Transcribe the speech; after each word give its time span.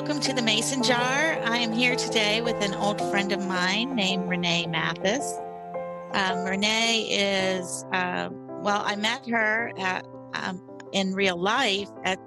welcome 0.00 0.18
to 0.18 0.32
the 0.32 0.40
Mason 0.40 0.82
Jar. 0.82 0.98
I 1.44 1.58
am 1.58 1.74
here 1.74 1.94
today 1.94 2.40
with 2.40 2.56
an 2.64 2.72
old 2.72 2.98
friend 3.10 3.32
of 3.32 3.46
mine 3.46 3.94
named 3.94 4.30
Renee 4.30 4.66
Mathis. 4.66 5.36
Um, 6.12 6.42
Renee 6.42 7.02
is, 7.10 7.84
uh, 7.92 8.30
well, 8.62 8.82
I 8.82 8.96
met 8.96 9.28
her 9.28 9.70
at, 9.78 10.06
um, 10.32 10.66
in 10.92 11.12
real 11.12 11.36
life 11.36 11.90
at 12.06 12.18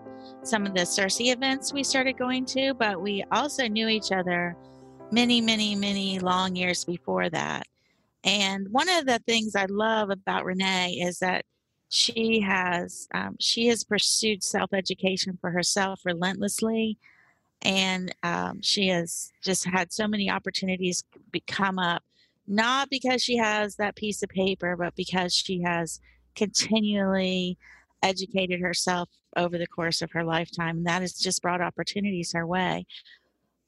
some 0.43 0.67
of 0.67 0.75
the 0.75 0.85
Circe 0.85 1.19
events 1.19 1.73
we 1.73 1.83
started 1.83 2.15
going 2.15 2.45
to, 2.45 2.75
but 2.75 3.01
we 3.01 3.23
also 3.31 3.67
knew 3.67 3.87
each 3.87 4.11
other 4.11 4.55
many, 5.11 5.41
many, 5.41 5.73
many 5.73 6.19
long 6.19 6.55
years 6.55 6.85
before 6.85 7.27
that. 7.31 7.65
And 8.23 8.67
one 8.69 8.87
of 8.87 9.07
the 9.07 9.17
things 9.25 9.55
I 9.55 9.65
love 9.65 10.11
about 10.11 10.45
Renee 10.45 11.01
is 11.01 11.17
that 11.19 11.43
she 11.89 12.39
has 12.41 13.07
um, 13.15 13.35
she 13.39 13.65
has 13.67 13.83
pursued 13.83 14.43
self 14.43 14.73
education 14.73 15.39
for 15.41 15.49
herself 15.49 16.01
relentlessly 16.05 16.99
and 17.63 18.13
um, 18.23 18.61
she 18.61 18.87
has 18.87 19.31
just 19.43 19.65
had 19.65 19.91
so 19.91 20.07
many 20.07 20.29
opportunities 20.29 21.03
come 21.47 21.79
up 21.79 22.03
not 22.45 22.89
because 22.89 23.23
she 23.23 23.37
has 23.37 23.75
that 23.75 23.95
piece 23.95 24.21
of 24.21 24.29
paper 24.29 24.75
but 24.75 24.95
because 24.95 25.33
she 25.33 25.61
has 25.61 25.99
continually 26.35 27.57
educated 28.01 28.59
herself 28.59 29.09
over 29.37 29.57
the 29.57 29.67
course 29.67 30.01
of 30.01 30.11
her 30.11 30.23
lifetime 30.23 30.77
and 30.77 30.85
that 30.85 31.01
has 31.01 31.13
just 31.13 31.41
brought 31.41 31.61
opportunities 31.61 32.33
her 32.33 32.45
way. 32.45 32.85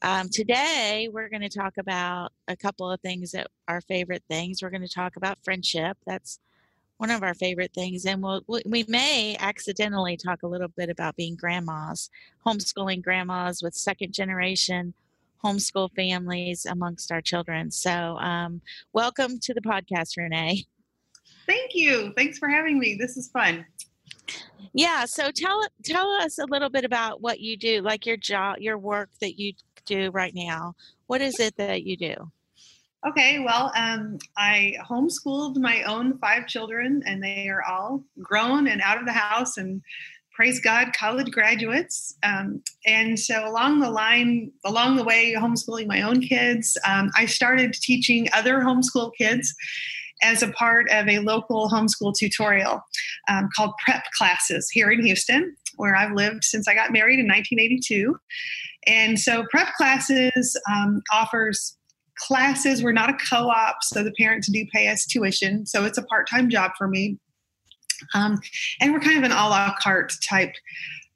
Um, 0.01 0.29
today 0.29 1.09
we're 1.11 1.29
going 1.29 1.41
to 1.41 1.49
talk 1.49 1.77
about 1.77 2.31
a 2.47 2.55
couple 2.55 2.91
of 2.91 2.99
things 3.01 3.31
that 3.31 3.47
are 3.67 3.81
favorite 3.81 4.23
things. 4.29 4.61
We're 4.61 4.69
going 4.69 4.81
to 4.85 4.93
talk 4.93 5.15
about 5.15 5.39
friendship. 5.43 5.97
That's 6.05 6.39
one 6.97 7.11
of 7.11 7.23
our 7.23 7.33
favorite 7.33 7.73
things 7.73 8.05
and 8.05 8.21
we'll, 8.21 8.41
we 8.65 8.85
may 8.87 9.35
accidentally 9.39 10.17
talk 10.17 10.43
a 10.43 10.47
little 10.47 10.69
bit 10.69 10.89
about 10.89 11.15
being 11.15 11.35
grandmas 11.35 12.09
homeschooling 12.45 13.01
grandmas 13.01 13.61
with 13.61 13.73
second 13.73 14.13
generation 14.13 14.93
homeschool 15.43 15.89
families 15.95 16.65
amongst 16.65 17.11
our 17.11 17.21
children. 17.21 17.69
So 17.69 17.91
um, 17.91 18.61
welcome 18.93 19.39
to 19.41 19.53
the 19.53 19.61
podcast 19.61 20.17
renee. 20.17 20.65
Thank 21.45 21.75
you. 21.75 22.13
Thanks 22.15 22.39
for 22.39 22.49
having 22.49 22.79
me. 22.79 22.97
This 22.99 23.17
is 23.17 23.29
fun. 23.29 23.65
Yeah 24.73 25.05
so 25.05 25.31
tell 25.31 25.65
tell 25.83 26.09
us 26.21 26.37
a 26.37 26.45
little 26.45 26.69
bit 26.69 26.83
about 26.83 27.21
what 27.21 27.39
you 27.39 27.57
do 27.57 27.81
like 27.81 28.05
your 28.05 28.17
job 28.17 28.57
your 28.59 28.77
work 28.77 29.09
that 29.21 29.39
you 29.39 29.53
do 29.85 30.09
right 30.11 30.33
now. 30.35 30.73
What 31.07 31.21
is 31.21 31.39
it 31.39 31.55
that 31.57 31.83
you 31.83 31.95
do 31.97 32.31
Okay, 33.07 33.37
well, 33.37 33.71
um, 33.75 34.17
I 34.35 34.73
homeschooled 34.89 35.57
my 35.57 35.83
own 35.83 36.17
five 36.17 36.47
children, 36.47 37.03
and 37.05 37.21
they 37.21 37.47
are 37.49 37.61
all 37.63 38.03
grown 38.19 38.67
and 38.67 38.81
out 38.81 38.97
of 38.97 39.05
the 39.05 39.11
house, 39.11 39.57
and 39.57 39.83
praise 40.33 40.59
God, 40.59 40.91
college 40.97 41.29
graduates. 41.29 42.15
Um, 42.23 42.63
and 42.87 43.19
so, 43.19 43.47
along 43.47 43.79
the 43.79 43.91
line, 43.91 44.51
along 44.65 44.95
the 44.95 45.03
way, 45.03 45.35
homeschooling 45.37 45.85
my 45.85 46.01
own 46.01 46.19
kids, 46.19 46.79
um, 46.83 47.11
I 47.15 47.27
started 47.27 47.73
teaching 47.73 48.27
other 48.33 48.61
homeschool 48.61 49.11
kids 49.15 49.53
as 50.23 50.41
a 50.41 50.51
part 50.53 50.89
of 50.89 51.07
a 51.07 51.19
local 51.19 51.69
homeschool 51.69 52.15
tutorial 52.17 52.81
um, 53.27 53.49
called 53.55 53.73
Prep 53.85 54.03
Classes 54.17 54.67
here 54.71 54.89
in 54.89 55.05
Houston, 55.05 55.55
where 55.75 55.95
I've 55.95 56.13
lived 56.13 56.43
since 56.43 56.67
I 56.67 56.73
got 56.73 56.91
married 56.91 57.19
in 57.19 57.27
1982. 57.27 58.17
And 58.87 59.19
so, 59.19 59.45
Prep 59.51 59.73
Classes 59.75 60.59
um, 60.71 61.03
offers 61.13 61.77
classes. 62.17 62.83
We're 62.83 62.91
not 62.91 63.09
a 63.09 63.17
co 63.29 63.49
op, 63.49 63.77
so 63.83 64.03
the 64.03 64.13
parents 64.13 64.51
do 64.51 64.65
pay 64.73 64.87
us 64.87 65.05
tuition. 65.05 65.65
So 65.65 65.85
it's 65.85 65.97
a 65.97 66.03
part 66.03 66.29
time 66.29 66.49
job 66.49 66.71
for 66.77 66.87
me. 66.87 67.17
Um, 68.13 68.39
and 68.81 68.93
we're 68.93 68.99
kind 68.99 69.17
of 69.17 69.23
an 69.23 69.31
a 69.31 69.49
la 69.49 69.73
carte 69.81 70.13
type 70.27 70.53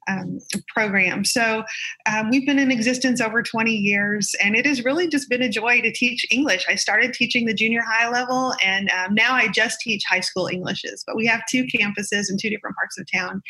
um, 0.08 0.38
program. 0.68 1.24
So 1.24 1.62
um, 2.10 2.30
we've 2.30 2.46
been 2.46 2.58
in 2.58 2.70
existence 2.70 3.20
over 3.20 3.42
20 3.42 3.72
years, 3.72 4.34
and 4.42 4.56
it 4.56 4.66
has 4.66 4.84
really 4.84 5.08
just 5.08 5.28
been 5.28 5.42
a 5.42 5.48
joy 5.48 5.80
to 5.82 5.92
teach 5.92 6.26
English. 6.30 6.66
I 6.68 6.74
started 6.74 7.12
teaching 7.12 7.46
the 7.46 7.54
junior 7.54 7.82
high 7.82 8.08
level, 8.08 8.54
and 8.64 8.90
um, 8.90 9.14
now 9.14 9.34
I 9.34 9.48
just 9.48 9.80
teach 9.80 10.02
high 10.08 10.20
school 10.20 10.48
Englishes. 10.48 11.04
But 11.06 11.16
we 11.16 11.26
have 11.26 11.42
two 11.48 11.64
campuses 11.64 12.30
in 12.30 12.38
two 12.40 12.50
different 12.50 12.76
parts 12.76 12.98
of 12.98 13.06
town, 13.12 13.42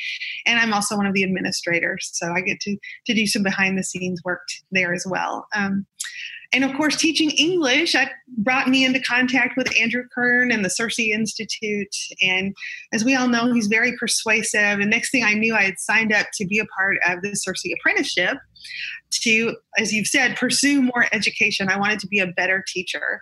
and 0.47 0.59
I'm 0.59 0.75
also 0.75 0.97
one 0.97 1.07
of 1.07 1.15
the 1.15 1.25
administrators, 1.25 2.11
so 2.13 2.33
I 2.33 2.41
get 2.41 2.61
to 2.61 2.77
to 3.07 3.15
do 3.15 3.27
some 3.27 3.43
behind 3.43 3.79
the 3.79 3.85
scenes 3.85 4.21
work 4.25 4.43
there 4.71 4.93
as 4.93 5.07
well. 5.09 5.47
And 6.53 6.65
of 6.65 6.75
course, 6.77 6.97
teaching 6.97 7.31
English 7.31 7.93
that 7.93 8.13
brought 8.39 8.69
me 8.69 8.85
into 8.85 9.01
contact 9.01 9.57
with 9.57 9.73
Andrew 9.81 10.05
Kern 10.13 10.51
and 10.51 10.65
the 10.65 10.71
Circe 10.71 10.99
Institute. 10.99 11.95
And 12.23 12.55
as 12.93 13.05
we 13.05 13.15
all 13.15 13.29
know, 13.29 13.53
he's 13.53 13.69
very 13.69 13.97
persuasive. 13.97 14.81
And 14.81 14.91
next 14.91 15.11
thing 15.11 15.25
I 15.25 15.35
knew, 15.35 15.55
I 15.55 15.63
had 15.63 15.79
signed 15.79 16.13
up 16.13 16.27
to 16.35 16.47
be 16.47 16.59
a 16.59 16.67
part 16.67 16.99
of 17.07 17.23
the 17.23 17.37
Circe 17.37 17.65
apprenticeship 17.73 18.39
to, 19.11 19.57
as 19.79 19.93
you've 19.93 20.07
said, 20.07 20.37
pursue 20.37 20.83
more 20.83 21.07
education. 21.13 21.69
I 21.69 21.79
wanted 21.79 22.01
to 22.01 22.07
be 22.07 22.21
a 22.21 22.27
better 22.27 22.65
teacher. 22.67 23.21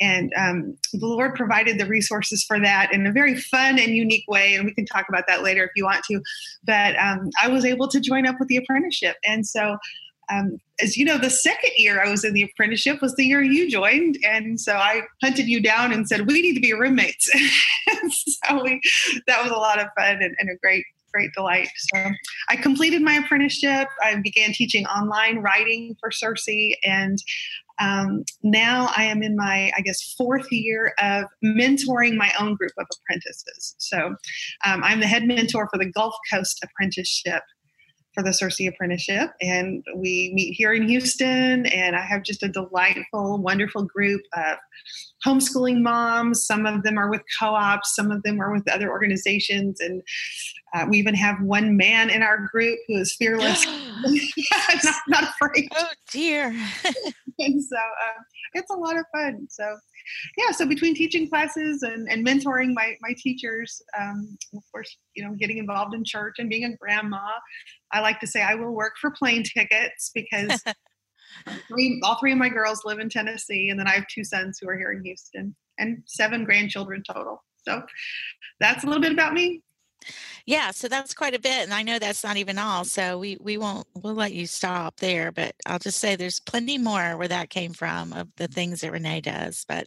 And 0.00 0.32
um, 0.36 0.76
the 0.92 1.06
Lord 1.06 1.34
provided 1.34 1.78
the 1.78 1.86
resources 1.86 2.44
for 2.44 2.60
that 2.60 2.92
in 2.92 3.06
a 3.06 3.12
very 3.12 3.36
fun 3.36 3.78
and 3.78 3.94
unique 3.94 4.24
way. 4.28 4.54
And 4.54 4.64
we 4.64 4.74
can 4.74 4.86
talk 4.86 5.06
about 5.08 5.24
that 5.26 5.42
later 5.42 5.64
if 5.64 5.70
you 5.76 5.84
want 5.84 6.04
to. 6.10 6.20
But 6.64 6.96
um, 6.98 7.30
I 7.42 7.48
was 7.48 7.64
able 7.64 7.88
to 7.88 8.00
join 8.00 8.26
up 8.26 8.36
with 8.38 8.48
the 8.48 8.56
apprenticeship. 8.56 9.16
And 9.26 9.46
so 9.46 9.76
um, 10.30 10.58
as 10.82 10.96
you 10.96 11.04
know, 11.04 11.18
the 11.18 11.30
second 11.30 11.70
year 11.76 12.02
I 12.02 12.10
was 12.10 12.24
in 12.24 12.34
the 12.34 12.42
apprenticeship 12.42 13.00
was 13.00 13.14
the 13.14 13.24
year 13.24 13.42
you 13.42 13.70
joined, 13.70 14.18
and 14.24 14.60
so 14.60 14.74
I 14.74 15.02
hunted 15.22 15.46
you 15.46 15.60
down 15.60 15.92
and 15.92 16.06
said 16.06 16.26
we 16.26 16.42
need 16.42 16.54
to 16.54 16.60
be 16.60 16.72
roommates. 16.72 17.30
so 18.26 18.62
we, 18.62 18.80
that 19.26 19.42
was 19.42 19.52
a 19.52 19.56
lot 19.56 19.78
of 19.78 19.86
fun 19.98 20.22
and, 20.22 20.34
and, 20.38 20.50
a 20.50 20.56
great, 20.62 20.84
great 21.12 21.30
delight. 21.34 21.68
So 21.76 22.10
I 22.48 22.56
completed 22.56 23.02
my 23.02 23.14
apprenticeship. 23.14 23.88
I 24.02 24.16
began 24.22 24.52
teaching 24.52 24.86
online 24.86 25.38
writing 25.38 25.96
for 26.00 26.10
Circe. 26.10 26.48
and 26.84 27.18
um, 27.80 28.24
now 28.42 28.90
I 28.96 29.04
am 29.04 29.22
in 29.22 29.36
my, 29.36 29.70
I 29.76 29.80
guess, 29.80 30.14
fourth 30.16 30.50
year 30.50 30.94
of 31.00 31.24
mentoring 31.44 32.16
my 32.16 32.32
own 32.40 32.54
group 32.54 32.72
of 32.78 32.86
apprentices. 32.94 33.74
So 33.78 34.14
um, 34.64 34.82
I'm 34.84 35.00
the 35.00 35.06
head 35.06 35.24
mentor 35.24 35.68
for 35.72 35.78
the 35.78 35.90
Gulf 35.90 36.14
Coast 36.32 36.62
Apprenticeship 36.62 37.42
for 38.14 38.22
the 38.22 38.32
Circe 38.32 38.60
Apprenticeship. 38.60 39.30
And 39.40 39.84
we 39.96 40.32
meet 40.34 40.54
here 40.54 40.72
in 40.72 40.88
Houston, 40.88 41.66
and 41.66 41.96
I 41.96 42.00
have 42.00 42.22
just 42.22 42.42
a 42.42 42.48
delightful, 42.48 43.38
wonderful 43.38 43.84
group 43.84 44.22
of 44.36 44.56
homeschooling 45.26 45.82
moms. 45.82 46.46
Some 46.46 46.66
of 46.66 46.82
them 46.82 46.98
are 46.98 47.10
with 47.10 47.22
co 47.40 47.48
ops, 47.48 47.94
some 47.94 48.10
of 48.10 48.22
them 48.22 48.40
are 48.40 48.52
with 48.52 48.70
other 48.70 48.90
organizations. 48.90 49.80
And 49.80 50.02
uh, 50.74 50.86
we 50.88 50.98
even 50.98 51.14
have 51.14 51.40
one 51.42 51.76
man 51.76 52.10
in 52.10 52.22
our 52.22 52.46
group 52.52 52.78
who 52.86 52.98
is 52.98 53.14
fearless, 53.16 53.66
not, 54.84 54.94
not, 55.08 55.22
afraid. 55.24 55.68
Oh, 55.76 55.88
dear. 56.10 56.46
and 57.38 57.64
so 57.64 57.76
uh, 57.76 58.22
it's 58.54 58.70
a 58.70 58.76
lot 58.76 58.96
of 58.96 59.04
fun. 59.12 59.46
So 59.50 59.76
yeah, 60.36 60.50
so 60.50 60.66
between 60.66 60.94
teaching 60.94 61.28
classes 61.28 61.82
and, 61.82 62.08
and 62.10 62.26
mentoring 62.26 62.74
my, 62.74 62.96
my 63.00 63.14
teachers, 63.16 63.82
um, 63.98 64.36
of 64.54 64.62
course, 64.70 64.96
you 65.14 65.24
know, 65.24 65.34
getting 65.34 65.58
involved 65.58 65.94
in 65.94 66.04
church 66.04 66.36
and 66.38 66.48
being 66.48 66.64
a 66.64 66.76
grandma, 66.76 67.26
I 67.94 68.00
like 68.00 68.18
to 68.20 68.26
say 68.26 68.42
I 68.42 68.56
will 68.56 68.72
work 68.72 68.94
for 69.00 69.10
plane 69.12 69.44
tickets 69.44 70.10
because 70.14 70.62
three, 71.68 72.00
all 72.02 72.18
three 72.18 72.32
of 72.32 72.38
my 72.38 72.48
girls 72.48 72.82
live 72.84 72.98
in 72.98 73.08
Tennessee, 73.08 73.70
and 73.70 73.78
then 73.78 73.86
I 73.86 73.92
have 73.92 74.06
two 74.08 74.24
sons 74.24 74.58
who 74.60 74.68
are 74.68 74.76
here 74.76 74.92
in 74.92 75.04
Houston, 75.04 75.54
and 75.78 76.02
seven 76.06 76.44
grandchildren 76.44 77.02
total. 77.08 77.42
So 77.66 77.82
that's 78.60 78.84
a 78.84 78.86
little 78.86 79.00
bit 79.00 79.12
about 79.12 79.32
me. 79.32 79.62
Yeah, 80.44 80.72
so 80.72 80.88
that's 80.88 81.14
quite 81.14 81.34
a 81.34 81.38
bit, 81.38 81.62
and 81.62 81.72
I 81.72 81.82
know 81.82 81.98
that's 81.98 82.24
not 82.24 82.36
even 82.36 82.58
all. 82.58 82.84
So 82.84 83.18
we 83.18 83.38
we 83.40 83.56
won't 83.56 83.86
we'll 83.94 84.14
let 84.14 84.34
you 84.34 84.46
stop 84.46 84.98
there, 84.98 85.32
but 85.32 85.54
I'll 85.64 85.78
just 85.78 85.98
say 85.98 86.16
there's 86.16 86.40
plenty 86.40 86.76
more 86.76 87.16
where 87.16 87.28
that 87.28 87.48
came 87.48 87.72
from 87.72 88.12
of 88.12 88.28
the 88.36 88.48
things 88.48 88.80
that 88.80 88.92
Renee 88.92 89.22
does. 89.22 89.64
But 89.66 89.86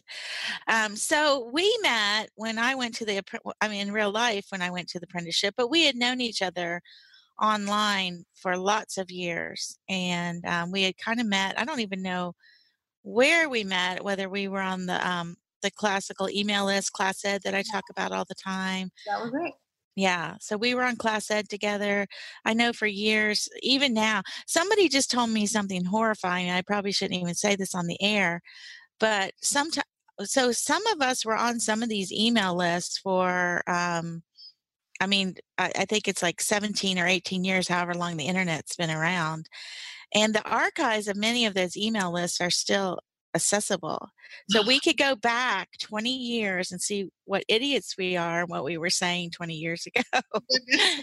um, 0.66 0.96
so 0.96 1.48
we 1.52 1.78
met 1.82 2.30
when 2.34 2.58
I 2.58 2.74
went 2.74 2.96
to 2.96 3.04
the 3.04 3.22
I 3.60 3.68
mean 3.68 3.88
in 3.88 3.92
real 3.92 4.10
life 4.10 4.46
when 4.48 4.62
I 4.62 4.70
went 4.70 4.88
to 4.88 4.98
the 4.98 5.04
apprenticeship, 5.04 5.54
but 5.56 5.70
we 5.70 5.84
had 5.84 5.94
known 5.94 6.20
each 6.20 6.42
other 6.42 6.82
online 7.40 8.24
for 8.34 8.56
lots 8.56 8.98
of 8.98 9.10
years, 9.10 9.78
and 9.88 10.44
um, 10.44 10.70
we 10.72 10.82
had 10.82 10.96
kind 10.98 11.20
of 11.20 11.26
met. 11.26 11.58
I 11.58 11.64
don't 11.64 11.80
even 11.80 12.02
know 12.02 12.34
where 13.02 13.48
we 13.48 13.64
met, 13.64 14.04
whether 14.04 14.28
we 14.28 14.48
were 14.48 14.60
on 14.60 14.86
the 14.86 15.08
um, 15.08 15.36
the 15.62 15.70
classical 15.70 16.28
email 16.30 16.66
list, 16.66 16.92
class 16.92 17.24
ed 17.24 17.42
that 17.44 17.54
I 17.54 17.62
talk 17.62 17.84
about 17.90 18.12
all 18.12 18.24
the 18.28 18.34
time. 18.34 18.90
That 19.06 19.20
was 19.20 19.32
it. 19.34 19.54
Yeah. 19.96 20.36
So 20.40 20.56
we 20.56 20.74
were 20.74 20.84
on 20.84 20.94
class 20.94 21.28
ed 21.28 21.48
together. 21.48 22.06
I 22.44 22.54
know 22.54 22.72
for 22.72 22.86
years, 22.86 23.48
even 23.62 23.92
now, 23.92 24.22
somebody 24.46 24.88
just 24.88 25.10
told 25.10 25.30
me 25.30 25.44
something 25.46 25.84
horrifying. 25.84 26.50
I 26.50 26.62
probably 26.62 26.92
shouldn't 26.92 27.20
even 27.20 27.34
say 27.34 27.56
this 27.56 27.74
on 27.74 27.88
the 27.88 28.00
air, 28.00 28.40
but 29.00 29.32
sometimes, 29.42 29.84
so 30.22 30.52
some 30.52 30.86
of 30.88 31.02
us 31.02 31.24
were 31.24 31.36
on 31.36 31.58
some 31.58 31.82
of 31.82 31.88
these 31.88 32.12
email 32.12 32.56
lists 32.56 32.98
for, 32.98 33.62
um, 33.68 34.22
I 35.00 35.06
mean, 35.06 35.36
I, 35.56 35.72
I 35.76 35.84
think 35.84 36.08
it's 36.08 36.22
like 36.22 36.40
17 36.40 36.98
or 36.98 37.06
18 37.06 37.44
years, 37.44 37.68
however 37.68 37.94
long 37.94 38.16
the 38.16 38.26
internet's 38.26 38.76
been 38.76 38.90
around. 38.90 39.48
And 40.14 40.34
the 40.34 40.48
archives 40.48 41.08
of 41.08 41.16
many 41.16 41.46
of 41.46 41.54
those 41.54 41.76
email 41.76 42.12
lists 42.12 42.40
are 42.40 42.50
still 42.50 42.98
accessible. 43.34 44.08
So 44.48 44.62
we 44.66 44.80
could 44.84 44.96
go 44.96 45.14
back 45.14 45.70
20 45.80 46.10
years 46.10 46.72
and 46.72 46.80
see 46.80 47.10
what 47.24 47.44
idiots 47.48 47.96
we 47.98 48.16
are 48.16 48.40
and 48.40 48.48
what 48.48 48.64
we 48.64 48.78
were 48.78 48.90
saying 48.90 49.30
20 49.30 49.54
years 49.54 49.86
ago. 49.86 50.20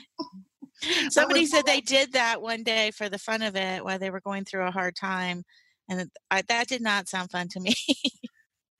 Somebody 1.09 1.45
said 1.45 1.65
they 1.65 1.81
did 1.81 2.13
that 2.13 2.41
one 2.41 2.63
day 2.63 2.91
for 2.91 3.09
the 3.09 3.17
fun 3.17 3.41
of 3.41 3.55
it 3.55 3.83
while 3.83 3.99
they 3.99 4.09
were 4.09 4.21
going 4.21 4.45
through 4.45 4.67
a 4.67 4.71
hard 4.71 4.95
time, 4.95 5.43
and 5.89 6.09
I, 6.29 6.41
that 6.43 6.67
did 6.67 6.81
not 6.81 7.07
sound 7.07 7.31
fun 7.31 7.47
to 7.49 7.59
me. 7.59 7.75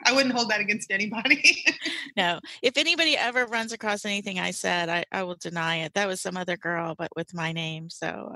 I 0.06 0.14
wouldn't 0.14 0.36
hold 0.36 0.50
that 0.50 0.60
against 0.60 0.92
anybody. 0.92 1.66
no, 2.18 2.40
if 2.62 2.78
anybody 2.78 3.18
ever 3.18 3.46
runs 3.46 3.74
across 3.74 4.06
anything 4.06 4.40
I 4.40 4.52
said, 4.52 4.88
I, 4.88 5.04
I 5.12 5.24
will 5.24 5.36
deny 5.36 5.78
it. 5.78 5.94
That 5.96 6.08
was 6.08 6.22
some 6.22 6.38
other 6.38 6.58
girl, 6.58 6.96
but 6.98 7.10
with 7.16 7.34
my 7.34 7.52
name. 7.52 7.90
So 7.90 8.36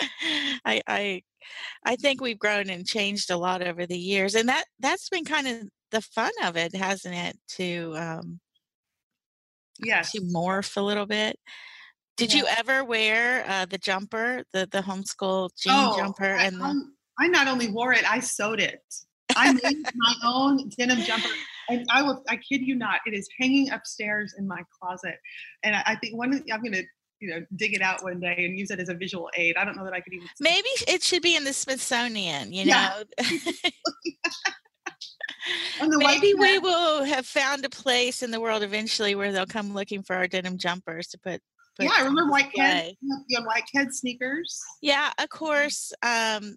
I, 0.64 0.82
I, 0.86 1.22
I 1.84 1.96
think 1.96 2.20
we've 2.20 2.38
grown 2.38 2.70
and 2.70 2.86
changed 2.86 3.30
a 3.30 3.36
lot 3.36 3.62
over 3.62 3.86
the 3.86 3.98
years, 3.98 4.34
and 4.34 4.48
that 4.48 4.64
that's 4.80 5.08
been 5.08 5.24
kind 5.24 5.46
of 5.46 5.68
the 5.90 6.00
fun 6.00 6.32
of 6.42 6.56
it, 6.56 6.74
hasn't 6.74 7.14
it? 7.14 7.38
To 7.56 7.94
um, 7.96 8.40
yes, 9.82 10.12
to 10.12 10.20
morph 10.20 10.76
a 10.76 10.82
little 10.82 11.06
bit. 11.06 11.38
Did 12.16 12.32
yeah. 12.32 12.40
you 12.40 12.46
ever 12.58 12.84
wear 12.84 13.44
uh, 13.48 13.66
the 13.66 13.78
jumper, 13.78 14.42
the 14.52 14.68
the 14.70 14.80
homeschool 14.80 15.50
jean 15.60 15.72
oh, 15.74 15.96
jumper, 15.96 16.24
and 16.24 16.62
I, 16.62 16.72
the... 16.72 16.90
I 17.18 17.28
not 17.28 17.48
only 17.48 17.68
wore 17.68 17.92
it, 17.92 18.10
I 18.10 18.20
sewed 18.20 18.60
it. 18.60 18.82
I 19.36 19.52
made 19.52 19.82
my 19.94 20.14
own 20.24 20.68
denim 20.76 20.98
jumper. 21.00 21.28
And 21.68 21.86
I 21.90 22.02
will, 22.02 22.22
I 22.28 22.36
kid 22.36 22.60
you 22.62 22.74
not, 22.74 23.00
it 23.06 23.14
is 23.14 23.28
hanging 23.40 23.70
upstairs 23.70 24.34
in 24.38 24.46
my 24.46 24.62
closet. 24.78 25.16
And 25.62 25.74
I, 25.74 25.82
I 25.86 25.96
think 25.96 26.16
one, 26.16 26.44
I'm 26.52 26.60
going 26.62 26.72
to, 26.72 26.84
you 27.20 27.30
know, 27.30 27.44
dig 27.56 27.74
it 27.74 27.80
out 27.80 28.02
one 28.02 28.20
day 28.20 28.34
and 28.38 28.58
use 28.58 28.70
it 28.70 28.80
as 28.80 28.90
a 28.90 28.94
visual 28.94 29.30
aid. 29.36 29.56
I 29.56 29.64
don't 29.64 29.76
know 29.76 29.84
that 29.84 29.94
I 29.94 30.00
could 30.00 30.12
even. 30.12 30.28
Maybe 30.40 30.68
it 30.86 31.02
should 31.02 31.22
be 31.22 31.36
in 31.36 31.44
the 31.44 31.52
Smithsonian, 31.52 32.52
you 32.52 32.66
know? 32.66 33.02
Maybe 35.80 36.34
we 36.34 36.58
will 36.58 37.04
have 37.04 37.26
found 37.26 37.64
a 37.64 37.70
place 37.70 38.22
in 38.22 38.30
the 38.30 38.40
world 38.40 38.62
eventually 38.62 39.14
where 39.14 39.32
they'll 39.32 39.46
come 39.46 39.74
looking 39.74 40.02
for 40.02 40.16
our 40.16 40.26
denim 40.26 40.58
jumpers 40.58 41.08
to 41.08 41.18
put. 41.18 41.40
put 41.76 41.84
yeah, 41.86 41.92
I 41.94 42.00
remember 42.00 42.30
white 42.30 42.52
kid, 42.52 42.96
yeah, 43.28 43.40
white 43.44 43.64
kid 43.74 43.94
sneakers. 43.94 44.60
Yeah, 44.80 45.12
of 45.18 45.28
course. 45.28 45.92
Um, 46.02 46.56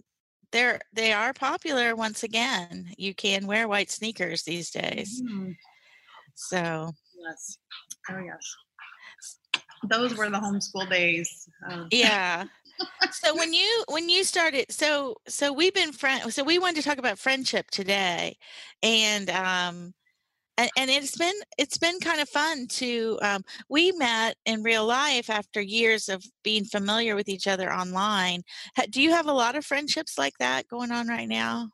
they're 0.52 0.80
they 0.94 1.14
are 1.14 1.34
popular 1.34 1.96
once 1.96 2.24
again. 2.24 2.94
You 2.98 3.14
can 3.14 3.48
wear 3.48 3.68
white 3.68 3.92
sneakers 3.92 4.44
these 4.44 4.70
days. 4.72 5.22
Mm-hmm. 5.22 5.52
So 6.36 6.92
yes, 7.22 7.58
oh 8.10 8.20
yes, 8.20 8.56
those 9.90 10.16
were 10.16 10.30
the 10.30 10.38
homeschool 10.38 10.90
days. 10.90 11.48
Um. 11.70 11.88
Yeah. 11.92 12.46
so 13.12 13.36
when 13.36 13.54
you 13.54 13.84
when 13.90 14.10
you 14.10 14.24
started 14.24 14.66
so 14.72 15.16
so 15.28 15.52
we've 15.52 15.74
been 15.74 15.92
friend 15.92 16.32
so 16.34 16.44
we 16.44 16.60
wanted 16.60 16.82
to 16.82 16.88
talk 16.88 17.00
about 17.00 17.20
friendship 17.20 17.70
today 17.72 18.38
and 18.84 19.30
um 19.30 19.94
and, 20.58 20.70
and 20.78 20.90
it's 20.90 21.16
been 21.16 21.36
it's 21.58 21.78
been 21.78 22.00
kind 22.00 22.20
of 22.20 22.28
fun 22.30 22.68
to 22.68 23.18
um, 23.22 23.44
we 23.70 23.92
met 23.92 24.36
in 24.46 24.64
real 24.64 24.86
life 24.86 25.30
after 25.30 25.62
years 25.62 26.10
of 26.10 26.24
being 26.44 26.66
familiar 26.66 27.16
with 27.16 27.30
each 27.30 27.48
other 27.48 27.72
online. 27.72 28.42
Do 28.90 29.02
you 29.02 29.12
have 29.12 29.28
a 29.28 29.34
lot 29.34 29.56
of 29.56 29.66
friendships 29.66 30.18
like 30.18 30.34
that 30.40 30.68
going 30.68 30.92
on 30.92 31.08
right 31.08 31.28
now? 31.28 31.70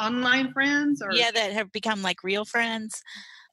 Online 0.00 0.52
friends 0.52 1.02
or 1.02 1.12
yeah 1.12 1.30
that 1.30 1.52
have 1.52 1.70
become 1.72 2.02
like 2.02 2.22
real 2.22 2.44
friends? 2.44 3.02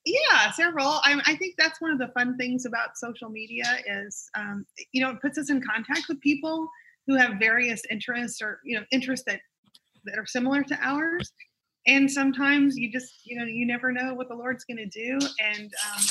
Yeah 0.06 0.52
several 0.52 0.88
I, 0.88 1.22
I 1.26 1.36
think 1.36 1.56
that's 1.58 1.80
one 1.82 1.92
of 1.92 2.00
the 2.00 2.10
fun 2.10 2.38
things 2.38 2.66
about 2.66 2.98
social 2.98 3.30
media 3.30 3.80
is 3.88 4.30
um, 4.36 4.66
you 4.92 5.02
know 5.02 5.12
it 5.12 5.22
puts 5.22 5.38
us 5.38 5.50
in 5.50 5.62
contact 5.62 6.08
with 6.10 6.20
people 6.22 6.68
who 7.08 7.16
have 7.16 7.34
various 7.40 7.82
interests 7.90 8.42
or 8.42 8.60
you 8.64 8.78
know 8.78 8.86
interests 8.92 9.26
that 9.28 9.42
that 10.06 10.18
are 10.18 10.26
similar 10.26 10.64
to 10.64 10.78
ours 10.82 11.32
and 11.88 12.10
sometimes 12.10 12.78
you 12.78 12.92
just 12.92 13.14
you 13.26 13.38
know 13.38 13.46
you 13.46 13.66
never 13.66 13.92
know 13.92 14.14
what 14.14 14.28
the 14.28 14.36
lord's 14.36 14.64
going 14.64 14.78
to 14.78 14.86
do 14.86 15.20
and 15.40 15.72
um, 15.92 16.04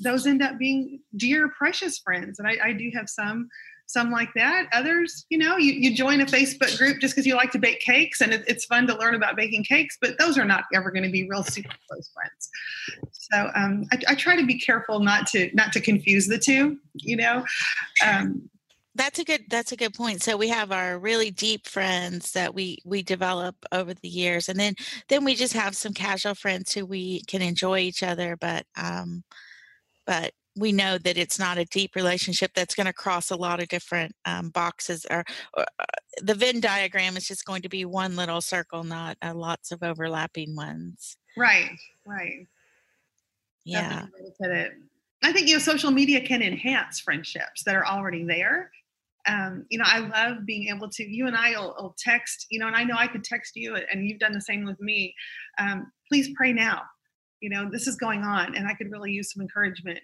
those 0.00 0.26
end 0.26 0.42
up 0.42 0.58
being 0.58 1.00
dear 1.16 1.50
precious 1.56 1.98
friends 1.98 2.38
and 2.38 2.48
I, 2.48 2.56
I, 2.64 2.72
do 2.72 2.90
have 2.94 3.08
some 3.08 3.48
some 3.86 4.10
like 4.10 4.30
that. 4.34 4.68
Others 4.72 5.26
you 5.28 5.38
know 5.38 5.56
you, 5.56 5.72
you 5.72 5.94
join 5.94 6.20
a 6.20 6.26
facebook 6.26 6.76
group 6.78 6.98
just 7.00 7.14
because 7.14 7.26
you 7.26 7.34
like 7.36 7.50
to 7.52 7.58
bake 7.58 7.80
cakes 7.80 8.20
and 8.20 8.32
it, 8.32 8.44
it's 8.46 8.64
fun 8.64 8.86
to 8.86 8.96
learn 8.96 9.14
about 9.14 9.36
baking 9.36 9.64
cakes 9.64 9.98
but 10.00 10.18
those 10.18 10.38
are 10.38 10.44
not 10.44 10.64
ever 10.74 10.90
going 10.90 11.04
to 11.04 11.10
be 11.10 11.28
real 11.28 11.42
super 11.42 11.74
close 11.88 12.10
friends. 12.14 12.50
So 13.12 13.50
um, 13.54 13.84
I, 13.92 13.98
I, 14.08 14.14
try 14.14 14.36
to 14.36 14.46
be 14.46 14.58
careful 14.58 15.00
not 15.00 15.26
to 15.28 15.50
not 15.54 15.72
to 15.74 15.80
confuse 15.80 16.26
the 16.26 16.38
two 16.38 16.78
you 16.94 17.16
know? 17.16 17.44
Um, 18.06 18.48
that's 18.94 19.18
a 19.18 19.24
good 19.24 19.44
that's 19.48 19.72
a 19.72 19.76
good 19.76 19.94
point. 19.94 20.22
So 20.22 20.36
we 20.36 20.48
have 20.48 20.70
our 20.70 20.98
really 20.98 21.30
deep 21.30 21.66
friends 21.66 22.32
that 22.32 22.54
we 22.54 22.78
we 22.84 23.02
develop 23.02 23.56
over 23.72 23.94
the 23.94 24.08
years 24.08 24.48
and 24.48 24.58
then 24.58 24.74
then 25.08 25.24
we 25.24 25.34
just 25.34 25.54
have 25.54 25.74
some 25.74 25.94
casual 25.94 26.34
friends 26.34 26.72
who 26.72 26.84
we 26.84 27.22
can 27.22 27.42
enjoy 27.42 27.78
each 27.78 28.02
other 28.02 28.36
but 28.36 28.66
um 28.76 29.24
but 30.06 30.32
we 30.56 30.72
know 30.72 30.98
that 30.98 31.16
it's 31.16 31.38
not 31.38 31.56
a 31.56 31.64
deep 31.64 31.96
relationship 31.96 32.52
that's 32.54 32.74
going 32.74 32.86
to 32.86 32.92
cross 32.92 33.30
a 33.30 33.36
lot 33.36 33.62
of 33.62 33.68
different 33.68 34.14
um, 34.26 34.50
boxes 34.50 35.06
or, 35.10 35.24
or 35.54 35.64
uh, 35.80 35.84
the 36.20 36.34
venn 36.34 36.60
diagram 36.60 37.16
is 37.16 37.26
just 37.26 37.46
going 37.46 37.62
to 37.62 37.70
be 37.70 37.86
one 37.86 38.16
little 38.16 38.42
circle 38.42 38.84
not 38.84 39.16
uh, 39.22 39.32
lots 39.34 39.72
of 39.72 39.82
overlapping 39.82 40.54
ones. 40.54 41.16
Right 41.36 41.78
right. 42.06 42.46
Yeah. 43.64 44.06
I 45.24 45.32
think 45.32 45.48
you 45.48 45.54
know 45.54 45.60
social 45.60 45.90
media 45.90 46.20
can 46.20 46.42
enhance 46.42 47.00
friendships 47.00 47.62
that 47.64 47.74
are 47.74 47.86
already 47.86 48.24
there 48.24 48.70
um, 49.26 49.66
you 49.68 49.78
know, 49.78 49.84
I 49.86 50.00
love 50.00 50.44
being 50.46 50.74
able 50.74 50.88
to, 50.90 51.04
you 51.04 51.26
and 51.26 51.36
I 51.36 51.50
will, 51.50 51.74
will, 51.78 51.96
text, 51.98 52.46
you 52.50 52.58
know, 52.58 52.66
and 52.66 52.76
I 52.76 52.84
know 52.84 52.96
I 52.98 53.06
could 53.06 53.24
text 53.24 53.52
you 53.54 53.76
and 53.76 54.06
you've 54.06 54.18
done 54.18 54.32
the 54.32 54.40
same 54.40 54.64
with 54.64 54.80
me. 54.80 55.14
Um, 55.58 55.92
please 56.10 56.30
pray 56.36 56.52
now. 56.52 56.82
You 57.40 57.50
know, 57.50 57.68
this 57.70 57.86
is 57.86 57.96
going 57.96 58.22
on 58.22 58.56
and 58.56 58.66
I 58.66 58.74
could 58.74 58.90
really 58.90 59.12
use 59.12 59.32
some 59.32 59.42
encouragement. 59.42 59.98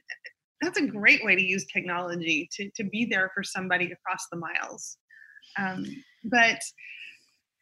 That's 0.60 0.78
a 0.78 0.86
great 0.86 1.24
way 1.24 1.34
to 1.36 1.42
use 1.42 1.66
technology 1.66 2.48
to, 2.52 2.70
to 2.76 2.84
be 2.84 3.06
there 3.06 3.30
for 3.34 3.42
somebody 3.42 3.90
across 3.92 4.26
the 4.30 4.38
miles. 4.38 4.98
Um, 5.56 5.84
but 6.24 6.60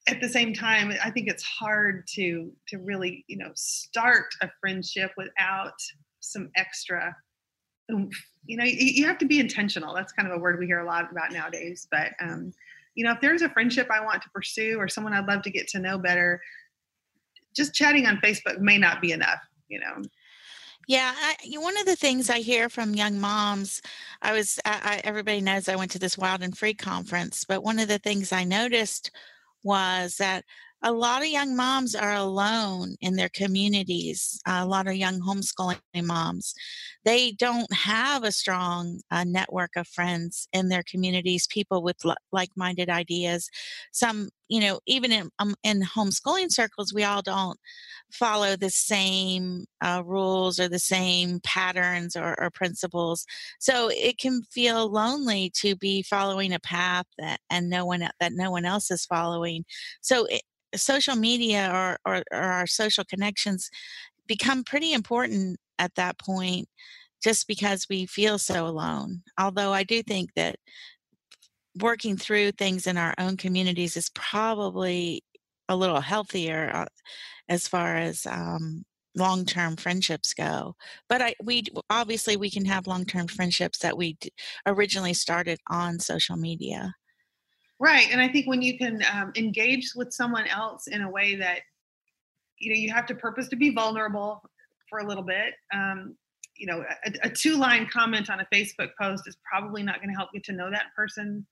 at 0.09 0.21
the 0.21 0.29
same 0.29 0.55
time, 0.55 0.93
I 1.03 1.11
think 1.11 1.29
it's 1.29 1.43
hard 1.43 2.07
to, 2.15 2.53
to 2.69 2.79
really, 2.79 3.25
you 3.29 3.39
know, 3.39 3.51
start 3.55 4.27
a 4.43 4.49
friendship 4.61 5.11
without 5.17 5.75
some 6.21 6.51
extra 6.57 7.15
you 7.89 8.57
know 8.57 8.65
you, 8.65 8.77
you, 8.77 9.07
have 9.07 9.19
to 9.19 9.27
be 9.27 9.41
intentional. 9.41 9.95
That's 9.95 10.13
kind 10.13 10.29
of 10.29 10.37
a 10.37 10.41
word 10.41 10.59
we 10.59 10.67
hear 10.67 10.81
a 10.81 10.87
lot 10.87 11.11
about 11.11 11.33
nowadays 11.33 11.87
but 11.91 12.13
um, 12.21 12.53
you 12.95 13.05
know 13.05 13.13
if 13.13 13.21
there's 13.21 13.43
a 13.43 13.49
friendship 13.51 13.89
i 13.91 14.01
want 14.01 14.23
to 14.23 14.31
pursue 14.31 14.77
or 14.79 14.89
someone 14.89 15.13
i'd 15.13 15.27
love 15.27 15.43
to 15.43 15.51
get 15.51 15.69
to 15.69 15.79
know 15.79 15.99
better 15.99 16.41
just 17.55 17.75
chatting 17.75 18.07
on 18.07 18.17
facebook 18.19 18.59
may 18.59 18.79
not 18.79 19.01
be 19.01 19.13
enough 19.13 19.41
you 19.69 19.81
know? 19.81 20.03
Yeah, 20.89 21.13
I, 21.17 21.37
one 21.57 21.77
of 21.79 21.87
the 21.87 21.97
things 21.97 22.31
I 22.31 22.39
hear 22.39 22.69
from 22.69 22.95
young 22.95 23.19
moms, 23.19 23.83
I 24.23 24.33
was, 24.33 24.61
I, 24.65 24.81
I, 24.83 25.01
everybody 25.03 25.41
knows 25.41 25.69
I 25.69 25.75
went 25.75 25.91
to 25.93 25.99
this 25.99 26.17
Wild 26.17 26.43
and 26.43 26.57
Free 26.57 26.75
conference, 26.75 27.45
but 27.45 27.65
one 27.65 27.81
of 27.81 27.89
the 27.89 27.99
things 27.99 28.33
I 28.33 28.45
noticed 28.45 29.11
was 29.65 30.17
that 30.19 30.45
a 30.83 30.93
lot 30.93 31.23
of 31.23 31.29
young 31.29 31.57
moms 31.57 31.95
are 31.95 32.15
alone 32.15 32.97
in 33.01 33.17
their 33.17 33.31
communities. 33.31 34.41
A 34.47 34.67
lot 34.67 34.87
of 34.87 34.95
young 34.95 35.21
homeschooling 35.21 35.79
moms, 36.05 36.55
they 37.05 37.33
don't 37.33 37.73
have 37.73 38.25
a 38.25 38.33
strong 38.33 39.01
uh, 39.11 39.25
network 39.25 39.71
of 39.77 39.89
friends 39.89 40.49
in 40.53 40.69
their 40.69 40.83
communities, 40.83 41.47
people 41.47 41.83
with 41.83 41.97
l- 42.05 42.17
like-minded 42.31 42.91
ideas. 42.91 43.49
Some, 43.93 44.29
you 44.49 44.61
know, 44.61 44.81
even 44.87 45.13
in 45.13 45.31
um, 45.39 45.55
in 45.63 45.83
homeschooling 45.83 46.53
circles, 46.53 46.93
we 46.93 47.05
all 47.05 47.23
don't 47.23 47.59
follow 48.13 48.57
the 48.57 48.71
same 48.71 49.65
uh, 49.81 50.03
rules 50.05 50.61
or 50.61 50.69
the 50.69 50.79
same 50.79 51.41
patterns 51.41 52.17
or, 52.17 52.41
or, 52.41 52.51
principles. 52.51 53.27
So 53.59 53.91
it 53.93 54.19
can 54.19 54.43
feel 54.43 54.91
lonely 54.91 55.51
to 55.57 55.75
be 55.77 56.03
following 56.03 56.53
a 56.53 56.61
path 56.61 57.07
that 57.19 57.41
and 57.51 57.69
no 57.69 57.85
one 57.85 58.01
that 58.21 58.33
no 58.33 58.51
one 58.51 58.65
else 58.65 58.91
is 58.91 59.05
following. 59.05 59.65
So 60.01 60.27
it, 60.27 60.43
social 60.79 61.17
media 61.17 61.71
or, 61.73 61.99
or, 62.05 62.23
or 62.33 62.43
our 62.43 62.67
social 62.67 63.05
connections 63.05 63.71
become 64.27 64.65
pretty 64.65 64.93
important 64.93 65.59
at 65.79 65.95
that 65.95 66.19
point 66.19 66.69
just 67.23 67.47
because 67.47 67.87
we 67.89 68.07
feel 68.07 68.39
so 68.39 68.67
alone. 68.67 69.23
Although 69.39 69.73
I 69.73 69.83
do 69.83 70.03
think 70.03 70.31
that 70.35 70.57
working 71.81 72.17
through 72.17 72.53
things 72.53 72.87
in 72.87 72.97
our 72.97 73.15
own 73.19 73.37
communities 73.37 73.97
is 73.97 74.11
probably 74.11 75.23
a 75.69 75.77
little 75.77 76.01
healthier 76.01 76.71
uh, 76.73 76.87
as 77.49 77.69
far 77.69 77.97
as 77.97 78.27
um, 78.27 78.85
long-term 79.17 79.77
friendships 79.77 80.35
go. 80.35 80.75
But 81.09 81.23
I, 81.23 81.35
we 81.43 81.65
obviously 81.91 82.37
we 82.37 82.51
can 82.51 82.65
have 82.67 82.87
long-term 82.87 83.29
friendships 83.29 83.79
that 83.79 83.97
we 83.97 84.17
originally 84.67 85.15
started 85.15 85.59
on 85.69 85.99
social 85.99 86.37
media. 86.37 86.95
Right. 87.79 88.09
And 88.11 88.21
I 88.21 88.29
think 88.29 88.47
when 88.47 88.63
you 88.63 88.79
can 88.79 89.03
um, 89.13 89.33
engage 89.37 89.93
with 89.95 90.13
someone 90.13 90.47
else 90.47 90.87
in 90.87 91.03
a 91.03 91.11
way 91.11 91.37
that, 91.37 91.61
you 92.59 92.73
know, 92.73 92.79
you 92.79 92.91
have 92.91 93.07
to 93.07 93.15
purpose 93.15 93.49
to 93.49 93.57
be 93.57 93.71
vulnerable 93.71 94.43
for 94.89 95.01
a 95.01 95.07
little 95.07 95.23
bit. 95.23 95.55
Um, 95.75 96.17
you 96.57 96.67
know, 96.67 96.83
a, 97.05 97.13
a 97.25 97.29
two 97.29 97.57
line 97.57 97.87
comment 97.93 98.31
on 98.31 98.41
a 98.41 98.47
Facebook 98.51 98.91
post 98.99 99.25
is 99.27 99.37
probably 99.45 99.83
not 99.83 99.97
going 99.97 100.09
to 100.09 100.17
help 100.17 100.31
you 100.33 100.41
to 100.45 100.53
know 100.53 100.71
that 100.71 100.87
person 100.97 101.47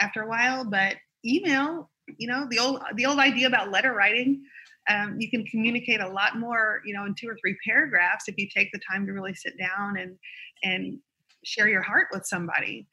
after 0.00 0.22
a 0.22 0.26
while, 0.26 0.64
but 0.64 0.96
email, 1.26 1.90
you 2.16 2.26
know, 2.26 2.46
the 2.50 2.58
old, 2.58 2.80
the 2.94 3.04
old 3.04 3.18
idea 3.18 3.46
about 3.46 3.70
letter 3.70 3.92
writing, 3.92 4.42
um, 4.88 5.16
you 5.20 5.28
can 5.28 5.44
communicate 5.44 6.00
a 6.00 6.08
lot 6.08 6.38
more, 6.38 6.80
you 6.86 6.94
know, 6.94 7.04
in 7.04 7.14
two 7.14 7.28
or 7.28 7.36
three 7.42 7.58
paragraphs 7.66 8.24
if 8.26 8.38
you 8.38 8.48
take 8.48 8.72
the 8.72 8.80
time 8.90 9.04
to 9.04 9.12
really 9.12 9.34
sit 9.34 9.52
down 9.58 9.98
and, 9.98 10.16
and 10.64 10.98
share 11.44 11.68
your 11.68 11.82
heart 11.82 12.06
with 12.10 12.24
somebody. 12.24 12.86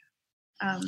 um, 0.61 0.83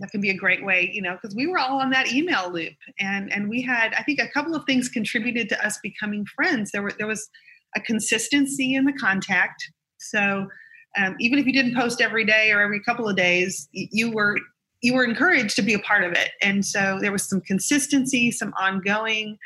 that 0.00 0.10
can 0.10 0.20
be 0.20 0.30
a 0.30 0.36
great 0.36 0.64
way, 0.64 0.90
you 0.92 1.02
know, 1.02 1.14
because 1.14 1.34
we 1.34 1.46
were 1.46 1.58
all 1.58 1.80
on 1.80 1.90
that 1.90 2.12
email 2.12 2.50
loop, 2.50 2.74
and 2.98 3.32
and 3.32 3.48
we 3.48 3.62
had, 3.62 3.94
I 3.94 4.02
think, 4.02 4.20
a 4.20 4.28
couple 4.28 4.54
of 4.54 4.64
things 4.64 4.88
contributed 4.88 5.48
to 5.50 5.66
us 5.66 5.78
becoming 5.82 6.26
friends. 6.34 6.70
There 6.70 6.82
were 6.82 6.92
there 6.98 7.06
was 7.06 7.28
a 7.76 7.80
consistency 7.80 8.74
in 8.74 8.84
the 8.84 8.92
contact, 8.92 9.70
so 9.98 10.48
um, 10.96 11.16
even 11.20 11.38
if 11.38 11.46
you 11.46 11.52
didn't 11.52 11.76
post 11.76 12.00
every 12.00 12.24
day 12.24 12.50
or 12.50 12.60
every 12.60 12.80
couple 12.82 13.08
of 13.08 13.16
days, 13.16 13.68
you 13.72 14.10
were 14.10 14.38
you 14.82 14.94
were 14.94 15.04
encouraged 15.04 15.56
to 15.56 15.62
be 15.62 15.74
a 15.74 15.78
part 15.80 16.04
of 16.04 16.12
it, 16.12 16.30
and 16.42 16.64
so 16.64 16.98
there 17.00 17.12
was 17.12 17.28
some 17.28 17.40
consistency, 17.40 18.30
some 18.30 18.52
ongoing. 18.58 19.38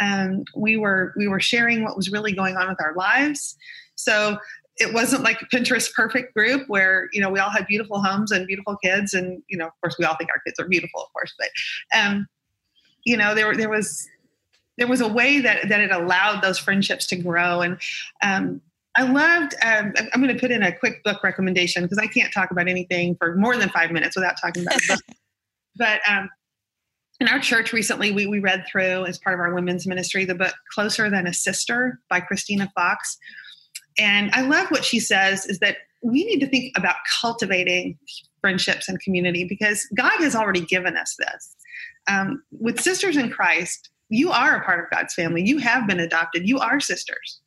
Um, 0.00 0.44
we 0.56 0.76
were 0.76 1.12
we 1.16 1.28
were 1.28 1.40
sharing 1.40 1.84
what 1.84 1.96
was 1.96 2.10
really 2.10 2.32
going 2.32 2.56
on 2.56 2.68
with 2.68 2.80
our 2.80 2.94
lives. 2.94 3.56
So 3.96 4.38
it 4.80 4.94
wasn't 4.94 5.22
like 5.22 5.40
a 5.42 5.46
Pinterest 5.46 5.92
perfect 5.92 6.34
group 6.34 6.68
where 6.68 7.08
you 7.12 7.20
know 7.20 7.30
we 7.30 7.38
all 7.38 7.50
had 7.50 7.66
beautiful 7.66 8.02
homes 8.02 8.32
and 8.32 8.46
beautiful 8.46 8.76
kids, 8.82 9.14
and 9.14 9.42
you 9.48 9.56
know 9.56 9.66
of 9.66 9.72
course 9.82 9.96
we 9.98 10.04
all 10.04 10.16
think 10.16 10.30
our 10.30 10.40
kids 10.46 10.58
are 10.58 10.68
beautiful, 10.68 11.02
of 11.02 11.12
course, 11.12 11.34
but 11.38 11.48
um, 11.98 12.26
you 13.04 13.16
know 13.16 13.34
there 13.34 13.54
there 13.54 13.68
was 13.68 14.08
there 14.78 14.88
was 14.88 15.00
a 15.00 15.08
way 15.08 15.40
that 15.40 15.68
that 15.68 15.80
it 15.80 15.92
allowed 15.92 16.42
those 16.42 16.58
friendships 16.58 17.06
to 17.08 17.16
grow 17.16 17.60
and 17.60 17.78
um, 18.22 18.60
I 18.96 19.04
loved. 19.04 19.54
Um, 19.64 19.92
I'm 20.12 20.20
going 20.20 20.34
to 20.34 20.40
put 20.40 20.50
in 20.50 20.62
a 20.62 20.76
quick 20.76 21.04
book 21.04 21.22
recommendation 21.22 21.82
because 21.82 21.98
I 21.98 22.06
can't 22.06 22.32
talk 22.32 22.50
about 22.50 22.66
anything 22.68 23.14
for 23.16 23.36
more 23.36 23.56
than 23.56 23.68
five 23.68 23.92
minutes 23.92 24.16
without 24.16 24.34
talking 24.40 24.62
about 24.62 24.76
a 24.76 24.86
book. 24.88 25.00
but 25.76 26.00
um, 26.08 26.28
in 27.20 27.28
our 27.28 27.38
church 27.38 27.72
recently, 27.72 28.10
we, 28.10 28.26
we 28.26 28.40
read 28.40 28.64
through 28.70 29.04
as 29.04 29.18
part 29.18 29.34
of 29.34 29.40
our 29.40 29.54
women's 29.54 29.86
ministry 29.86 30.24
the 30.24 30.34
book 30.34 30.54
"Closer 30.74 31.08
Than 31.08 31.26
a 31.26 31.32
Sister" 31.32 32.00
by 32.10 32.18
Christina 32.20 32.70
Fox, 32.74 33.16
and 34.00 34.30
I 34.32 34.40
love 34.40 34.68
what 34.70 34.84
she 34.84 34.98
says 34.98 35.46
is 35.46 35.58
that 35.58 35.76
we 36.02 36.24
need 36.24 36.40
to 36.40 36.48
think 36.48 36.76
about 36.76 36.96
cultivating 37.20 37.98
friendships 38.40 38.88
and 38.88 38.98
community 39.00 39.44
because 39.44 39.86
God 39.94 40.18
has 40.20 40.34
already 40.34 40.62
given 40.62 40.96
us 40.96 41.14
this. 41.18 41.56
Um, 42.08 42.42
with 42.50 42.80
sisters 42.80 43.16
in 43.16 43.30
Christ, 43.30 43.90
you 44.08 44.30
are 44.30 44.56
a 44.56 44.64
part 44.64 44.80
of 44.80 44.90
God's 44.90 45.12
family. 45.14 45.42
You 45.42 45.58
have 45.58 45.86
been 45.86 46.00
adopted. 46.00 46.48
You 46.48 46.58
are 46.58 46.80
sisters. 46.80 47.40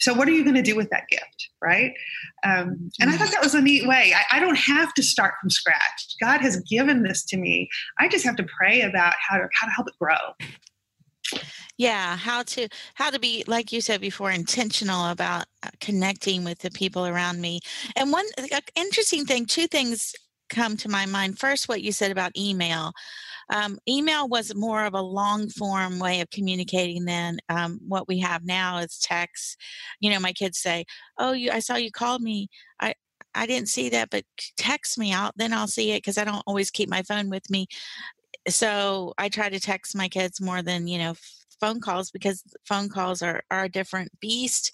So, 0.00 0.14
what 0.14 0.28
are 0.28 0.30
you 0.30 0.44
going 0.44 0.54
to 0.54 0.62
do 0.62 0.76
with 0.76 0.90
that 0.90 1.08
gift, 1.08 1.50
right? 1.60 1.92
Um, 2.44 2.90
and 3.00 3.10
I 3.10 3.16
thought 3.16 3.32
that 3.32 3.42
was 3.42 3.56
a 3.56 3.60
neat 3.60 3.86
way. 3.86 4.14
I, 4.14 4.36
I, 4.36 4.40
don't 4.40 4.56
have 4.56 4.94
to 4.94 5.02
start 5.02 5.34
from 5.40 5.50
scratch. 5.50 6.14
God 6.20 6.40
has 6.40 6.60
given 6.70 7.02
this 7.02 7.24
to 7.26 7.36
me. 7.36 7.68
I 7.98 8.08
just 8.08 8.24
have 8.24 8.36
to 8.36 8.46
pray 8.56 8.82
about 8.82 9.14
how 9.18 9.38
to 9.38 9.48
how 9.60 9.66
to 9.66 9.72
help 9.72 9.88
it 9.88 9.94
grow. 10.00 11.42
Yeah, 11.78 12.16
how 12.16 12.42
to 12.42 12.68
how 12.94 13.10
to 13.10 13.18
be 13.20 13.44
like 13.46 13.70
you 13.72 13.80
said 13.80 14.00
before, 14.00 14.30
intentional 14.32 15.06
about 15.10 15.44
uh, 15.62 15.70
connecting 15.80 16.42
with 16.44 16.58
the 16.58 16.70
people 16.70 17.06
around 17.06 17.40
me. 17.40 17.60
And 17.96 18.10
one 18.12 18.26
uh, 18.52 18.60
interesting 18.74 19.24
thing, 19.24 19.46
two 19.46 19.68
things 19.68 20.12
come 20.50 20.76
to 20.78 20.88
my 20.88 21.06
mind. 21.06 21.38
First, 21.38 21.68
what 21.68 21.82
you 21.82 21.92
said 21.92 22.10
about 22.10 22.36
email. 22.36 22.92
Um, 23.50 23.78
email 23.88 24.28
was 24.28 24.54
more 24.56 24.84
of 24.86 24.94
a 24.94 25.02
long 25.02 25.48
form 25.50 25.98
way 26.00 26.20
of 26.22 26.30
communicating 26.30 27.04
than 27.06 27.38
um, 27.50 27.80
what 27.88 28.08
we 28.08 28.20
have 28.20 28.44
now 28.44 28.78
is 28.78 28.98
text. 29.00 29.58
You 30.00 30.10
know, 30.10 30.20
my 30.20 30.32
kids 30.32 30.58
say, 30.58 30.86
"Oh, 31.18 31.32
you, 31.32 31.50
I 31.52 31.60
saw 31.60 31.76
you 31.76 31.92
called 31.92 32.22
me. 32.22 32.48
I 32.80 32.94
I 33.34 33.46
didn't 33.46 33.68
see 33.68 33.90
that, 33.90 34.10
but 34.10 34.24
text 34.58 34.98
me 34.98 35.12
out. 35.12 35.34
Then 35.36 35.52
I'll 35.52 35.68
see 35.68 35.92
it 35.92 35.98
because 35.98 36.18
I 36.18 36.24
don't 36.24 36.44
always 36.46 36.70
keep 36.70 36.90
my 36.90 37.02
phone 37.02 37.30
with 37.30 37.50
me." 37.50 37.66
So 38.48 39.14
I 39.18 39.28
try 39.28 39.48
to 39.50 39.60
text 39.60 39.94
my 39.96 40.08
kids 40.08 40.40
more 40.40 40.62
than 40.62 40.86
you 40.86 40.98
know 40.98 41.14
phone 41.60 41.80
calls 41.80 42.10
because 42.10 42.42
phone 42.66 42.88
calls 42.88 43.22
are, 43.22 43.42
are 43.50 43.64
a 43.64 43.68
different 43.70 44.10
beast. 44.20 44.72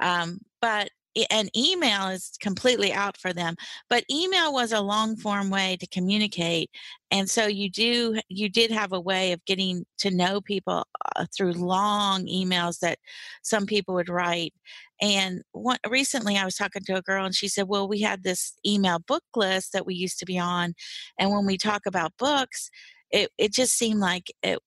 Um, 0.00 0.40
but 0.60 0.90
an 1.30 1.48
email 1.56 2.08
is 2.08 2.32
completely 2.40 2.92
out 2.92 3.16
for 3.16 3.32
them 3.32 3.56
but 3.88 4.04
email 4.10 4.52
was 4.52 4.70
a 4.70 4.80
long 4.80 5.16
form 5.16 5.50
way 5.50 5.76
to 5.80 5.86
communicate 5.88 6.70
and 7.10 7.28
so 7.28 7.46
you 7.46 7.68
do 7.68 8.20
you 8.28 8.48
did 8.48 8.70
have 8.70 8.92
a 8.92 9.00
way 9.00 9.32
of 9.32 9.44
getting 9.44 9.84
to 9.98 10.10
know 10.10 10.40
people 10.40 10.86
uh, 11.16 11.26
through 11.36 11.52
long 11.52 12.26
emails 12.26 12.78
that 12.78 12.98
some 13.42 13.66
people 13.66 13.94
would 13.94 14.08
write 14.08 14.54
and 15.02 15.42
one, 15.50 15.78
recently 15.88 16.36
i 16.36 16.44
was 16.44 16.54
talking 16.54 16.82
to 16.82 16.96
a 16.96 17.02
girl 17.02 17.24
and 17.24 17.34
she 17.34 17.48
said 17.48 17.66
well 17.66 17.88
we 17.88 18.00
had 18.00 18.22
this 18.22 18.54
email 18.64 19.00
book 19.00 19.24
list 19.34 19.72
that 19.72 19.86
we 19.86 19.94
used 19.94 20.18
to 20.18 20.26
be 20.26 20.38
on 20.38 20.74
and 21.18 21.30
when 21.30 21.44
we 21.44 21.58
talk 21.58 21.82
about 21.86 22.16
books 22.18 22.70
it, 23.10 23.30
it 23.38 23.52
just 23.52 23.76
seemed 23.76 23.98
like 23.98 24.32
it 24.44 24.60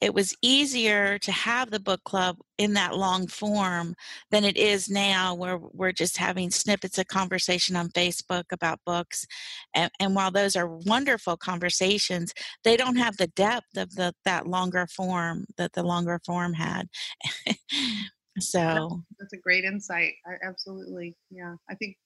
it 0.00 0.14
was 0.14 0.36
easier 0.42 1.18
to 1.18 1.32
have 1.32 1.70
the 1.70 1.80
book 1.80 2.02
club 2.04 2.36
in 2.58 2.74
that 2.74 2.96
long 2.96 3.26
form 3.26 3.94
than 4.30 4.44
it 4.44 4.56
is 4.56 4.88
now 4.88 5.34
where 5.34 5.58
we're 5.58 5.92
just 5.92 6.16
having 6.16 6.50
snippets 6.50 6.98
of 6.98 7.06
conversation 7.08 7.76
on 7.76 7.88
facebook 7.90 8.44
about 8.52 8.80
books. 8.84 9.26
And, 9.74 9.90
and 10.00 10.14
while 10.14 10.30
those 10.30 10.56
are 10.56 10.68
wonderful 10.68 11.36
conversations 11.36 12.32
they 12.64 12.76
don't 12.76 12.96
have 12.96 13.16
the 13.16 13.28
depth 13.28 13.76
of 13.76 13.94
the 13.94 14.12
that 14.24 14.46
longer 14.46 14.86
form 14.86 15.46
that 15.56 15.72
the 15.72 15.82
longer 15.82 16.20
form 16.24 16.54
had. 16.54 16.88
So 18.40 19.02
that's 19.18 19.32
a 19.32 19.38
great 19.38 19.64
insight. 19.64 20.14
I, 20.26 20.46
absolutely. 20.46 21.16
Yeah. 21.30 21.54
I 21.68 21.74
think 21.74 21.96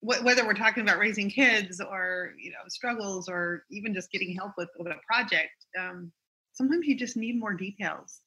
whether 0.00 0.46
we're 0.46 0.54
talking 0.54 0.82
about 0.82 0.98
raising 0.98 1.28
kids 1.28 1.80
or 1.80 2.32
you 2.38 2.50
know 2.50 2.58
struggles 2.68 3.28
or 3.28 3.64
even 3.70 3.92
just 3.92 4.12
getting 4.12 4.34
help 4.34 4.52
with, 4.56 4.68
with 4.78 4.92
a 4.92 4.96
project 5.06 5.50
um, 5.78 6.12
sometimes 6.58 6.86
you 6.86 6.96
just 6.96 7.16
need 7.16 7.38
more 7.38 7.54
details. 7.54 8.20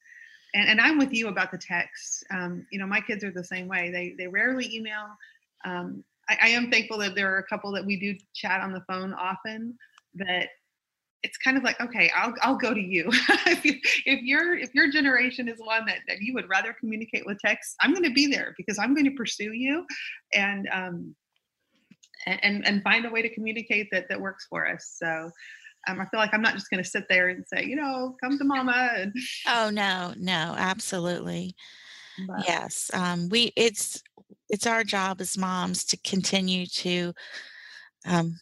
And, 0.53 0.67
and 0.67 0.81
I'm 0.81 0.97
with 0.97 1.13
you 1.13 1.27
about 1.27 1.51
the 1.51 1.57
text. 1.57 2.25
Um, 2.31 2.65
you 2.71 2.79
know, 2.79 2.87
my 2.87 3.01
kids 3.01 3.23
are 3.23 3.31
the 3.31 3.43
same 3.43 3.67
way. 3.67 3.91
They 3.91 4.15
they 4.17 4.27
rarely 4.27 4.73
email. 4.75 5.07
Um, 5.63 6.03
I, 6.27 6.37
I 6.41 6.47
am 6.49 6.71
thankful 6.71 6.97
that 6.99 7.15
there 7.15 7.33
are 7.33 7.39
a 7.39 7.47
couple 7.47 7.71
that 7.73 7.85
we 7.85 7.99
do 7.99 8.15
chat 8.33 8.61
on 8.61 8.73
the 8.73 8.83
phone 8.87 9.13
often. 9.13 9.77
That 10.15 10.49
it's 11.23 11.37
kind 11.37 11.55
of 11.55 11.63
like 11.63 11.79
okay 11.79 12.09
i'll, 12.15 12.33
I'll 12.41 12.55
go 12.55 12.73
to 12.73 12.81
you 12.81 13.07
if, 13.45 13.63
you 13.63 13.75
if 14.05 14.21
your 14.23 14.57
if 14.57 14.73
your 14.73 14.89
generation 14.91 15.47
is 15.47 15.59
one 15.59 15.85
that, 15.85 15.99
that 16.07 16.19
you 16.19 16.33
would 16.33 16.49
rather 16.49 16.75
communicate 16.79 17.27
with 17.27 17.37
text 17.39 17.75
i'm 17.79 17.91
going 17.91 18.03
to 18.03 18.13
be 18.13 18.25
there 18.25 18.55
because 18.57 18.79
i'm 18.79 18.95
going 18.95 19.05
to 19.05 19.15
pursue 19.15 19.51
you 19.53 19.85
and 20.33 20.67
um 20.73 21.15
and 22.25 22.65
and 22.65 22.83
find 22.83 23.05
a 23.05 23.09
way 23.09 23.21
to 23.21 23.33
communicate 23.33 23.87
that 23.91 24.07
that 24.09 24.19
works 24.19 24.47
for 24.49 24.67
us 24.67 24.95
so 24.97 25.29
um, 25.87 25.99
I 25.99 26.05
feel 26.05 26.19
like 26.19 26.33
I'm 26.33 26.41
not 26.41 26.53
just 26.53 26.69
going 26.69 26.83
to 26.83 26.89
sit 26.89 27.05
there 27.09 27.29
and 27.29 27.45
say, 27.47 27.65
you 27.65 27.75
know, 27.75 28.15
come 28.21 28.37
to 28.37 28.43
mama. 28.45 28.89
And 28.97 29.13
oh 29.47 29.69
no, 29.71 30.13
no, 30.17 30.55
absolutely. 30.57 31.55
But. 32.27 32.47
Yes, 32.47 32.91
um, 32.93 33.29
we 33.29 33.51
it's 33.55 34.01
it's 34.49 34.67
our 34.67 34.83
job 34.83 35.21
as 35.21 35.37
moms 35.37 35.85
to 35.85 35.97
continue 35.97 36.65
to 36.67 37.13
um, 38.05 38.35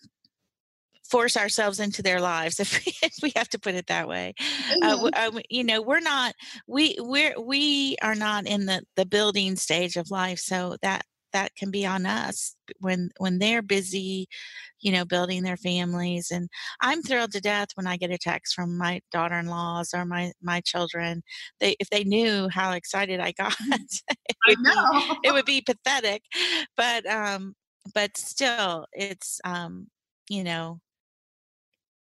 force 1.10 1.36
ourselves 1.38 1.80
into 1.80 2.02
their 2.02 2.22
lives 2.22 2.60
if 2.60 2.86
we, 2.86 2.94
if 3.02 3.14
we 3.22 3.32
have 3.36 3.50
to 3.50 3.60
put 3.60 3.76
it 3.76 3.88
that 3.88 4.08
way 4.08 4.34
uh, 4.84 5.10
uh, 5.14 5.32
you 5.50 5.64
know 5.64 5.82
we're 5.82 6.00
not 6.00 6.34
we 6.68 6.96
we're 7.00 7.40
we 7.40 7.98
are 8.02 8.16
not 8.16 8.46
in 8.46 8.66
the 8.66 8.82
the 8.96 9.06
building 9.06 9.56
stage 9.56 9.96
of 9.96 10.12
life 10.12 10.40
so 10.40 10.78
that 10.82 11.04
that 11.34 11.56
can 11.56 11.72
be 11.72 11.86
on 11.86 12.06
us 12.06 12.56
when 12.80 13.10
when 13.18 13.40
they're 13.40 13.62
busy 13.62 14.28
you 14.82 14.92
know 14.92 15.06
building 15.06 15.44
their 15.44 15.58
families 15.58 16.32
and 16.32 16.50
i'm 16.82 17.02
thrilled 17.02 17.32
to 17.32 17.42
death 17.42 17.70
when 17.76 17.88
i 17.88 17.98
get 17.98 18.12
a 18.12 18.18
text 18.18 18.54
from 18.54 18.78
my 18.78 19.00
daughter-in-laws 19.12 19.94
or 19.94 20.06
my 20.06 20.32
my 20.42 20.62
children. 20.62 21.22
They 21.60 21.76
if 21.80 21.90
they 21.90 22.04
knew 22.04 22.50
how 22.50 22.72
excited 22.72 23.20
i 23.20 23.32
got 23.34 23.56
would 24.48 24.58
I 24.66 25.10
be, 25.12 25.28
it 25.28 25.34
would 25.34 25.46
be 25.46 25.62
pathetic 25.62 26.24
but 26.78 27.06
um 27.06 27.56
but 27.94 28.16
still 28.18 28.86
it's 28.94 29.40
um 29.44 29.88
you 30.30 30.44
know 30.44 30.80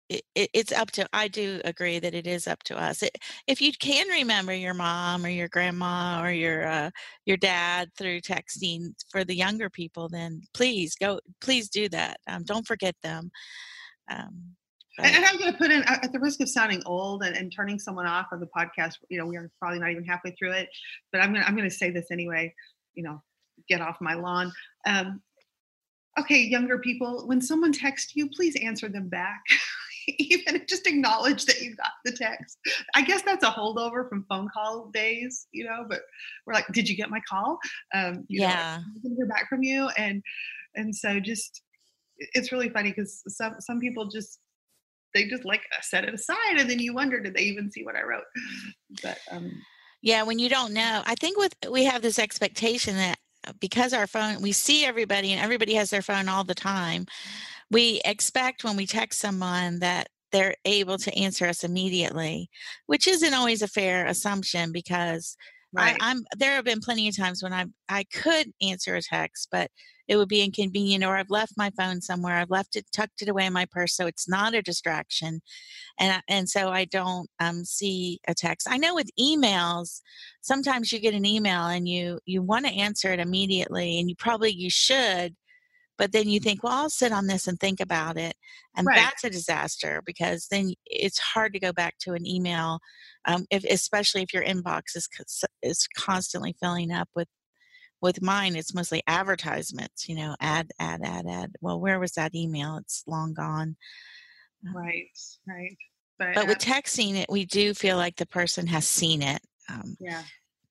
it, 0.09 0.23
it, 0.35 0.49
it's 0.53 0.71
up 0.71 0.91
to 0.91 1.07
i 1.13 1.27
do 1.27 1.61
agree 1.65 1.99
that 1.99 2.13
it 2.13 2.27
is 2.27 2.47
up 2.47 2.61
to 2.63 2.77
us 2.77 3.03
it, 3.03 3.15
if 3.47 3.61
you 3.61 3.71
can 3.79 4.07
remember 4.07 4.53
your 4.53 4.73
mom 4.73 5.25
or 5.25 5.29
your 5.29 5.47
grandma 5.47 6.21
or 6.21 6.31
your 6.31 6.67
uh, 6.67 6.89
your 7.25 7.37
dad 7.37 7.89
through 7.97 8.19
texting 8.21 8.93
for 9.09 9.23
the 9.23 9.35
younger 9.35 9.69
people 9.69 10.09
then 10.09 10.41
please 10.53 10.95
go 10.95 11.19
please 11.41 11.69
do 11.69 11.87
that 11.89 12.19
um, 12.27 12.43
don't 12.43 12.67
forget 12.67 12.95
them 13.03 13.29
um, 14.11 14.55
and, 14.97 15.15
and, 15.15 15.25
I'm 15.25 15.37
going 15.37 15.51
to 15.51 15.57
put 15.57 15.71
in, 15.71 15.83
at 15.83 16.11
the 16.11 16.19
risk 16.19 16.41
of 16.41 16.49
sounding 16.49 16.81
old 16.85 17.23
and, 17.23 17.35
and 17.37 17.53
turning 17.55 17.79
someone 17.79 18.05
off 18.05 18.27
of 18.31 18.39
the 18.39 18.47
podcast, 18.47 18.95
you 19.09 19.17
know, 19.17 19.25
we 19.25 19.37
are 19.37 19.49
probably 19.59 19.79
not 19.79 19.91
even 19.91 20.03
halfway 20.03 20.31
through 20.31 20.51
it, 20.51 20.67
but 21.11 21.21
I'm 21.21 21.31
going 21.31 21.41
to, 21.41 21.47
I'm 21.47 21.55
going 21.55 21.69
to 21.69 21.73
say 21.73 21.89
this 21.89 22.07
anyway, 22.11 22.53
you 22.95 23.03
know, 23.03 23.21
get 23.69 23.79
off 23.81 23.97
my 24.01 24.15
lawn. 24.15 24.51
Um, 24.85 25.21
okay, 26.19 26.39
younger 26.39 26.79
people, 26.79 27.27
when 27.27 27.41
someone 27.41 27.71
texts 27.71 28.13
you, 28.15 28.29
please 28.29 28.55
answer 28.61 28.89
them 28.89 29.07
back. 29.07 29.41
even 30.19 30.61
just 30.67 30.87
acknowledge 30.87 31.45
that 31.45 31.61
you 31.61 31.75
got 31.75 31.91
the 32.05 32.11
text. 32.11 32.57
I 32.95 33.01
guess 33.01 33.21
that's 33.21 33.43
a 33.43 33.49
holdover 33.49 34.07
from 34.07 34.25
phone 34.29 34.49
call 34.53 34.89
days, 34.93 35.47
you 35.51 35.65
know, 35.65 35.85
but 35.87 36.01
we're 36.45 36.53
like, 36.53 36.67
did 36.73 36.89
you 36.89 36.95
get 36.95 37.09
my 37.09 37.21
call? 37.27 37.59
Um, 37.93 38.25
yeah. 38.29 38.81
Know, 39.03 39.15
hear 39.15 39.27
back 39.27 39.49
from 39.49 39.63
you. 39.63 39.89
And, 39.97 40.23
and 40.75 40.95
so 40.95 41.19
just, 41.19 41.61
it's 42.17 42.51
really 42.51 42.69
funny 42.69 42.89
because 42.89 43.23
some, 43.27 43.55
some 43.59 43.79
people 43.79 44.07
just, 44.07 44.39
they 45.13 45.27
just 45.27 45.45
like 45.45 45.61
set 45.81 46.03
it 46.03 46.13
aside 46.13 46.57
and 46.57 46.69
then 46.69 46.79
you 46.79 46.93
wonder, 46.93 47.19
did 47.19 47.33
they 47.33 47.41
even 47.41 47.71
see 47.71 47.83
what 47.83 47.95
I 47.95 48.03
wrote? 48.03 48.25
But, 49.01 49.17
um, 49.31 49.51
yeah, 50.01 50.23
when 50.23 50.39
you 50.39 50.49
don't 50.49 50.73
know, 50.73 51.01
I 51.05 51.15
think 51.15 51.37
with, 51.37 51.53
we 51.69 51.85
have 51.85 52.01
this 52.01 52.19
expectation 52.19 52.95
that 52.95 53.17
because 53.59 53.93
our 53.93 54.07
phone, 54.07 54.41
we 54.41 54.51
see 54.51 54.85
everybody 54.85 55.31
and 55.31 55.41
everybody 55.41 55.73
has 55.73 55.89
their 55.89 56.01
phone 56.01 56.29
all 56.29 56.43
the 56.43 56.55
time 56.55 57.05
we 57.71 58.01
expect 58.05 58.63
when 58.63 58.75
we 58.75 58.85
text 58.85 59.19
someone 59.19 59.79
that 59.79 60.07
they're 60.31 60.55
able 60.65 60.97
to 60.97 61.17
answer 61.17 61.45
us 61.45 61.63
immediately, 61.63 62.49
which 62.85 63.07
isn't 63.07 63.33
always 63.33 63.61
a 63.61 63.67
fair 63.67 64.05
assumption 64.05 64.71
because 64.71 65.35
right. 65.73 65.97
I, 65.99 66.11
am 66.11 66.23
there 66.37 66.53
have 66.53 66.65
been 66.65 66.81
plenty 66.81 67.07
of 67.07 67.17
times 67.17 67.41
when 67.41 67.53
I 67.53 67.65
I 67.87 68.03
could 68.05 68.51
answer 68.61 68.95
a 68.95 69.01
text, 69.01 69.49
but 69.51 69.71
it 70.07 70.17
would 70.17 70.27
be 70.27 70.43
inconvenient 70.43 71.03
or 71.03 71.15
I've 71.15 71.29
left 71.29 71.53
my 71.55 71.69
phone 71.77 72.01
somewhere. 72.01 72.35
I've 72.35 72.49
left 72.49 72.75
it 72.75 72.85
tucked 72.91 73.21
it 73.21 73.29
away 73.29 73.45
in 73.45 73.53
my 73.53 73.67
purse 73.71 73.95
so 73.95 74.07
it's 74.07 74.27
not 74.27 74.55
a 74.55 74.61
distraction. 74.61 75.41
And 75.99 76.21
and 76.27 76.49
so 76.49 76.69
I 76.69 76.85
don't 76.85 77.29
um, 77.39 77.63
see 77.63 78.19
a 78.27 78.33
text. 78.33 78.67
I 78.69 78.77
know 78.77 78.95
with 78.95 79.09
emails, 79.19 80.01
sometimes 80.41 80.91
you 80.91 80.99
get 80.99 81.13
an 81.13 81.25
email 81.25 81.67
and 81.67 81.87
you 81.87 82.19
you 82.25 82.41
want 82.41 82.65
to 82.65 82.73
answer 82.73 83.11
it 83.11 83.19
immediately 83.19 83.99
and 83.99 84.09
you 84.09 84.15
probably 84.15 84.51
you 84.51 84.69
should 84.69 85.35
but 85.99 86.11
then 86.13 86.27
you 86.27 86.39
think 86.39 86.63
well 86.63 86.73
i'll 86.73 86.89
sit 86.89 87.11
on 87.11 87.27
this 87.27 87.47
and 87.47 87.59
think 87.59 87.79
about 87.79 88.17
it 88.17 88.33
and 88.75 88.87
right. 88.87 88.95
that's 88.95 89.23
a 89.23 89.29
disaster 89.29 90.01
because 90.05 90.47
then 90.49 90.73
it's 90.87 91.19
hard 91.19 91.53
to 91.53 91.59
go 91.59 91.71
back 91.71 91.95
to 91.99 92.13
an 92.13 92.25
email 92.25 92.79
um, 93.25 93.45
if, 93.51 93.63
especially 93.65 94.23
if 94.23 94.33
your 94.33 94.43
inbox 94.43 94.95
is 94.95 95.07
is 95.61 95.87
constantly 95.95 96.55
filling 96.59 96.91
up 96.91 97.09
with 97.15 97.27
with 98.01 98.21
mine 98.21 98.55
it's 98.55 98.73
mostly 98.73 99.03
advertisements 99.07 100.07
you 100.07 100.15
know 100.15 100.35
ad 100.39 100.71
ad 100.79 101.01
ad 101.03 101.25
ad 101.27 101.51
well 101.61 101.79
where 101.79 101.99
was 101.99 102.13
that 102.13 102.33
email? 102.33 102.77
It's 102.77 103.03
long 103.07 103.33
gone. 103.33 103.75
Um 104.65 104.75
right 104.75 105.05
right. 105.47 105.75
But, 106.17 106.35
but 106.35 106.47
with 106.47 106.57
texting 106.57 107.15
it 107.15 107.29
we 107.29 107.45
do 107.45 107.73
feel 107.73 107.97
like 107.97 108.15
the 108.15 108.25
person 108.25 108.67
has 108.67 108.87
seen 108.87 109.21
it 109.21 109.41
um, 109.69 109.95
yeah 109.99 110.23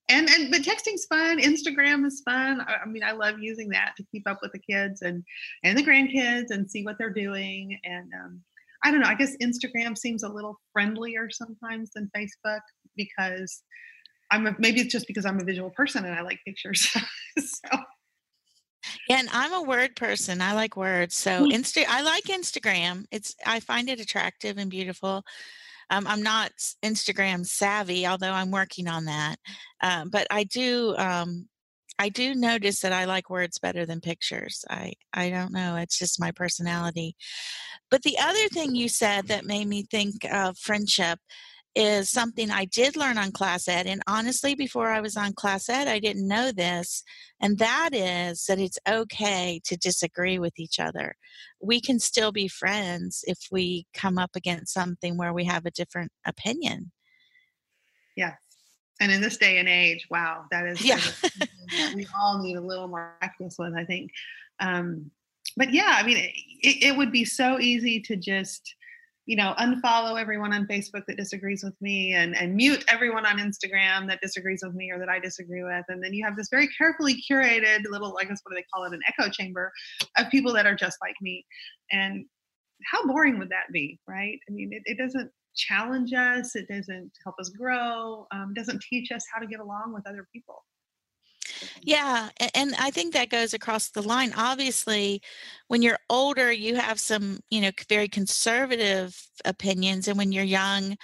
and 0.08 0.28
and 0.28 0.50
but 0.50 0.62
texting's 0.62 1.06
fun 1.06 1.38
instagram 1.38 2.04
is 2.06 2.22
fun 2.24 2.60
I, 2.60 2.76
I, 2.84 2.86
mean 2.86 3.02
i 3.02 3.12
love 3.12 3.36
using 3.38 3.68
that 3.70 3.94
to 3.96 4.04
keep 4.10 4.28
up 4.28 4.38
with 4.42 4.52
the 4.52 4.58
kids 4.58 5.02
and 5.02 5.22
and 5.64 5.76
the 5.76 5.82
grandkids 5.82 6.50
and 6.50 6.70
see 6.70 6.84
what 6.84 6.96
they're 6.98 7.12
doing 7.12 7.78
and 7.84 8.10
um, 8.14 8.40
i 8.84 8.90
don't 8.90 9.00
know 9.00 9.08
i 9.08 9.14
guess 9.14 9.36
instagram 9.42 9.96
seems 9.96 10.22
a 10.22 10.28
little 10.28 10.58
friendlier 10.72 11.28
sometimes 11.30 11.90
than 11.94 12.10
facebook 12.16 12.60
because 12.96 13.62
i'm 14.30 14.46
a, 14.46 14.56
maybe 14.58 14.80
it's 14.80 14.92
just 14.92 15.06
because 15.06 15.26
i'm 15.26 15.40
a 15.40 15.44
visual 15.44 15.70
person 15.70 16.04
and 16.04 16.14
i 16.14 16.22
like 16.22 16.38
pictures 16.44 16.88
so 17.38 17.78
yeah, 19.08 19.18
and 19.18 19.28
I'm 19.32 19.52
a 19.52 19.62
word 19.62 19.96
person. 19.96 20.40
I 20.40 20.52
like 20.52 20.76
words. 20.76 21.14
So 21.14 21.30
mm. 21.44 21.52
Insta 21.52 21.84
I 21.88 22.02
like 22.02 22.24
Instagram. 22.24 23.04
It's 23.10 23.34
I 23.44 23.60
find 23.60 23.88
it 23.88 24.00
attractive 24.00 24.56
and 24.56 24.70
beautiful. 24.70 25.24
Um, 25.90 26.06
I'm 26.06 26.22
not 26.22 26.52
Instagram 26.84 27.46
savvy, 27.46 28.06
although 28.06 28.32
I'm 28.32 28.50
working 28.50 28.88
on 28.88 29.06
that. 29.06 29.36
Um, 29.80 30.10
but 30.10 30.26
I 30.30 30.44
do. 30.44 30.94
Um, 30.96 31.48
I 32.00 32.10
do 32.10 32.34
notice 32.34 32.80
that 32.80 32.92
I 32.92 33.06
like 33.06 33.28
words 33.28 33.58
better 33.58 33.84
than 33.84 34.00
pictures. 34.00 34.64
I 34.70 34.92
I 35.12 35.30
don't 35.30 35.52
know. 35.52 35.76
It's 35.76 35.98
just 35.98 36.20
my 36.20 36.30
personality. 36.30 37.16
But 37.90 38.02
the 38.02 38.18
other 38.20 38.48
thing 38.48 38.74
you 38.74 38.88
said 38.88 39.28
that 39.28 39.46
made 39.46 39.66
me 39.66 39.82
think 39.82 40.24
of 40.30 40.58
friendship 40.58 41.18
is 41.78 42.10
something 42.10 42.50
I 42.50 42.64
did 42.64 42.96
learn 42.96 43.18
on 43.18 43.30
Class 43.30 43.68
Ed. 43.68 43.86
And 43.86 44.02
honestly, 44.08 44.56
before 44.56 44.88
I 44.88 45.00
was 45.00 45.16
on 45.16 45.32
Class 45.32 45.68
Ed, 45.68 45.86
I 45.86 46.00
didn't 46.00 46.26
know 46.26 46.50
this. 46.50 47.04
And 47.40 47.56
that 47.58 47.90
is 47.92 48.46
that 48.46 48.58
it's 48.58 48.80
okay 48.88 49.60
to 49.64 49.76
disagree 49.76 50.40
with 50.40 50.58
each 50.58 50.80
other. 50.80 51.14
We 51.62 51.80
can 51.80 52.00
still 52.00 52.32
be 52.32 52.48
friends 52.48 53.22
if 53.28 53.38
we 53.52 53.86
come 53.94 54.18
up 54.18 54.30
against 54.34 54.74
something 54.74 55.16
where 55.16 55.32
we 55.32 55.44
have 55.44 55.66
a 55.66 55.70
different 55.70 56.10
opinion. 56.26 56.90
Yes. 58.16 58.36
And 59.00 59.12
in 59.12 59.20
this 59.20 59.36
day 59.36 59.58
and 59.58 59.68
age, 59.68 60.04
wow, 60.10 60.46
that 60.50 60.66
is 60.66 60.84
yeah. 60.84 60.96
that 61.38 61.92
we 61.94 62.08
all 62.20 62.42
need 62.42 62.56
a 62.56 62.60
little 62.60 62.88
more 62.88 63.14
practice 63.20 63.54
with, 63.56 63.74
I 63.76 63.84
think. 63.84 64.10
Um, 64.58 65.12
but 65.56 65.72
yeah, 65.72 65.94
I 65.96 66.02
mean, 66.04 66.16
it, 66.16 66.82
it 66.82 66.96
would 66.96 67.12
be 67.12 67.24
so 67.24 67.60
easy 67.60 68.00
to 68.00 68.16
just 68.16 68.74
you 69.28 69.36
know, 69.36 69.54
unfollow 69.58 70.18
everyone 70.18 70.54
on 70.54 70.66
Facebook 70.66 71.04
that 71.06 71.18
disagrees 71.18 71.62
with 71.62 71.74
me 71.82 72.14
and, 72.14 72.34
and 72.34 72.54
mute 72.56 72.82
everyone 72.88 73.26
on 73.26 73.36
Instagram 73.36 74.08
that 74.08 74.22
disagrees 74.22 74.62
with 74.64 74.74
me 74.74 74.90
or 74.90 74.98
that 74.98 75.10
I 75.10 75.18
disagree 75.18 75.62
with. 75.62 75.84
And 75.88 76.02
then 76.02 76.14
you 76.14 76.24
have 76.24 76.34
this 76.34 76.48
very 76.50 76.66
carefully 76.68 77.22
curated 77.30 77.80
little, 77.90 78.16
I 78.18 78.24
guess, 78.24 78.40
what 78.42 78.52
do 78.52 78.56
they 78.56 78.64
call 78.72 78.84
it, 78.84 78.94
an 78.94 79.00
echo 79.06 79.28
chamber 79.30 79.70
of 80.16 80.30
people 80.30 80.54
that 80.54 80.64
are 80.64 80.74
just 80.74 80.96
like 81.02 81.14
me. 81.20 81.44
And 81.92 82.24
how 82.90 83.06
boring 83.06 83.38
would 83.38 83.50
that 83.50 83.70
be, 83.70 84.00
right? 84.08 84.38
I 84.48 84.52
mean, 84.52 84.72
it, 84.72 84.82
it 84.86 84.96
doesn't 84.96 85.30
challenge 85.54 86.14
us, 86.14 86.56
it 86.56 86.66
doesn't 86.66 87.12
help 87.22 87.34
us 87.38 87.50
grow, 87.50 88.26
um, 88.32 88.54
doesn't 88.54 88.82
teach 88.88 89.12
us 89.12 89.26
how 89.30 89.42
to 89.42 89.46
get 89.46 89.60
along 89.60 89.92
with 89.92 90.08
other 90.08 90.26
people. 90.32 90.64
Yeah, 91.82 92.28
and 92.54 92.74
I 92.78 92.90
think 92.90 93.14
that 93.14 93.30
goes 93.30 93.54
across 93.54 93.90
the 93.90 94.02
line. 94.02 94.32
Obviously, 94.36 95.22
when 95.68 95.82
you're 95.82 95.98
older, 96.10 96.52
you 96.52 96.76
have 96.76 97.00
some, 97.00 97.40
you 97.50 97.60
know, 97.60 97.70
very 97.88 98.08
conservative 98.08 99.16
opinions, 99.44 100.08
and 100.08 100.18
when 100.18 100.32
you're 100.32 100.44
young, 100.44 100.96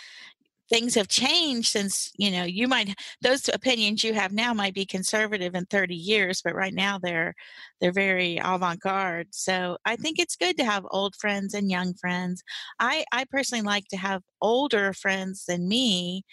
things 0.71 0.95
have 0.95 1.09
changed 1.09 1.69
since 1.69 2.11
you 2.17 2.31
know 2.31 2.45
you 2.45 2.67
might 2.67 2.95
those 3.23 3.49
opinions 3.53 4.03
you 4.03 4.15
have 4.15 4.33
now 4.33 4.55
might 4.55 4.75
be 4.75 4.87
conservative 4.87 5.55
in 5.55 5.67
30 5.67 5.95
years 5.95 6.41
but 6.43 6.55
right 6.55 6.75
now 6.75 6.99
they're 6.99 7.35
they're 7.81 7.93
very 7.93 8.39
avant-garde 8.43 9.29
so 9.31 9.77
i 9.85 9.95
think 9.97 10.19
it's 10.19 10.37
good 10.37 10.57
to 10.57 10.65
have 10.65 10.87
old 10.91 11.15
friends 11.17 11.55
and 11.55 11.71
young 11.71 11.93
friends 11.95 12.43
i 12.81 13.05
i 13.13 13.25
personally 13.31 13.63
like 13.63 13.85
to 13.89 13.97
have 13.97 14.23
older 14.41 14.93
friends 14.95 15.45
than 15.47 15.69
me 15.69 16.25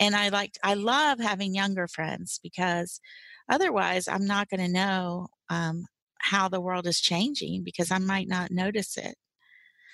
and 0.00 0.16
i 0.16 0.28
like 0.28 0.58
i 0.64 0.74
love 0.74 1.20
having 1.20 1.54
younger 1.54 1.86
friends 1.88 2.40
because 2.42 3.00
Otherwise, 3.48 4.08
I'm 4.08 4.26
not 4.26 4.48
going 4.48 4.60
to 4.60 4.72
know 4.72 5.28
um, 5.48 5.86
how 6.18 6.48
the 6.48 6.60
world 6.60 6.86
is 6.86 7.00
changing 7.00 7.62
because 7.62 7.90
I 7.90 7.98
might 7.98 8.28
not 8.28 8.50
notice 8.50 8.96
it. 8.96 9.14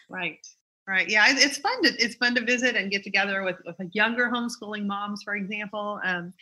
Right. 0.09 0.47
Right. 0.89 1.09
Yeah, 1.09 1.27
it's 1.29 1.59
fun 1.59 1.81
to 1.85 1.91
it's 2.03 2.17
fun 2.17 2.35
to 2.35 2.45
visit 2.45 2.75
and 2.75 2.91
get 2.91 3.05
together 3.05 3.45
with 3.45 3.55
with 3.65 3.77
younger 3.93 4.29
homeschooling 4.29 4.85
moms, 4.85 5.23
for 5.23 5.37
example. 5.37 6.01
Um, 6.05 6.33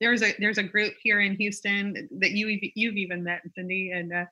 there's 0.00 0.22
a 0.22 0.34
there's 0.38 0.58
a 0.58 0.62
group 0.62 0.92
here 1.02 1.20
in 1.20 1.34
Houston 1.36 2.06
that 2.18 2.32
you 2.32 2.58
you've 2.74 2.96
even 2.98 3.24
met, 3.24 3.40
Cindy, 3.54 3.92
and 3.92 4.12
uh, 4.12 4.26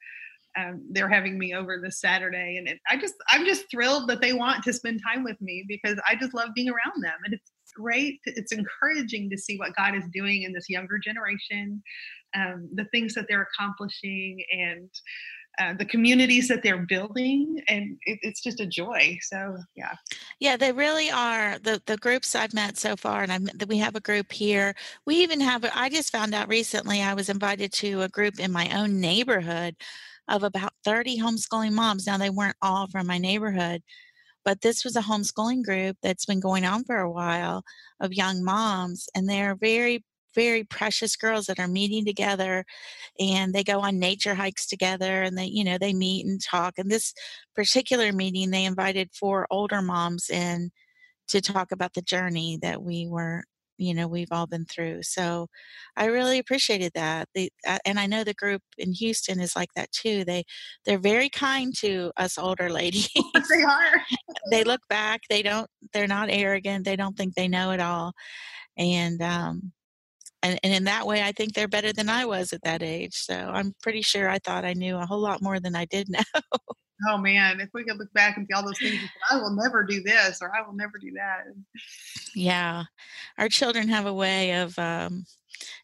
um, 0.56 0.86
they're 0.90 1.08
having 1.08 1.38
me 1.38 1.54
over 1.54 1.80
this 1.82 2.00
Saturday, 2.00 2.56
and 2.58 2.68
it, 2.68 2.78
I 2.88 2.96
just 2.96 3.14
I'm 3.30 3.44
just 3.44 3.70
thrilled 3.70 4.08
that 4.08 4.20
they 4.20 4.32
want 4.32 4.62
to 4.64 4.72
spend 4.72 5.00
time 5.06 5.24
with 5.24 5.40
me 5.40 5.64
because 5.68 5.98
I 6.08 6.14
just 6.14 6.34
love 6.34 6.50
being 6.54 6.68
around 6.68 7.02
them, 7.02 7.18
and 7.24 7.34
it's 7.34 7.50
great. 7.74 8.20
It's 8.24 8.52
encouraging 8.52 9.30
to 9.30 9.38
see 9.38 9.56
what 9.56 9.74
God 9.76 9.94
is 9.94 10.04
doing 10.12 10.42
in 10.42 10.52
this 10.52 10.68
younger 10.68 10.98
generation, 10.98 11.82
um, 12.36 12.68
the 12.74 12.84
things 12.86 13.14
that 13.14 13.26
they're 13.28 13.48
accomplishing, 13.52 14.44
and 14.52 14.90
uh, 15.58 15.72
the 15.74 15.84
communities 15.84 16.48
that 16.48 16.62
they're 16.64 16.84
building 16.86 17.62
and 17.68 17.96
it, 18.06 18.18
it's 18.22 18.42
just 18.42 18.58
a 18.58 18.66
joy. 18.66 19.16
So 19.22 19.56
yeah. 19.76 19.94
Yeah 20.40 20.56
they 20.56 20.72
really 20.72 21.10
are. 21.10 21.58
The 21.60 21.80
the 21.86 21.96
groups 21.96 22.34
i've 22.34 22.54
met 22.54 22.76
so 22.76 22.96
far 22.96 23.22
and 23.22 23.32
I'm, 23.32 23.48
we 23.68 23.78
have 23.78 23.94
a 23.94 24.00
group 24.00 24.32
here. 24.32 24.74
We 25.06 25.16
even 25.16 25.40
have 25.40 25.64
i 25.74 25.88
just 25.88 26.10
found 26.10 26.34
out 26.34 26.48
recently 26.48 27.02
i 27.02 27.14
was 27.14 27.28
invited 27.28 27.72
to 27.74 28.02
a 28.02 28.08
group 28.08 28.40
in 28.40 28.50
my 28.50 28.68
own 28.76 29.00
neighborhood 29.00 29.76
of 30.28 30.42
about 30.42 30.72
30 30.84 31.18
homeschooling 31.18 31.72
moms 31.72 32.06
now 32.06 32.16
they 32.16 32.30
weren't 32.30 32.56
all 32.62 32.86
from 32.88 33.06
my 33.06 33.18
neighborhood 33.18 33.82
but 34.44 34.60
this 34.60 34.84
was 34.84 34.94
a 34.94 35.02
homeschooling 35.02 35.64
group 35.64 35.96
that's 36.02 36.26
been 36.26 36.40
going 36.40 36.64
on 36.64 36.84
for 36.84 36.98
a 36.98 37.10
while 37.10 37.64
of 38.00 38.12
young 38.12 38.44
moms, 38.44 39.08
and 39.14 39.28
they're 39.28 39.56
very, 39.56 40.04
very 40.34 40.64
precious 40.64 41.16
girls 41.16 41.46
that 41.46 41.58
are 41.58 41.68
meeting 41.68 42.04
together 42.04 42.64
and 43.20 43.54
they 43.54 43.64
go 43.64 43.80
on 43.80 43.98
nature 43.98 44.34
hikes 44.34 44.66
together 44.66 45.22
and 45.22 45.38
they, 45.38 45.46
you 45.46 45.64
know, 45.64 45.78
they 45.78 45.94
meet 45.94 46.26
and 46.26 46.42
talk. 46.42 46.74
And 46.78 46.90
this 46.90 47.14
particular 47.54 48.12
meeting, 48.12 48.50
they 48.50 48.64
invited 48.64 49.10
four 49.12 49.46
older 49.50 49.80
moms 49.80 50.28
in 50.28 50.70
to 51.28 51.40
talk 51.40 51.72
about 51.72 51.94
the 51.94 52.02
journey 52.02 52.58
that 52.62 52.82
we 52.82 53.06
were 53.08 53.44
you 53.78 53.94
know 53.94 54.06
we've 54.06 54.30
all 54.30 54.46
been 54.46 54.64
through 54.66 55.02
so 55.02 55.46
i 55.96 56.04
really 56.06 56.38
appreciated 56.38 56.92
that 56.94 57.28
they, 57.34 57.48
uh, 57.66 57.78
and 57.84 57.98
i 57.98 58.06
know 58.06 58.24
the 58.24 58.34
group 58.34 58.62
in 58.78 58.92
houston 58.92 59.40
is 59.40 59.56
like 59.56 59.70
that 59.74 59.90
too 59.92 60.24
they 60.24 60.44
they're 60.84 60.98
very 60.98 61.28
kind 61.28 61.74
to 61.76 62.10
us 62.16 62.38
older 62.38 62.70
ladies. 62.74 63.08
They 63.14 63.62
are. 63.62 64.02
They 64.50 64.64
look 64.64 64.80
back 64.88 65.22
they 65.28 65.42
don't 65.42 65.68
they're 65.92 66.06
not 66.06 66.28
arrogant 66.30 66.84
they 66.84 66.96
don't 66.96 67.16
think 67.16 67.34
they 67.34 67.48
know 67.48 67.70
it 67.72 67.80
all 67.80 68.12
and 68.76 69.20
um 69.22 69.72
and, 70.42 70.58
and 70.62 70.72
in 70.72 70.84
that 70.84 71.06
way 71.06 71.22
i 71.22 71.32
think 71.32 71.54
they're 71.54 71.68
better 71.68 71.92
than 71.92 72.08
i 72.08 72.24
was 72.24 72.52
at 72.52 72.62
that 72.62 72.82
age 72.82 73.14
so 73.14 73.34
i'm 73.34 73.72
pretty 73.82 74.02
sure 74.02 74.28
i 74.28 74.38
thought 74.38 74.64
i 74.64 74.72
knew 74.72 74.96
a 74.96 75.06
whole 75.06 75.20
lot 75.20 75.42
more 75.42 75.60
than 75.60 75.74
i 75.74 75.84
did 75.86 76.08
know 76.10 76.20
oh 77.08 77.18
man, 77.18 77.60
if 77.60 77.70
we 77.74 77.84
could 77.84 77.98
look 77.98 78.12
back 78.12 78.36
and 78.36 78.46
see 78.46 78.54
all 78.54 78.64
those 78.64 78.78
things, 78.78 79.00
I 79.30 79.36
will 79.36 79.50
never 79.50 79.84
do 79.84 80.02
this 80.02 80.40
or 80.42 80.52
I 80.54 80.66
will 80.66 80.74
never 80.74 80.98
do 80.98 81.10
that. 81.12 81.44
Yeah, 82.34 82.84
our 83.38 83.48
children 83.48 83.88
have 83.88 84.06
a 84.06 84.12
way 84.12 84.60
of 84.60 84.78
um, 84.78 85.24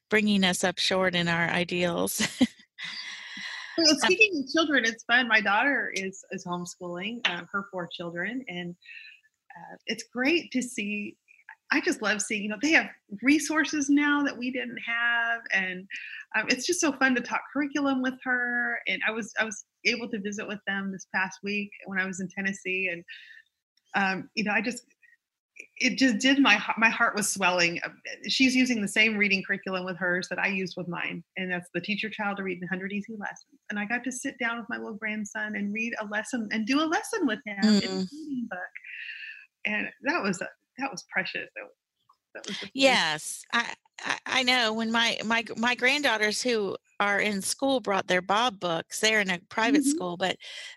bringing 0.09 0.45
us 0.45 0.65
up 0.65 0.79
short 0.79 1.15
in 1.15 1.29
our 1.29 1.49
ideals. 1.49 2.21
well, 3.79 3.97
speaking 3.99 4.43
of 4.43 4.53
children, 4.53 4.85
it's 4.85 5.05
fun. 5.05 5.29
My 5.29 5.41
daughter 5.41 5.93
is 5.95 6.25
is 6.31 6.45
homeschooling 6.45 7.21
uh, 7.29 7.43
her 7.53 7.67
four 7.71 7.89
children, 7.91 8.45
and 8.49 8.75
uh, 9.57 9.77
it's 9.87 10.05
great 10.13 10.51
to 10.53 10.63
see. 10.63 11.17
I 11.73 11.81
just 11.81 12.03
love 12.03 12.21
seeing, 12.21 12.43
you 12.43 12.49
know, 12.49 12.57
they 12.61 12.73
have 12.73 12.89
resources 13.23 13.89
now 13.89 14.25
that 14.25 14.37
we 14.37 14.51
didn't 14.51 14.79
have, 14.79 15.43
and 15.53 15.87
um, 16.35 16.47
it's 16.49 16.67
just 16.67 16.81
so 16.81 16.91
fun 16.91 17.15
to 17.15 17.21
talk 17.21 17.43
curriculum 17.53 18.03
with 18.03 18.19
her. 18.25 18.81
And 18.89 19.01
I 19.07 19.13
was 19.13 19.33
I 19.39 19.45
was 19.45 19.65
able 19.85 20.09
to 20.09 20.21
visit 20.21 20.47
with 20.47 20.61
them 20.67 20.93
this 20.93 21.07
past 21.15 21.39
week 21.43 21.71
when 21.87 21.99
I 21.99 22.07
was 22.07 22.21
in 22.21 22.29
Tennessee, 22.29 22.91
and 22.93 23.05
um, 23.95 24.31
you 24.35 24.45
know, 24.45 24.53
I 24.53 24.61
just 24.61 24.85
it 25.79 25.99
just 25.99 26.19
did 26.19 26.39
my 26.39 26.61
my 26.77 26.89
heart 26.89 27.17
was 27.17 27.29
swelling. 27.29 27.81
Uh, 27.85 27.89
she's 28.29 28.55
using 28.55 28.81
the 28.81 28.89
same 28.89 29.17
reading 29.17 29.43
curriculum 29.47 29.85
with 29.85 29.97
hers 29.97 30.29
that 30.29 30.39
I 30.39 30.49
used 30.49 30.75
with 30.77 30.89
mine, 30.89 31.25
and 31.37 31.51
that's 31.51 31.69
the 31.75 31.81
Teach 31.81 32.03
Your 32.03 32.13
Child 32.13 32.37
to 32.39 32.43
Read 32.43 32.61
100 32.61 32.93
Easy 32.93 33.17
Lessons. 33.19 33.61
And 33.71 33.79
I 33.79 33.85
got 33.85 34.05
to 34.05 34.13
sit 34.13 34.37
down 34.39 34.59
with 34.59 34.67
my 34.69 34.77
little 34.77 34.95
grandson 34.95 35.57
and 35.57 35.73
read 35.73 35.95
a 36.01 36.07
lesson 36.07 36.49
and 36.53 36.67
do 36.67 36.81
a 36.81 36.85
lesson 36.87 37.27
with 37.27 37.41
him 37.47 37.57
mm. 37.63 37.83
in 37.83 37.91
a 37.91 38.07
reading 38.13 38.49
book, 38.51 38.61
and 39.67 39.89
that 40.03 40.23
was 40.23 40.39
that 40.39 40.91
was 40.91 41.05
precious. 41.13 41.49
That 41.57 41.65
was, 41.65 41.75
that 42.35 42.47
was 42.47 42.71
yes, 42.75 43.43
I, 43.53 43.73
I 44.27 44.43
know 44.43 44.73
when 44.73 44.91
my 44.91 45.19
my 45.25 45.45
my 45.57 45.75
granddaughters 45.75 46.43
who 46.43 46.77
are 46.99 47.19
in 47.19 47.43
school 47.43 47.81
brought 47.81 48.07
their 48.07 48.23
Bob 48.23 48.61
books. 48.61 49.01
They're 49.01 49.21
in 49.21 49.31
a 49.31 49.41
private 49.49 49.81
mm-hmm. 49.83 49.91
school, 49.91 50.17
but 50.17 50.37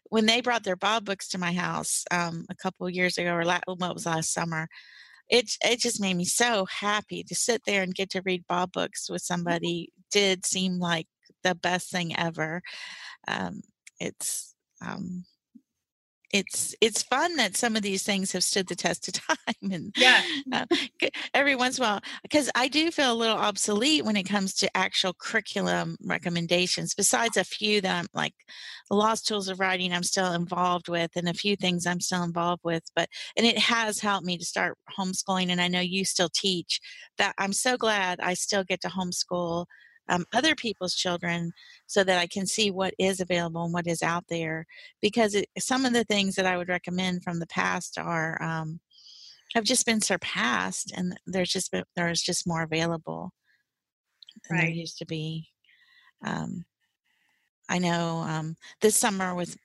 when 0.09 0.25
they 0.25 0.41
brought 0.41 0.63
their 0.63 0.75
Bob 0.75 1.05
books 1.05 1.27
to 1.29 1.37
my 1.37 1.51
house 1.51 2.05
um, 2.11 2.45
a 2.49 2.55
couple 2.55 2.89
years 2.89 3.17
ago, 3.17 3.33
or 3.33 3.43
la- 3.43 3.59
what 3.65 3.93
was 3.93 4.05
last 4.05 4.33
summer, 4.33 4.67
it 5.29 5.51
it 5.63 5.79
just 5.79 6.01
made 6.01 6.15
me 6.15 6.25
so 6.25 6.65
happy 6.65 7.23
to 7.23 7.35
sit 7.35 7.61
there 7.65 7.83
and 7.83 7.95
get 7.95 8.09
to 8.11 8.21
read 8.25 8.45
Bob 8.47 8.71
books 8.71 9.09
with 9.09 9.21
mm-hmm. 9.21 9.33
somebody. 9.33 9.89
Did 10.11 10.45
seem 10.45 10.79
like 10.79 11.07
the 11.43 11.55
best 11.55 11.91
thing 11.91 12.15
ever. 12.17 12.61
Um, 13.27 13.61
it's 13.99 14.55
um, 14.85 15.25
it's 16.33 16.75
it's 16.81 17.03
fun 17.03 17.35
that 17.35 17.55
some 17.55 17.75
of 17.75 17.83
these 17.83 18.01
things 18.01 18.31
have 18.31 18.43
stood 18.43 18.67
the 18.67 18.75
test 18.75 19.07
of 19.07 19.13
time 19.27 19.71
and 19.71 19.95
yeah. 19.95 20.21
uh, 20.51 20.65
every 21.33 21.55
once 21.55 21.77
in 21.77 21.83
a 21.83 21.87
while 21.87 22.01
because 22.23 22.49
i 22.55 22.67
do 22.67 22.91
feel 22.91 23.13
a 23.13 23.15
little 23.15 23.37
obsolete 23.37 24.03
when 24.03 24.17
it 24.17 24.23
comes 24.23 24.53
to 24.53 24.77
actual 24.77 25.13
curriculum 25.13 25.95
recommendations 26.03 26.95
besides 26.95 27.37
a 27.37 27.43
few 27.43 27.79
that 27.79 27.99
i'm 27.99 28.07
like 28.13 28.33
the 28.89 28.95
lost 28.95 29.27
tools 29.27 29.47
of 29.47 29.59
writing 29.59 29.93
i'm 29.93 30.03
still 30.03 30.33
involved 30.33 30.89
with 30.89 31.11
and 31.15 31.29
a 31.29 31.33
few 31.33 31.55
things 31.55 31.85
i'm 31.85 32.01
still 32.01 32.23
involved 32.23 32.61
with 32.63 32.83
but 32.95 33.07
and 33.37 33.45
it 33.45 33.57
has 33.57 33.99
helped 33.99 34.25
me 34.25 34.37
to 34.37 34.45
start 34.45 34.77
homeschooling 34.97 35.49
and 35.49 35.61
i 35.61 35.67
know 35.67 35.79
you 35.79 36.03
still 36.03 36.29
teach 36.33 36.81
that 37.17 37.33
i'm 37.37 37.53
so 37.53 37.77
glad 37.77 38.19
i 38.19 38.33
still 38.33 38.63
get 38.63 38.81
to 38.81 38.87
homeschool 38.87 39.65
um, 40.09 40.25
other 40.33 40.55
people's 40.55 40.95
children 40.95 41.51
so 41.87 42.03
that 42.03 42.19
I 42.19 42.27
can 42.27 42.45
see 42.45 42.71
what 42.71 42.93
is 42.97 43.19
available 43.19 43.63
and 43.63 43.73
what 43.73 43.87
is 43.87 44.03
out 44.03 44.25
there. 44.29 44.65
Because 45.01 45.35
it, 45.35 45.47
some 45.59 45.85
of 45.85 45.93
the 45.93 46.03
things 46.03 46.35
that 46.35 46.45
I 46.45 46.57
would 46.57 46.69
recommend 46.69 47.23
from 47.23 47.39
the 47.39 47.47
past 47.47 47.97
are 47.97 48.41
um, 48.41 48.79
have 49.53 49.63
just 49.63 49.85
been 49.85 50.01
surpassed, 50.01 50.91
and 50.95 51.19
there's 51.25 51.51
just 51.51 51.71
been, 51.71 51.83
there's 51.95 52.21
just 52.21 52.47
more 52.47 52.63
available 52.63 53.31
than 54.49 54.57
right. 54.57 54.65
there 54.65 54.71
used 54.71 54.97
to 54.97 55.05
be. 55.05 55.47
Um, 56.25 56.65
I 57.69 57.79
know 57.79 58.23
um, 58.27 58.55
this 58.81 58.95
summer 58.95 59.33
with 59.35 59.57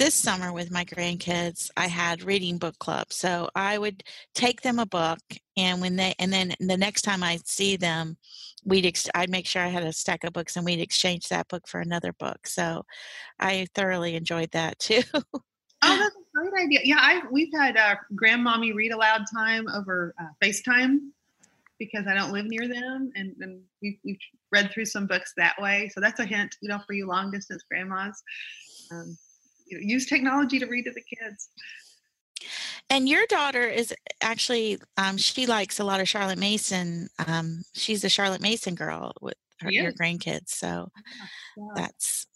this 0.00 0.14
summer 0.14 0.50
with 0.50 0.70
my 0.70 0.82
grandkids 0.82 1.70
i 1.76 1.86
had 1.86 2.22
reading 2.22 2.56
book 2.56 2.78
club 2.78 3.06
so 3.10 3.50
i 3.54 3.76
would 3.76 4.02
take 4.34 4.62
them 4.62 4.78
a 4.78 4.86
book 4.86 5.20
and 5.58 5.78
when 5.78 5.94
they 5.96 6.14
and 6.18 6.32
then 6.32 6.54
the 6.58 6.76
next 6.76 7.02
time 7.02 7.22
i 7.22 7.38
see 7.44 7.76
them 7.76 8.16
we'd 8.64 8.86
ex- 8.86 9.08
i'd 9.14 9.30
make 9.30 9.46
sure 9.46 9.62
i 9.62 9.68
had 9.68 9.82
a 9.82 9.92
stack 9.92 10.24
of 10.24 10.32
books 10.32 10.56
and 10.56 10.64
we'd 10.64 10.80
exchange 10.80 11.28
that 11.28 11.48
book 11.48 11.66
for 11.66 11.80
another 11.80 12.12
book 12.14 12.46
so 12.46 12.84
i 13.38 13.66
thoroughly 13.74 14.14
enjoyed 14.14 14.50
that 14.52 14.78
too. 14.78 15.02
Oh 15.82 15.96
that's 15.96 16.14
a 16.14 16.50
great 16.50 16.66
idea. 16.66 16.80
Yeah 16.84 16.98
i 17.00 17.22
we've 17.30 17.52
had 17.54 17.76
uh, 17.76 17.96
grandmommy 18.14 18.74
read 18.74 18.92
aloud 18.92 19.22
time 19.34 19.66
over 19.68 20.14
uh, 20.20 20.26
facetime 20.42 20.98
because 21.78 22.06
i 22.06 22.14
don't 22.14 22.32
live 22.32 22.44
near 22.46 22.68
them 22.68 23.10
and, 23.14 23.34
and 23.40 23.62
we've, 23.80 23.98
we've 24.04 24.18
read 24.52 24.70
through 24.70 24.84
some 24.84 25.06
books 25.06 25.32
that 25.38 25.54
way 25.58 25.90
so 25.94 26.00
that's 26.00 26.20
a 26.20 26.24
hint 26.26 26.54
you 26.60 26.68
know 26.68 26.80
for 26.86 26.92
you 26.92 27.06
long 27.06 27.30
distance 27.30 27.64
grandmas. 27.70 28.22
Um, 28.92 29.16
you 29.70 29.78
know, 29.78 29.84
use 29.86 30.06
technology 30.06 30.58
to 30.58 30.66
read 30.66 30.84
to 30.84 30.92
the 30.92 31.02
kids. 31.02 31.48
And 32.88 33.08
your 33.08 33.26
daughter 33.28 33.62
is 33.62 33.94
actually 34.20 34.78
um, 34.96 35.16
she 35.16 35.46
likes 35.46 35.80
a 35.80 35.84
lot 35.84 36.00
of 36.00 36.08
Charlotte 36.08 36.38
Mason. 36.38 37.08
Um, 37.26 37.62
she's 37.74 38.04
a 38.04 38.08
Charlotte 38.08 38.42
Mason 38.42 38.74
girl 38.74 39.12
with 39.20 39.34
her, 39.60 39.70
your 39.70 39.92
grandkids, 39.92 40.48
so 40.48 40.88
yeah. 41.56 41.64
that's 41.74 42.26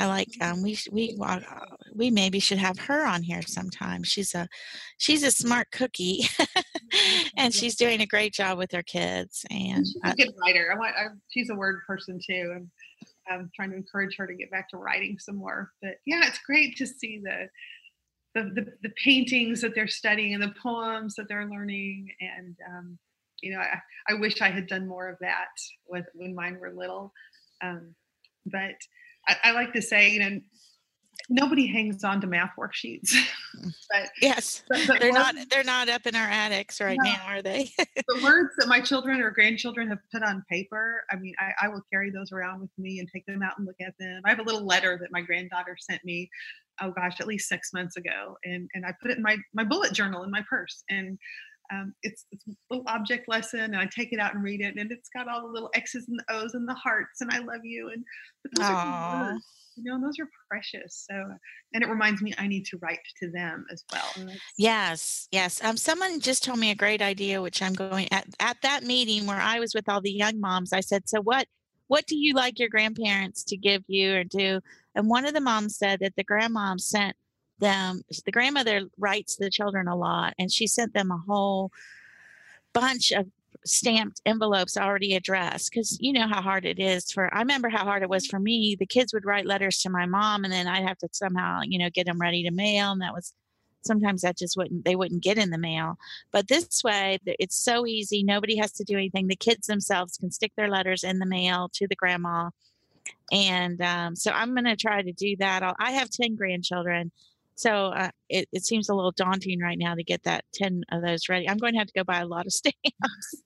I 0.00 0.06
like. 0.06 0.28
Um, 0.40 0.62
we 0.62 0.78
we 0.90 1.14
uh, 1.20 1.40
we 1.94 2.10
maybe 2.10 2.40
should 2.40 2.56
have 2.56 2.78
her 2.78 3.06
on 3.06 3.22
here 3.22 3.42
sometime. 3.42 4.02
She's 4.02 4.34
a 4.34 4.48
she's 4.96 5.22
a 5.22 5.30
smart 5.30 5.70
cookie, 5.72 6.22
and 7.36 7.52
she's 7.52 7.76
doing 7.76 8.00
a 8.00 8.06
great 8.06 8.32
job 8.32 8.56
with 8.56 8.72
her 8.72 8.82
kids. 8.82 9.44
And 9.50 9.86
she's 9.86 10.00
a 10.02 10.14
good 10.14 10.32
writer. 10.40 10.72
I 10.72 10.78
want. 10.78 10.94
I, 10.96 11.08
she's 11.28 11.50
a 11.50 11.54
word 11.54 11.80
person 11.86 12.18
too, 12.18 12.52
and 12.54 12.68
I'm 13.28 13.50
trying 13.54 13.70
to 13.72 13.76
encourage 13.76 14.16
her 14.16 14.26
to 14.26 14.34
get 14.34 14.50
back 14.50 14.70
to 14.70 14.78
writing 14.78 15.18
some 15.18 15.36
more. 15.36 15.70
But 15.82 15.96
yeah, 16.06 16.22
it's 16.24 16.40
great 16.46 16.78
to 16.78 16.86
see 16.86 17.20
the 17.22 17.48
the, 18.34 18.42
the, 18.54 18.66
the 18.82 18.94
paintings 19.02 19.60
that 19.60 19.74
they're 19.74 19.88
studying 19.88 20.34
and 20.34 20.42
the 20.42 20.54
poems 20.62 21.14
that 21.16 21.28
they're 21.28 21.48
learning. 21.48 22.08
And 22.20 22.56
um, 22.68 22.98
you 23.42 23.52
know, 23.52 23.60
I, 23.60 23.80
I 24.08 24.14
wish 24.14 24.40
I 24.40 24.50
had 24.50 24.66
done 24.66 24.86
more 24.86 25.08
of 25.08 25.16
that 25.20 25.48
with 25.88 26.06
when 26.14 26.34
mine 26.34 26.58
were 26.60 26.72
little. 26.72 27.12
Um, 27.62 27.94
but 28.46 28.74
I, 29.28 29.36
I 29.44 29.50
like 29.52 29.72
to 29.72 29.82
say, 29.82 30.10
you 30.10 30.20
know, 30.20 30.40
nobody 31.28 31.66
hangs 31.66 32.04
on 32.04 32.20
to 32.20 32.26
math 32.26 32.50
worksheets. 32.58 33.12
Mm. 33.58 33.72
but 33.90 34.10
yes, 34.20 34.62
but, 34.68 34.86
they're 34.86 35.12
words, 35.12 35.14
not 35.14 35.34
they're 35.50 35.64
not 35.64 35.88
up 35.88 36.06
in 36.06 36.14
our 36.14 36.28
attics 36.28 36.80
right 36.80 36.98
no, 37.02 37.10
now, 37.10 37.22
are 37.26 37.42
they? 37.42 37.70
the 37.78 38.20
words 38.22 38.50
that 38.58 38.68
my 38.68 38.80
children 38.80 39.20
or 39.20 39.30
grandchildren 39.30 39.88
have 39.88 39.98
put 40.12 40.22
on 40.22 40.44
paper, 40.50 41.04
I 41.10 41.16
mean, 41.16 41.34
I, 41.38 41.66
I, 41.66 41.68
will 41.68 41.82
carry 41.92 42.10
those 42.10 42.32
around 42.32 42.60
with 42.60 42.70
me 42.78 42.98
and 43.00 43.08
take 43.12 43.26
them 43.26 43.42
out 43.42 43.58
and 43.58 43.66
look 43.66 43.80
at 43.80 43.94
them. 43.98 44.22
I 44.24 44.30
have 44.30 44.40
a 44.40 44.42
little 44.42 44.64
letter 44.64 44.98
that 45.00 45.10
my 45.12 45.20
granddaughter 45.20 45.76
sent 45.78 46.04
me, 46.04 46.30
oh 46.82 46.90
gosh, 46.90 47.20
at 47.20 47.26
least 47.26 47.48
six 47.48 47.72
months 47.72 47.96
ago, 47.96 48.36
and 48.44 48.68
and 48.74 48.84
I 48.84 48.92
put 49.00 49.10
it 49.10 49.16
in 49.16 49.22
my 49.22 49.36
my 49.54 49.64
bullet 49.64 49.92
journal 49.92 50.24
in 50.24 50.30
my 50.30 50.44
purse 50.48 50.82
and. 50.88 51.18
Um, 51.72 51.94
it's, 52.02 52.24
it's 52.32 52.44
a 52.48 52.50
little 52.68 52.84
object 52.88 53.28
lesson 53.28 53.60
and 53.60 53.76
I 53.76 53.86
take 53.94 54.12
it 54.12 54.18
out 54.18 54.34
and 54.34 54.42
read 54.42 54.60
it 54.60 54.74
and 54.76 54.90
it's 54.90 55.08
got 55.14 55.28
all 55.28 55.42
the 55.42 55.52
little 55.52 55.70
X's 55.72 56.08
and 56.08 56.18
the 56.18 56.34
O's 56.34 56.54
and 56.54 56.68
the 56.68 56.74
hearts 56.74 57.20
and 57.20 57.30
I 57.30 57.38
love 57.38 57.60
you 57.62 57.92
and 57.94 58.02
those 58.56 58.66
Aww. 58.66 58.74
are 58.74 59.30
words 59.34 59.44
you 59.76 59.84
know 59.84 60.00
those 60.00 60.18
are 60.18 60.28
precious 60.48 61.06
so 61.10 61.14
and 61.74 61.82
it 61.82 61.88
reminds 61.88 62.22
me 62.22 62.34
i 62.38 62.46
need 62.46 62.64
to 62.64 62.78
write 62.78 62.98
to 63.16 63.30
them 63.30 63.64
as 63.70 63.84
well 63.92 64.26
yes 64.56 65.28
yes 65.30 65.62
um 65.64 65.76
someone 65.76 66.20
just 66.20 66.44
told 66.44 66.58
me 66.58 66.70
a 66.70 66.74
great 66.74 67.02
idea 67.02 67.40
which 67.40 67.62
i'm 67.62 67.72
going 67.72 68.10
at 68.12 68.26
at 68.40 68.56
that 68.62 68.82
meeting 68.82 69.26
where 69.26 69.40
i 69.40 69.58
was 69.58 69.74
with 69.74 69.88
all 69.88 70.00
the 70.00 70.10
young 70.10 70.40
moms 70.40 70.72
i 70.72 70.80
said 70.80 71.08
so 71.08 71.20
what 71.20 71.46
what 71.88 72.06
do 72.06 72.16
you 72.16 72.34
like 72.34 72.58
your 72.58 72.68
grandparents 72.68 73.42
to 73.44 73.56
give 73.56 73.82
you 73.86 74.14
or 74.14 74.24
do 74.24 74.60
and 74.94 75.08
one 75.08 75.24
of 75.24 75.34
the 75.34 75.40
moms 75.40 75.76
said 75.76 76.00
that 76.00 76.14
the 76.16 76.24
grandmom 76.24 76.80
sent 76.80 77.16
them 77.58 78.02
the 78.24 78.32
grandmother 78.32 78.82
writes 78.98 79.36
the 79.36 79.50
children 79.50 79.86
a 79.86 79.96
lot 79.96 80.34
and 80.38 80.50
she 80.50 80.66
sent 80.66 80.94
them 80.94 81.10
a 81.10 81.22
whole 81.28 81.70
bunch 82.72 83.10
of 83.10 83.26
stamped 83.66 84.22
envelopes 84.24 84.78
already 84.78 85.14
addressed 85.14 85.70
because 85.70 85.98
you 86.00 86.14
know 86.14 86.26
how 86.26 86.40
hard 86.40 86.64
it 86.64 86.78
is 86.78 87.10
for 87.12 87.32
i 87.34 87.40
remember 87.40 87.68
how 87.68 87.84
hard 87.84 88.02
it 88.02 88.08
was 88.08 88.26
for 88.26 88.38
me. 88.38 88.74
The 88.78 88.86
kids 88.86 89.12
would 89.12 89.26
write 89.26 89.44
letters 89.44 89.78
to 89.78 89.90
my 89.90 90.06
mom 90.06 90.44
and 90.44 90.52
then 90.52 90.66
i'd 90.66 90.86
have 90.86 90.96
to 90.98 91.08
somehow 91.12 91.60
you 91.64 91.78
know 91.78 91.90
get 91.90 92.06
them 92.06 92.20
ready 92.20 92.42
to 92.44 92.50
mail 92.50 92.92
and 92.92 93.02
that 93.02 93.12
was 93.12 93.34
sometimes 93.82 94.22
that 94.22 94.38
just 94.38 94.56
wouldn't 94.56 94.84
they 94.84 94.96
wouldn't 94.96 95.22
get 95.22 95.38
in 95.38 95.50
the 95.50 95.58
mail. 95.58 95.96
But 96.32 96.48
this 96.48 96.82
way 96.84 97.18
it's 97.26 97.56
so 97.56 97.86
easy. 97.86 98.22
Nobody 98.22 98.56
has 98.56 98.72
to 98.72 98.84
do 98.84 98.96
anything. 98.96 99.26
The 99.26 99.36
kids 99.36 99.66
themselves 99.66 100.16
can 100.16 100.30
stick 100.30 100.52
their 100.56 100.68
letters 100.68 101.04
in 101.04 101.18
the 101.18 101.26
mail 101.26 101.70
to 101.74 101.86
the 101.88 101.96
grandma 101.96 102.50
and 103.32 103.80
um, 103.80 104.16
so 104.16 104.30
i'm 104.32 104.54
going 104.54 104.64
to 104.64 104.76
try 104.76 105.02
to 105.02 105.12
do 105.12 105.36
that 105.36 105.62
I'll, 105.62 105.76
i 105.78 105.92
have 105.92 106.10
10 106.10 106.36
grandchildren 106.36 107.10
so 107.54 107.86
uh, 107.86 108.10
it, 108.28 108.48
it 108.52 108.64
seems 108.64 108.88
a 108.88 108.94
little 108.94 109.12
daunting 109.12 109.60
right 109.60 109.78
now 109.78 109.94
to 109.94 110.02
get 110.02 110.22
that 110.22 110.44
10 110.54 110.82
of 110.92 111.02
those 111.02 111.28
ready 111.28 111.48
i'm 111.48 111.58
going 111.58 111.74
to 111.74 111.78
have 111.78 111.88
to 111.88 111.94
go 111.94 112.04
buy 112.04 112.20
a 112.20 112.26
lot 112.26 112.46
of 112.46 112.52
stamps 112.52 113.42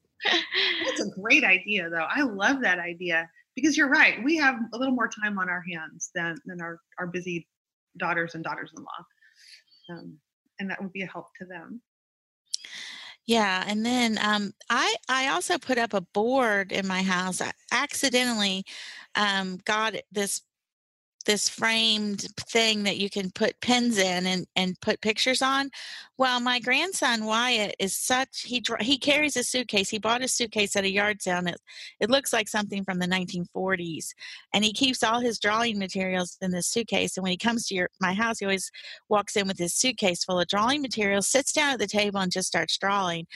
that's 0.84 1.00
a 1.00 1.20
great 1.20 1.44
idea, 1.44 1.88
though. 1.90 2.06
I 2.08 2.22
love 2.22 2.60
that 2.62 2.78
idea 2.78 3.28
because 3.54 3.76
you're 3.76 3.88
right. 3.88 4.22
We 4.22 4.36
have 4.36 4.56
a 4.72 4.78
little 4.78 4.94
more 4.94 5.08
time 5.08 5.38
on 5.38 5.48
our 5.48 5.62
hands 5.70 6.10
than 6.14 6.36
than 6.46 6.60
our 6.60 6.80
our 6.98 7.06
busy 7.06 7.46
daughters 7.96 8.34
and 8.34 8.42
daughters-in-law, 8.42 9.96
um, 9.96 10.18
and 10.58 10.70
that 10.70 10.82
would 10.82 10.92
be 10.92 11.02
a 11.02 11.06
help 11.06 11.26
to 11.38 11.44
them. 11.44 11.80
Yeah, 13.26 13.64
and 13.66 13.84
then 13.84 14.18
um, 14.22 14.52
I 14.70 14.94
I 15.08 15.28
also 15.28 15.58
put 15.58 15.78
up 15.78 15.94
a 15.94 16.00
board 16.00 16.72
in 16.72 16.86
my 16.86 17.02
house. 17.02 17.40
I 17.40 17.52
accidentally 17.72 18.64
um, 19.16 19.58
got 19.64 19.94
this 20.12 20.42
this 21.24 21.48
framed 21.48 22.26
thing 22.40 22.82
that 22.82 22.98
you 22.98 23.08
can 23.08 23.30
put 23.30 23.60
pins 23.60 23.98
in 23.98 24.26
and, 24.26 24.46
and 24.56 24.80
put 24.80 25.00
pictures 25.00 25.42
on. 25.42 25.70
Well, 26.18 26.40
my 26.40 26.60
grandson 26.60 27.24
Wyatt 27.24 27.74
is 27.78 27.96
such 27.96 28.42
he 28.42 28.62
he 28.80 28.98
carries 28.98 29.36
a 29.36 29.42
suitcase. 29.42 29.88
He 29.88 29.98
bought 29.98 30.22
a 30.22 30.28
suitcase 30.28 30.76
at 30.76 30.84
a 30.84 30.90
yard 30.90 31.22
sale. 31.22 31.46
it 31.46 31.60
it 32.00 32.10
looks 32.10 32.32
like 32.32 32.48
something 32.48 32.84
from 32.84 32.98
the 32.98 33.06
1940s, 33.06 34.08
and 34.52 34.64
he 34.64 34.72
keeps 34.72 35.02
all 35.02 35.20
his 35.20 35.38
drawing 35.38 35.78
materials 35.78 36.36
in 36.40 36.50
this 36.50 36.68
suitcase. 36.68 37.16
And 37.16 37.22
when 37.22 37.32
he 37.32 37.38
comes 37.38 37.66
to 37.66 37.74
your 37.74 37.88
my 38.00 38.12
house, 38.12 38.38
he 38.38 38.44
always 38.44 38.70
walks 39.08 39.36
in 39.36 39.46
with 39.46 39.58
his 39.58 39.74
suitcase 39.74 40.24
full 40.24 40.40
of 40.40 40.48
drawing 40.48 40.82
materials, 40.82 41.26
sits 41.28 41.52
down 41.52 41.72
at 41.72 41.78
the 41.78 41.86
table, 41.86 42.20
and 42.20 42.32
just 42.32 42.48
starts 42.48 42.76
drawing. 42.78 43.26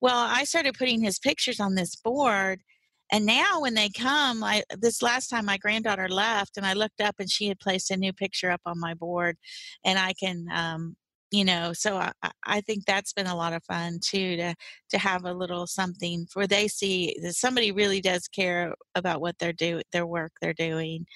Well, 0.00 0.18
I 0.18 0.44
started 0.44 0.74
putting 0.76 1.00
his 1.00 1.18
pictures 1.18 1.60
on 1.60 1.76
this 1.76 1.94
board 1.94 2.60
and 3.10 3.26
now 3.26 3.60
when 3.60 3.74
they 3.74 3.90
come, 3.90 4.42
I 4.44 4.62
this 4.78 5.02
last 5.02 5.28
time 5.28 5.46
my 5.46 5.58
granddaughter 5.58 6.08
left, 6.08 6.56
and 6.56 6.66
I 6.66 6.72
looked 6.72 7.00
up 7.00 7.16
and 7.18 7.30
she 7.30 7.48
had 7.48 7.60
placed 7.60 7.90
a 7.90 7.96
new 7.96 8.12
picture 8.12 8.50
up 8.50 8.62
on 8.66 8.80
my 8.80 8.94
board, 8.94 9.36
and 9.84 9.98
I 9.98 10.14
can, 10.14 10.46
um, 10.52 10.96
you 11.30 11.44
know, 11.44 11.72
so 11.72 11.96
I, 11.96 12.12
I 12.44 12.60
think 12.62 12.84
that's 12.84 13.12
been 13.12 13.26
a 13.26 13.36
lot 13.36 13.52
of 13.52 13.64
fun 13.64 13.98
too 14.02 14.36
to 14.36 14.54
to 14.90 14.98
have 14.98 15.24
a 15.24 15.34
little 15.34 15.66
something 15.66 16.26
where 16.34 16.46
they 16.46 16.68
see 16.68 17.16
that 17.22 17.34
somebody 17.34 17.72
really 17.72 18.00
does 18.00 18.28
care 18.28 18.74
about 18.94 19.20
what 19.20 19.38
they're 19.38 19.52
doing, 19.52 19.82
their 19.92 20.06
work 20.06 20.32
they're 20.40 20.54
doing. 20.54 21.06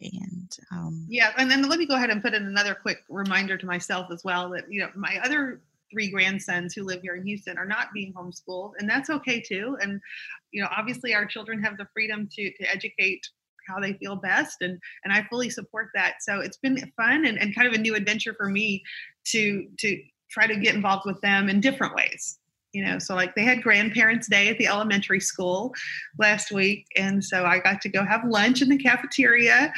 And 0.00 0.52
um, 0.72 1.06
yeah, 1.08 1.32
and 1.38 1.50
then 1.50 1.62
let 1.68 1.78
me 1.78 1.86
go 1.86 1.94
ahead 1.94 2.10
and 2.10 2.22
put 2.22 2.34
in 2.34 2.44
another 2.44 2.74
quick 2.74 2.98
reminder 3.08 3.56
to 3.56 3.66
myself 3.66 4.08
as 4.12 4.22
well 4.24 4.50
that 4.50 4.70
you 4.70 4.80
know 4.80 4.90
my 4.94 5.18
other 5.24 5.62
three 5.90 6.10
grandsons 6.10 6.74
who 6.74 6.82
live 6.82 7.00
here 7.00 7.14
in 7.14 7.24
Houston 7.24 7.58
are 7.58 7.66
not 7.66 7.92
being 7.94 8.12
homeschooled, 8.12 8.72
and 8.78 8.88
that's 8.88 9.10
okay 9.10 9.40
too. 9.40 9.76
And 9.80 10.00
you 10.56 10.62
know, 10.62 10.68
obviously, 10.74 11.14
our 11.14 11.26
children 11.26 11.62
have 11.62 11.76
the 11.76 11.86
freedom 11.92 12.26
to 12.32 12.50
to 12.50 12.64
educate 12.72 13.20
how 13.68 13.78
they 13.78 13.92
feel 13.94 14.16
best 14.16 14.62
and 14.62 14.78
and 15.04 15.12
I 15.12 15.26
fully 15.28 15.50
support 15.50 15.88
that. 15.94 16.14
So 16.20 16.40
it's 16.40 16.56
been 16.56 16.78
fun 16.96 17.26
and, 17.26 17.38
and 17.38 17.54
kind 17.54 17.68
of 17.68 17.74
a 17.74 17.78
new 17.78 17.94
adventure 17.94 18.32
for 18.32 18.48
me 18.48 18.82
to 19.32 19.68
to 19.80 20.02
try 20.30 20.46
to 20.46 20.56
get 20.56 20.74
involved 20.74 21.02
with 21.04 21.20
them 21.20 21.50
in 21.50 21.60
different 21.60 21.94
ways. 21.94 22.38
You 22.72 22.84
know, 22.86 22.98
so 22.98 23.14
like 23.14 23.34
they 23.34 23.42
had 23.42 23.62
grandparents 23.62 24.28
day 24.28 24.48
at 24.48 24.56
the 24.56 24.66
elementary 24.66 25.20
school 25.20 25.74
last 26.18 26.50
week. 26.50 26.86
And 26.96 27.22
so 27.22 27.44
I 27.44 27.58
got 27.58 27.80
to 27.82 27.88
go 27.88 28.04
have 28.04 28.22
lunch 28.24 28.62
in 28.62 28.68
the 28.70 28.78
cafeteria 28.78 29.72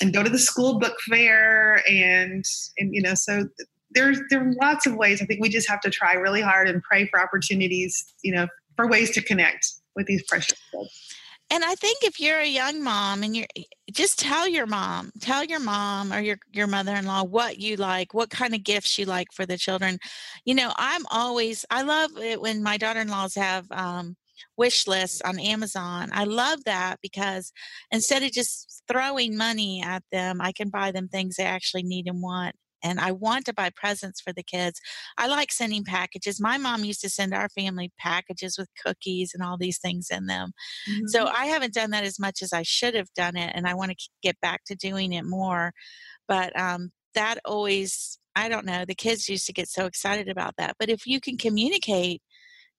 and 0.00 0.12
go 0.12 0.22
to 0.22 0.30
the 0.30 0.38
school 0.38 0.78
book 0.78 0.96
fair 1.08 1.82
and 1.88 2.44
and 2.78 2.94
you 2.94 3.00
know 3.00 3.14
so 3.14 3.44
there's 3.92 4.20
there 4.28 4.40
are 4.40 4.52
lots 4.60 4.86
of 4.86 4.96
ways. 4.96 5.22
I 5.22 5.26
think 5.26 5.40
we 5.40 5.48
just 5.48 5.68
have 5.68 5.80
to 5.82 5.90
try 5.90 6.14
really 6.14 6.40
hard 6.40 6.68
and 6.68 6.82
pray 6.82 7.06
for 7.06 7.20
opportunities, 7.20 8.12
you 8.22 8.34
know, 8.34 8.48
for 8.76 8.88
ways 8.88 9.10
to 9.12 9.22
connect 9.22 9.79
with 9.96 10.06
these 10.06 10.22
precious 10.24 10.58
kids. 10.70 11.10
And 11.52 11.64
I 11.64 11.74
think 11.74 11.98
if 12.02 12.20
you're 12.20 12.38
a 12.38 12.46
young 12.46 12.82
mom 12.82 13.24
and 13.24 13.36
you're 13.36 13.46
just 13.90 14.20
tell 14.20 14.46
your 14.46 14.66
mom, 14.66 15.10
tell 15.20 15.42
your 15.42 15.58
mom 15.58 16.12
or 16.12 16.20
your 16.20 16.38
your 16.52 16.68
mother-in-law 16.68 17.24
what 17.24 17.58
you 17.58 17.74
like, 17.74 18.14
what 18.14 18.30
kind 18.30 18.54
of 18.54 18.62
gifts 18.62 18.96
you 18.98 19.04
like 19.04 19.32
for 19.32 19.44
the 19.44 19.58
children. 19.58 19.98
You 20.44 20.54
know, 20.54 20.72
I'm 20.76 21.02
always 21.10 21.64
I 21.68 21.82
love 21.82 22.16
it 22.18 22.40
when 22.40 22.62
my 22.62 22.76
daughter-in-laws 22.76 23.34
have 23.34 23.66
um, 23.72 24.16
wish 24.56 24.86
lists 24.86 25.20
on 25.22 25.40
Amazon. 25.40 26.10
I 26.12 26.22
love 26.22 26.62
that 26.64 26.98
because 27.02 27.52
instead 27.90 28.22
of 28.22 28.30
just 28.30 28.84
throwing 28.86 29.36
money 29.36 29.82
at 29.84 30.04
them, 30.12 30.40
I 30.40 30.52
can 30.52 30.68
buy 30.68 30.92
them 30.92 31.08
things 31.08 31.34
they 31.34 31.44
actually 31.44 31.82
need 31.82 32.06
and 32.06 32.22
want 32.22 32.54
and 32.82 33.00
I 33.00 33.12
want 33.12 33.44
to 33.46 33.54
buy 33.54 33.70
presents 33.74 34.20
for 34.20 34.32
the 34.32 34.42
kids. 34.42 34.80
I 35.18 35.26
like 35.26 35.52
sending 35.52 35.84
packages. 35.84 36.40
My 36.40 36.58
mom 36.58 36.84
used 36.84 37.00
to 37.02 37.10
send 37.10 37.34
our 37.34 37.48
family 37.48 37.92
packages 37.98 38.56
with 38.58 38.68
cookies 38.84 39.32
and 39.34 39.42
all 39.42 39.56
these 39.56 39.78
things 39.78 40.08
in 40.10 40.26
them. 40.26 40.52
Mm-hmm. 40.88 41.06
So 41.08 41.26
I 41.26 41.46
haven't 41.46 41.74
done 41.74 41.90
that 41.90 42.04
as 42.04 42.18
much 42.18 42.42
as 42.42 42.52
I 42.52 42.62
should 42.62 42.94
have 42.94 43.12
done 43.14 43.36
it, 43.36 43.52
and 43.54 43.66
I 43.66 43.74
want 43.74 43.90
to 43.92 44.08
get 44.22 44.40
back 44.40 44.64
to 44.66 44.74
doing 44.74 45.12
it 45.12 45.24
more. 45.24 45.72
But 46.28 46.58
um, 46.58 46.90
that 47.14 47.38
always, 47.44 48.18
I 48.36 48.48
don't 48.48 48.66
know, 48.66 48.84
the 48.84 48.94
kids 48.94 49.28
used 49.28 49.46
to 49.46 49.52
get 49.52 49.68
so 49.68 49.86
excited 49.86 50.28
about 50.28 50.54
that. 50.58 50.76
But 50.78 50.90
if 50.90 51.06
you 51.06 51.20
can 51.20 51.36
communicate, 51.36 52.22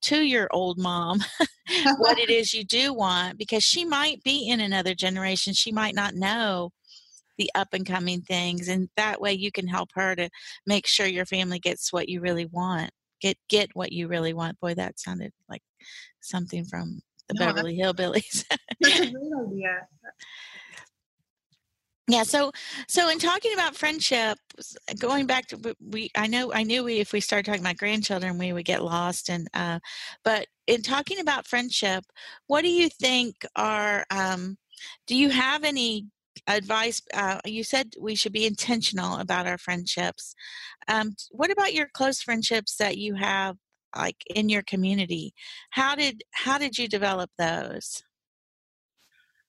to 0.02 0.22
your 0.22 0.48
old 0.52 0.78
mom 0.78 1.20
what 1.98 2.18
it 2.18 2.30
is 2.32 2.54
you 2.54 2.64
do 2.64 2.94
want 2.94 3.38
because 3.38 3.64
she 3.64 3.86
might 3.86 4.24
be 4.24 4.50
in 4.50 4.60
another 4.60 4.96
generation 4.96 5.54
she 5.54 5.72
might 5.72 5.96
not 5.96 6.16
know 6.16 6.72
the 7.42 7.52
up 7.56 7.74
and 7.74 7.86
coming 7.86 8.22
things 8.22 8.68
and 8.68 8.90
that 8.96 9.20
way 9.20 9.34
you 9.34 9.52
can 9.52 9.68
help 9.68 9.90
her 9.96 10.16
to 10.16 10.30
make 10.66 10.86
sure 10.86 11.08
your 11.08 11.26
family 11.26 11.60
gets 11.60 11.92
what 11.92 12.08
you 12.08 12.22
really 12.22 12.46
want 12.46 12.92
get 13.22 13.38
get 13.48 13.70
what 13.74 13.94
you 13.94 14.08
really 14.08 14.34
want. 14.34 14.60
Boy 14.60 14.74
that 14.74 15.00
sounded 15.00 15.32
like 15.48 15.62
something 16.20 16.66
from 16.66 17.02
the 17.30 17.36
no, 17.36 17.46
beverly 17.46 17.78
hillbillies. 17.78 18.44
That's 18.82 19.00
a 19.00 19.06
great 19.12 19.32
idea. 19.48 19.88
Yeah 22.08 22.24
so 22.24 22.52
so 22.90 23.10
in 23.10 23.20
talking 23.20 23.54
about 23.54 23.76
friendship 23.76 24.38
going 25.00 25.28
back 25.28 25.48
to 25.48 25.76
we 25.80 26.10
i 26.18 26.28
know 26.28 26.52
i 26.52 26.64
knew 26.64 26.84
we 26.84 27.00
if 27.00 27.14
we 27.14 27.22
started 27.22 27.46
talking 27.46 27.62
about 27.62 27.78
grandchildren 27.78 28.38
we 28.38 28.52
would 28.52 28.66
get 28.66 28.84
lost 28.84 29.30
and 29.30 29.48
uh 29.54 29.80
but 30.26 30.48
in 30.68 30.82
talking 30.82 31.20
about 31.20 31.48
friendship 31.48 32.04
what 32.48 32.64
do 32.64 32.70
you 32.70 32.90
think 32.90 33.46
are 33.56 34.04
um 34.10 34.58
do 35.08 35.16
you 35.16 35.30
have 35.30 35.64
any 35.64 36.08
advice 36.48 37.02
uh, 37.14 37.40
you 37.46 37.64
said 37.64 37.94
we 38.00 38.16
should 38.16 38.34
be 38.34 38.46
intentional 38.46 39.18
about 39.18 39.48
our 39.48 39.58
friendships. 39.58 40.36
Um, 40.88 41.16
what 41.32 41.52
about 41.52 41.74
your 41.74 41.88
close 41.94 42.22
friendships 42.22 42.76
that 42.78 42.98
you 42.98 43.16
have 43.16 43.58
like 43.96 44.18
in 44.34 44.50
your 44.50 44.64
community? 44.64 45.34
How 45.72 45.96
did 45.96 46.24
how 46.32 46.58
did 46.58 46.78
you 46.78 46.88
develop 46.88 47.30
those? 47.38 48.04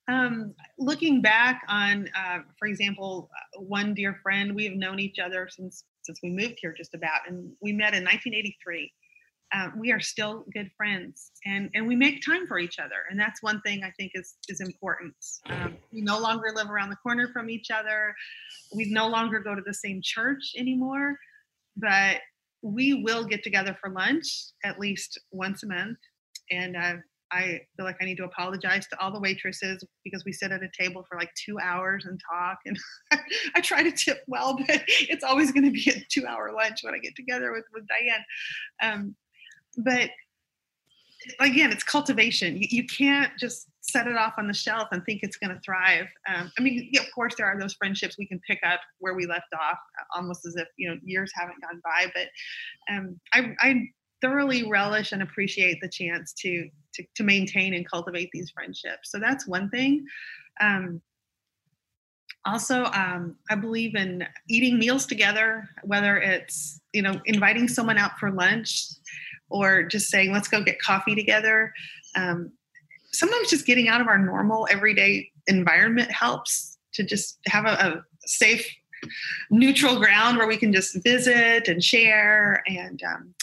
Um, 0.09 0.55
looking 0.79 1.23
back 1.23 1.63
on 1.69 2.09
uh, 2.17 2.39
for 2.59 2.67
example 2.67 3.31
one 3.57 3.95
dear 3.95 4.19
friend 4.23 4.55
we 4.55 4.65
have 4.65 4.75
known 4.75 4.99
each 4.99 5.19
other 5.19 5.49
since 5.51 5.85
since 6.03 6.19
we 6.23 6.31
moved 6.31 6.59
here 6.61 6.75
just 6.77 6.95
about 6.95 7.21
and 7.29 7.53
we 7.61 7.73
met 7.73 7.95
in 7.95 8.03
1983 8.03 8.93
um, 9.55 9.75
we 9.79 9.93
are 9.93 10.01
still 10.01 10.45
good 10.55 10.71
friends 10.77 11.31
and, 11.45 11.69
and 11.75 11.87
we 11.87 11.95
make 11.95 12.25
time 12.25 12.47
for 12.47 12.59
each 12.59 12.79
other. 12.79 13.05
And 13.11 13.21
that's 13.21 13.43
one 13.43 13.61
thing 13.63 13.83
I 13.85 13.91
think 13.99 14.13
is, 14.15 14.35
is 14.49 14.61
important. 14.61 15.15
Um, 15.47 15.77
we 15.93 16.01
no 16.01 16.19
longer 16.19 16.53
live 16.55 16.71
around 16.71 16.91
the 16.91 16.97
corner 16.97 17.29
from 17.33 17.51
each 17.51 17.71
other. 17.71 18.15
We 18.75 18.87
no 18.91 19.09
longer 19.09 19.41
go 19.41 19.55
to 19.55 19.63
the 19.65 19.75
same 19.75 20.01
church 20.03 20.53
anymore, 20.57 21.17
but 21.77 22.19
we 22.63 23.03
will 23.03 23.25
get 23.25 23.43
together 23.43 23.77
for 23.81 23.91
lunch 23.91 24.27
at 24.65 24.79
least 24.79 25.21
once 25.33 25.63
a 25.63 25.67
month. 25.67 25.99
And 26.51 26.77
uh, 26.77 26.95
I 27.33 27.61
feel 27.77 27.87
like 27.87 27.97
I 28.01 28.05
need 28.05 28.19
to 28.19 28.25
apologize 28.25 28.87
to 28.89 29.01
all 29.01 29.13
the 29.13 29.21
waitresses 29.21 29.83
because 30.05 30.25
we 30.25 30.33
sit 30.33 30.53
at 30.53 30.63
a 30.63 30.69
table 30.79 31.05
for 31.09 31.19
like 31.19 31.31
two 31.35 31.59
hours 31.59 32.05
and 32.07 32.21
talk. 32.31 32.59
And 32.67 32.79
I 33.55 33.61
try 33.61 33.83
to 33.83 33.93
tip 33.93 34.23
well, 34.29 34.57
but 34.57 34.83
it's 34.89 35.25
always 35.25 35.51
going 35.51 35.65
to 35.65 35.71
be 35.71 35.91
a 35.91 36.05
two 36.11 36.27
hour 36.27 36.53
lunch 36.55 36.81
when 36.83 36.95
I 36.95 36.99
get 36.99 37.17
together 37.17 37.53
with, 37.53 37.65
with 37.73 37.85
Diane. 37.89 38.25
Um, 38.83 39.17
but 39.77 40.11
again, 41.41 41.71
it's 41.71 41.85
cultivation. 41.85 42.57
You, 42.57 42.69
you, 42.71 42.87
can't 42.87 43.33
just 43.39 43.69
set 43.81 44.07
it 44.07 44.17
off 44.17 44.35
on 44.39 44.49
the 44.49 44.55
shelf 44.55 44.89
and 44.93 45.05
think 45.05 45.21
it's 45.23 45.37
going 45.37 45.55
to 45.55 45.61
thrive. 45.61 46.07
Um, 46.29 46.51
I 46.59 46.63
mean, 46.63 46.89
yeah, 46.93 47.03
of 47.03 47.13
course, 47.15 47.35
there 47.37 47.47
are 47.47 47.59
those 47.59 47.75
friendships 47.75 48.17
we 48.19 48.27
can 48.27 48.41
pick 48.47 48.61
up 48.65 48.81
where 48.99 49.15
we 49.15 49.27
left 49.27 49.53
off, 49.55 49.79
uh, 50.01 50.17
almost 50.17 50.47
as 50.47 50.57
if 50.57 50.69
you 50.77 50.89
know 50.89 50.97
years 51.05 51.33
haven't 51.35 51.61
gone 51.61 51.81
by. 51.85 52.11
But 52.15 52.29
um, 52.93 53.21
I, 53.33 53.55
I 53.61 53.83
thoroughly 54.21 54.69
relish 54.69 55.13
and 55.13 55.23
appreciate 55.23 55.79
the 55.81 55.89
chance 55.89 56.33
to, 56.35 56.69
to 56.95 57.05
to 57.17 57.23
maintain 57.23 57.75
and 57.75 57.89
cultivate 57.89 58.31
these 58.33 58.51
friendships. 58.51 59.11
So 59.11 59.19
that's 59.19 59.47
one 59.47 59.71
thing. 59.71 60.05
Um, 60.61 61.01
also, 62.45 62.87
um, 62.87 63.37
I 63.51 63.55
believe 63.55 63.95
in 63.95 64.27
eating 64.51 64.77
meals 64.77 65.07
together, 65.07 65.69
whether 65.85 66.17
it's 66.17 66.81
you 66.93 67.03
know 67.03 67.21
inviting 67.27 67.69
someone 67.69 67.99
out 67.99 68.19
for 68.19 68.31
lunch 68.31 68.89
or 69.53 69.83
just 69.83 70.11
saying, 70.11 70.33
let's 70.33 70.49
go 70.49 70.63
get 70.63 70.81
coffee 70.81 71.15
together. 71.15 71.73
Um, 72.17 72.53
sometimes 73.13 73.51
just 73.51 73.67
getting 73.67 73.89
out 73.89 74.01
of 74.01 74.09
our 74.09 74.19
normal 74.19 74.67
everyday 74.71 75.31
environment 75.47 76.11
helps 76.11 76.79
to 76.95 77.03
just 77.03 77.39
have 77.47 77.65
a, 77.65 77.71
a 77.71 78.05
safe, 78.27 78.67
neutral 79.51 79.99
ground 79.99 80.39
where 80.39 80.47
we 80.47 80.57
can 80.57 80.73
just 80.73 81.03
visit 81.03 81.69
and 81.69 81.83
share. 81.83 82.63
And 82.67 83.03
um, 83.03 83.35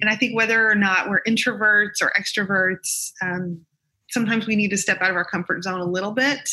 and 0.00 0.10
I 0.10 0.16
think 0.16 0.36
whether 0.36 0.68
or 0.68 0.74
not 0.74 1.08
we're 1.08 1.22
introverts 1.22 2.02
or 2.02 2.12
extroverts, 2.18 3.12
um, 3.22 3.64
sometimes 4.10 4.46
we 4.46 4.56
need 4.56 4.70
to 4.70 4.76
step 4.76 5.00
out 5.00 5.10
of 5.10 5.16
our 5.16 5.24
comfort 5.24 5.64
zone 5.64 5.80
a 5.80 5.84
little 5.84 6.12
bit 6.12 6.48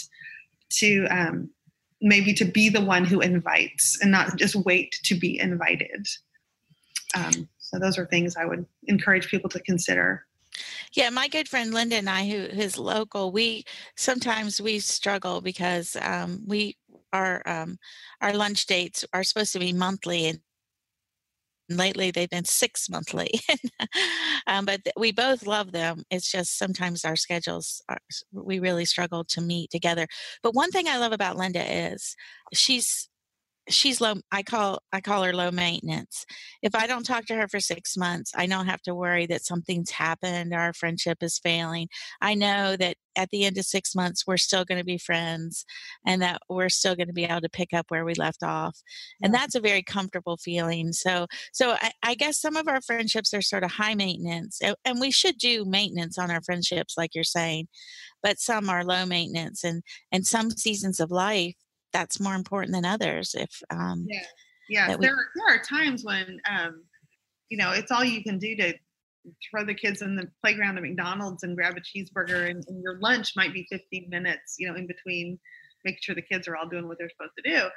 to 0.80 1.06
um, 1.08 1.49
maybe 2.01 2.34
to 2.34 2.45
be 2.45 2.69
the 2.69 2.84
one 2.84 3.06
who 3.06 3.19
invites 3.19 3.99
and 4.01 4.12
not 4.12 4.36
just 4.38 4.56
wait 4.56 4.99
to 5.04 5.15
be 5.15 5.39
invited. 5.39 6.08
Um, 7.13 7.49
so 7.71 7.79
those 7.79 7.97
are 7.97 8.05
things 8.05 8.36
I 8.36 8.45
would 8.45 8.65
encourage 8.88 9.29
people 9.29 9.49
to 9.49 9.60
consider. 9.62 10.25
Yeah, 10.93 11.10
my 11.10 11.29
good 11.29 11.47
friend 11.47 11.73
Linda 11.73 11.95
and 11.95 12.10
I, 12.10 12.27
who 12.27 12.36
is 12.36 12.77
local, 12.77 13.31
we 13.31 13.63
sometimes 13.95 14.60
we 14.60 14.79
struggle 14.79 15.39
because 15.39 15.95
um, 16.01 16.43
we 16.45 16.75
our 17.13 17.41
um, 17.47 17.77
our 18.19 18.34
lunch 18.34 18.65
dates 18.65 19.05
are 19.13 19.23
supposed 19.23 19.53
to 19.53 19.60
be 19.60 19.71
monthly, 19.71 20.27
and 20.27 20.41
lately 21.69 22.12
they've 22.12 22.29
been 22.29 22.43
six 22.43 22.89
monthly. 22.89 23.39
um, 24.47 24.65
but 24.65 24.81
we 24.97 25.13
both 25.13 25.47
love 25.47 25.71
them. 25.71 26.03
It's 26.12 26.29
just 26.29 26.57
sometimes 26.57 27.05
our 27.05 27.15
schedules 27.15 27.81
are, 27.88 27.99
we 28.34 28.60
really 28.60 28.84
struggle 28.84 29.23
to 29.29 29.39
meet 29.39 29.71
together. 29.71 30.07
But 30.43 30.55
one 30.55 30.71
thing 30.71 30.89
I 30.89 30.97
love 30.97 31.13
about 31.13 31.38
Linda 31.38 31.63
is 31.93 32.17
she's 32.51 33.07
she's 33.71 34.01
low 34.01 34.15
i 34.31 34.43
call 34.43 34.79
i 34.93 35.01
call 35.01 35.23
her 35.23 35.34
low 35.34 35.51
maintenance. 35.51 36.25
If 36.62 36.75
i 36.75 36.88
don't 36.88 37.05
talk 37.05 37.25
to 37.25 37.36
her 37.36 37.47
for 37.47 37.60
six 37.60 37.97
months 37.97 38.31
i 38.36 38.45
don't 38.45 38.67
have 38.67 38.81
to 38.84 38.95
worry 38.95 39.25
that 39.27 39.45
something's 39.45 39.91
happened 39.91 40.53
our 40.53 40.73
friendship 40.73 41.19
is 41.21 41.39
failing. 41.39 41.88
I 42.21 42.36
know 42.36 42.75
that 42.77 42.97
at 43.17 43.29
the 43.29 43.45
end 43.45 43.57
of 43.57 43.65
six 43.65 43.93
months 43.95 44.25
we're 44.25 44.38
still 44.38 44.63
going 44.63 44.77
to 44.77 44.86
be 44.86 44.97
friends 44.97 45.65
and 46.05 46.21
that 46.21 46.41
we're 46.49 46.69
still 46.69 46.95
going 46.95 47.07
to 47.07 47.13
be 47.13 47.25
able 47.25 47.41
to 47.41 47.49
pick 47.49 47.73
up 47.73 47.86
where 47.89 48.05
we 48.05 48.13
left 48.13 48.43
off 48.43 48.77
and 49.21 49.34
that's 49.34 49.55
a 49.55 49.60
very 49.60 49.84
comfortable 49.84 50.38
feeling. 50.38 50.93
So 50.93 51.27
so 51.51 51.71
I, 51.71 51.91
I, 52.03 52.15
guess 52.15 52.39
some 52.39 52.55
of 52.55 52.67
our 52.67 52.81
friendships 52.81 53.34
are 53.34 53.41
sort 53.41 53.63
of 53.63 53.71
high 53.71 53.95
maintenance 53.95 54.62
and 54.86 54.99
we 54.99 55.12
should 55.12 55.38
do 55.38 55.65
maintenance 55.65 56.17
on 56.17 56.29
our 56.29 56.41
friendships 56.41 56.95
like 56.97 57.15
you're 57.15 57.23
saying 57.23 57.67
but 58.21 58.39
some 58.39 58.69
are 58.69 58.84
low 58.84 59.05
maintenance 59.05 59.63
and 59.63 59.84
and 60.12 60.25
some 60.25 60.51
seasons 60.51 60.99
of 60.99 61.12
life 61.12 61.55
that's 61.91 62.19
more 62.19 62.36
important 62.36 62.73
than 62.73 62.86
others 62.86 63.36
if 63.38 63.62
um 63.69 64.06
yeah 64.08 64.23
yeah 64.69 64.95
we, 64.95 65.06
there, 65.06 65.15
are, 65.15 65.27
there 65.36 65.56
are 65.56 65.63
times 65.63 66.04
when 66.04 66.39
um 66.49 66.84
you 67.49 67.58
know 67.58 67.71
it's 67.71 67.91
all 67.91 68.04
you 68.04 68.23
can 68.23 68.38
do 68.38 68.56
to 68.56 68.73
throw 69.49 69.63
the 69.63 69.73
kids 69.73 70.01
in 70.01 70.15
the 70.15 70.27
playground 70.41 70.77
at 70.77 70.84
mcdonald's 70.84 71.43
and 71.43 71.56
grab 71.56 71.75
a 71.77 71.82
cheeseburger 71.82 72.49
and, 72.49 72.63
and 72.67 72.82
your 72.82 72.99
lunch 72.99 73.34
might 73.36 73.54
be 73.54 73.67
15 73.69 74.08
minutes 74.10 74.56
you 74.58 74.67
know 74.67 74.75
in 74.75 74.88
between 74.88 75.39
making 75.84 75.99
sure 76.01 76.15
the 76.15 76.21
kids 76.21 76.47
are 76.47 76.56
all 76.56 76.67
doing 76.67 76.88
what 76.88 76.97
they're 76.97 77.10
supposed 77.10 77.34
to 77.43 77.49
do. 77.49 77.67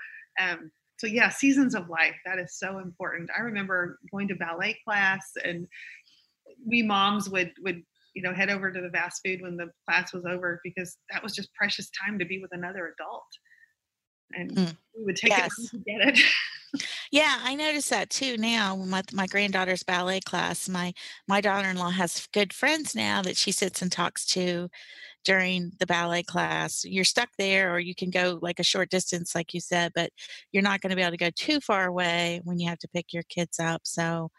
Um 0.40 0.70
so 0.98 1.06
yeah 1.06 1.28
seasons 1.28 1.74
of 1.74 1.88
life 1.88 2.16
that 2.24 2.38
is 2.38 2.58
so 2.58 2.78
important. 2.78 3.30
I 3.36 3.42
remember 3.42 3.98
going 4.10 4.28
to 4.28 4.34
ballet 4.34 4.78
class 4.84 5.32
and 5.44 5.66
we 6.66 6.82
moms 6.82 7.28
would 7.28 7.52
would 7.62 7.82
you 8.14 8.22
know 8.22 8.32
head 8.32 8.50
over 8.50 8.70
to 8.70 8.80
the 8.80 8.90
fast 8.90 9.20
food 9.24 9.42
when 9.42 9.56
the 9.56 9.70
class 9.88 10.12
was 10.12 10.24
over 10.24 10.60
because 10.62 10.96
that 11.10 11.22
was 11.22 11.34
just 11.34 11.54
precious 11.54 11.90
time 12.04 12.18
to 12.18 12.24
be 12.24 12.40
with 12.40 12.50
another 12.52 12.94
adult 12.98 13.26
and 14.36 14.50
mm. 14.54 14.76
we 14.96 15.04
would 15.04 15.16
take 15.16 15.30
yes. 15.30 15.52
it 15.58 15.70
to 15.70 15.78
get 15.78 16.08
it. 16.08 16.20
yeah, 17.12 17.38
I 17.42 17.54
notice 17.54 17.88
that 17.88 18.10
too 18.10 18.36
now 18.36 18.74
with 18.74 19.12
my 19.12 19.26
granddaughter's 19.26 19.82
ballet 19.82 20.20
class. 20.20 20.68
My 20.68 20.92
my 21.28 21.40
daughter-in-law 21.40 21.90
has 21.90 22.28
good 22.32 22.52
friends 22.52 22.94
now 22.94 23.22
that 23.22 23.36
she 23.36 23.52
sits 23.52 23.82
and 23.82 23.90
talks 23.90 24.24
to 24.26 24.68
during 25.24 25.72
the 25.78 25.86
ballet 25.86 26.22
class. 26.22 26.84
You're 26.84 27.04
stuck 27.04 27.30
there 27.38 27.74
or 27.74 27.78
you 27.78 27.94
can 27.94 28.10
go 28.10 28.38
like 28.42 28.60
a 28.60 28.64
short 28.64 28.90
distance 28.90 29.34
like 29.34 29.54
you 29.54 29.60
said, 29.60 29.92
but 29.94 30.10
you're 30.52 30.62
not 30.62 30.80
going 30.80 30.90
to 30.90 30.96
be 30.96 31.02
able 31.02 31.12
to 31.12 31.16
go 31.16 31.30
too 31.34 31.60
far 31.60 31.86
away 31.86 32.40
when 32.44 32.58
you 32.58 32.68
have 32.68 32.78
to 32.80 32.88
pick 32.88 33.12
your 33.12 33.22
kids 33.24 33.58
up. 33.58 33.82
So 33.84 34.30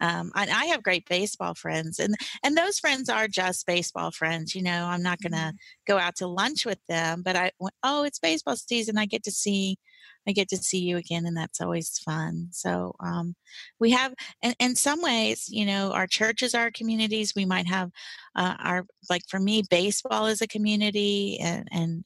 um, 0.00 0.32
I, 0.34 0.48
I, 0.48 0.64
have 0.66 0.82
great 0.82 1.08
baseball 1.08 1.54
friends, 1.54 1.98
and 2.00 2.16
and 2.42 2.56
those 2.56 2.78
friends 2.80 3.08
are 3.08 3.28
just 3.28 3.66
baseball 3.66 4.10
friends. 4.10 4.54
You 4.54 4.62
know, 4.62 4.86
I'm 4.86 5.02
not 5.02 5.20
going 5.20 5.32
to 5.32 5.38
mm-hmm. 5.38 5.56
go 5.86 5.98
out 5.98 6.16
to 6.16 6.26
lunch 6.26 6.66
with 6.66 6.80
them, 6.88 7.22
but 7.22 7.36
I 7.36 7.52
oh, 7.82 8.02
it's 8.02 8.18
baseball 8.18 8.56
season. 8.56 8.98
I 8.98 9.06
get 9.06 9.22
to 9.24 9.30
see, 9.30 9.78
I 10.26 10.32
get 10.32 10.48
to 10.48 10.56
see 10.56 10.80
you 10.80 10.96
again, 10.96 11.26
and 11.26 11.36
that's 11.36 11.60
always 11.60 11.98
fun. 11.98 12.48
So 12.50 12.96
um, 12.98 13.36
we 13.78 13.92
have, 13.92 14.14
and 14.42 14.56
in 14.58 14.74
some 14.74 15.00
ways, 15.00 15.46
you 15.48 15.64
know, 15.64 15.92
our 15.92 16.08
churches 16.08 16.54
are 16.54 16.72
communities. 16.72 17.34
We 17.36 17.44
might 17.46 17.68
have 17.68 17.90
uh, 18.34 18.56
our 18.58 18.86
like 19.08 19.22
for 19.28 19.38
me, 19.38 19.62
baseball 19.70 20.26
is 20.26 20.42
a 20.42 20.48
community, 20.48 21.38
and 21.40 21.68
and 21.70 22.04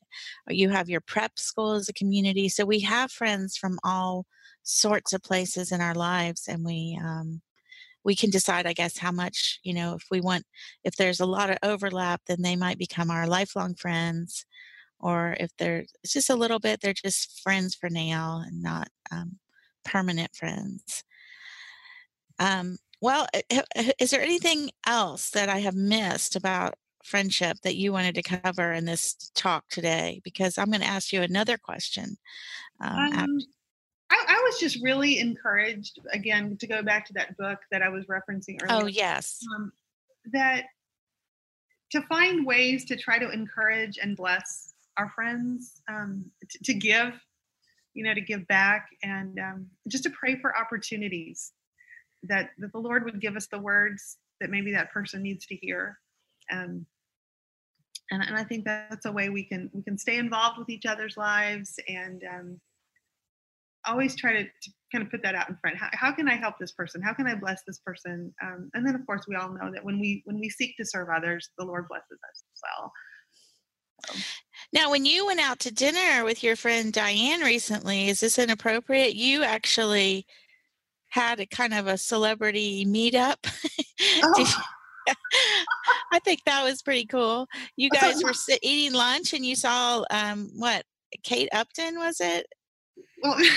you 0.49 0.69
have 0.69 0.91
your 0.91 1.01
prep 1.01 1.39
school 1.39 1.73
as 1.73 1.89
a 1.89 1.95
community. 1.95 2.51
So 2.51 2.67
we 2.67 2.81
have 2.81 3.11
friends 3.11 3.57
from 3.57 3.79
all 3.83 4.27
sorts 4.63 5.15
of 5.15 5.23
places 5.23 5.73
in 5.73 5.81
our 5.81 5.95
lives, 5.95 6.49
and 6.49 6.65
we 6.67 6.99
um, 7.03 7.41
we 8.05 8.15
can 8.15 8.31
decide, 8.31 8.67
I 8.67 8.73
guess, 8.73 8.99
how 8.99 9.13
much, 9.13 9.61
you 9.63 9.75
know, 9.75 9.95
if 9.95 10.05
we 10.11 10.21
want, 10.21 10.45
if 10.85 10.97
there's 10.97 11.21
a 11.21 11.27
lot 11.27 11.51
of 11.51 11.59
overlap, 11.63 12.23
then 12.27 12.43
they 12.43 12.57
might 12.57 12.79
become 12.79 13.11
our 13.11 13.27
lifelong 13.27 13.75
friends. 13.75 14.45
Or 15.01 15.37
if 15.39 15.51
they're 15.59 15.85
it's 16.03 16.13
just 16.13 16.31
a 16.31 16.37
little 16.37 16.59
bit, 16.59 16.81
they're 16.81 16.93
just 16.93 17.41
friends 17.43 17.75
for 17.75 17.89
now 17.89 18.43
and 18.45 18.63
not 18.63 18.89
um, 19.13 19.39
permanent 19.85 20.35
friends. 20.35 21.05
Um, 22.39 22.79
well, 23.01 23.27
is 23.99 24.11
there 24.11 24.23
anything 24.23 24.71
else 24.87 25.31
that 25.31 25.49
I 25.49 25.59
have 25.59 25.77
missed 25.77 26.35
about 26.35 26.75
friendship 27.05 27.59
that 27.63 27.77
you 27.77 27.93
wanted 27.93 28.15
to 28.17 28.23
cover 28.23 28.73
in 28.73 28.85
this 28.87 29.15
talk 29.35 29.69
today? 29.69 30.21
Because 30.25 30.59
I'm 30.59 30.71
going 30.71 30.81
to 30.81 30.87
ask 30.87 31.13
you 31.13 31.23
another 31.23 31.59
question. 31.59 32.17
Um, 32.81 32.97
um, 32.97 33.13
after. 33.13 33.58
I, 34.11 34.25
I, 34.29 34.43
was 34.47 34.59
just 34.59 34.83
really 34.83 35.19
encouraged 35.19 35.99
again 36.13 36.57
to 36.59 36.67
go 36.67 36.83
back 36.83 37.07
to 37.07 37.13
that 37.15 37.37
book 37.37 37.59
that 37.71 37.83
I 37.83 37.89
was 37.89 38.07
referencing 38.07 38.59
earlier. 38.63 38.85
Oh 38.85 38.87
yes, 38.87 39.41
um, 39.55 39.73
that 40.33 40.65
to 41.93 42.03
find 42.03 42.47
ways 42.47 42.85
to 42.87 42.97
try 42.97 43.19
to 43.19 43.31
encourage 43.31 43.99
and 43.99 44.17
bless 44.17 44.75
our 44.97 45.11
friends, 45.15 45.81
um, 45.89 46.25
to, 46.51 46.59
to, 46.65 46.75
give, 46.75 47.15
you 47.95 48.05
know, 48.05 48.15
to 48.15 48.21
give 48.21 48.47
back, 48.49 48.89
and 49.03 49.39
um, 49.39 49.67
just 49.89 50.05
to 50.05 50.11
pray 50.11 50.37
for 50.41 50.57
opportunities 50.57 51.53
that 52.25 52.51
that 52.59 52.73
the 52.73 52.79
Lord 52.79 53.05
would 53.05 53.21
give 53.21 53.37
us 53.37 53.47
the 53.47 53.59
words 53.59 54.17
that 54.41 54.51
maybe 54.51 54.73
that 54.73 54.93
person 54.93 55.23
needs 55.23 55.47
to 55.47 55.57
hear. 55.57 55.99
Um, 56.53 56.87
and, 58.11 58.23
and 58.23 58.37
I 58.37 58.45
think 58.45 58.65
that's 58.65 59.07
a 59.07 59.13
way 59.13 59.29
we 59.29 59.45
can 59.45 59.71
we 59.73 59.83
can 59.83 59.99
stay 59.99 60.19
involved 60.19 60.59
with 60.59 60.69
each 60.69 60.87
other's 60.87 61.17
lives 61.17 61.79
and 61.89 62.23
um, 62.25 62.61
always 63.91 64.17
try 64.17 64.33
to, 64.33 64.45
to, 64.45 64.71
kind 64.91 65.05
of 65.05 65.11
put 65.11 65.23
that 65.23 65.35
out 65.35 65.51
in 65.51 65.57
front. 65.61 65.77
How, 65.77 65.89
how, 65.93 66.13
can 66.13 66.29
I 66.29 66.37
help 66.37 66.55
this 66.59 66.73
person? 66.73 67.03
How 67.03 67.13
can 67.13 67.27
I 67.27 67.35
bless 67.35 67.63
this 67.67 67.79
person? 67.85 68.33
Um, 68.43 68.71
and 68.73 68.87
then, 68.87 68.95
of 68.95 69.05
course, 69.05 69.27
we 69.29 69.37
all 69.37 69.51
know 69.51 69.71
that 69.71 69.85
when 69.85 70.01
we 70.01 70.23
when 70.25 70.41
we 70.41 70.49
seek 70.49 70.77
to 70.79 70.85
serve 70.85 71.09
others, 71.15 71.51
the 71.59 71.65
Lord 71.65 71.87
blesses 71.89 72.19
us 72.31 72.45
as 72.55 72.61
well. 72.63 72.93
So. 74.07 74.19
Now, 74.73 74.91
when 74.91 75.05
you 75.05 75.27
went 75.27 75.41
out 75.41 75.59
to 75.61 75.73
dinner 75.73 76.25
with 76.25 76.43
your 76.43 76.57
friend 76.57 76.93
Diane 76.93 77.41
recently, 77.41 78.09
is 78.09 78.21
this 78.21 78.39
inappropriate? 78.39 79.15
You 79.15 79.43
actually 79.43 80.27
had 81.09 81.41
a 81.41 81.47
kind 81.47 81.75
of 81.75 81.87
a 81.87 81.99
celebrity 81.99 82.85
meetup. 82.87 83.37
Oh. 84.23 84.63
I 86.13 86.19
think 86.21 86.45
that 86.45 86.63
was 86.63 86.83
pretty 86.83 87.07
cool. 87.07 87.47
You 87.77 87.91
guys 87.95 88.23
were 88.23 88.33
eating 88.63 88.93
lunch 88.93 89.33
and 89.33 89.45
you 89.45 89.57
saw 89.57 90.05
um, 90.11 90.51
what 90.55 90.85
Kate 91.25 91.49
Upton 91.53 91.99
was 91.99 92.21
it? 92.21 92.47
Well, 93.23 93.37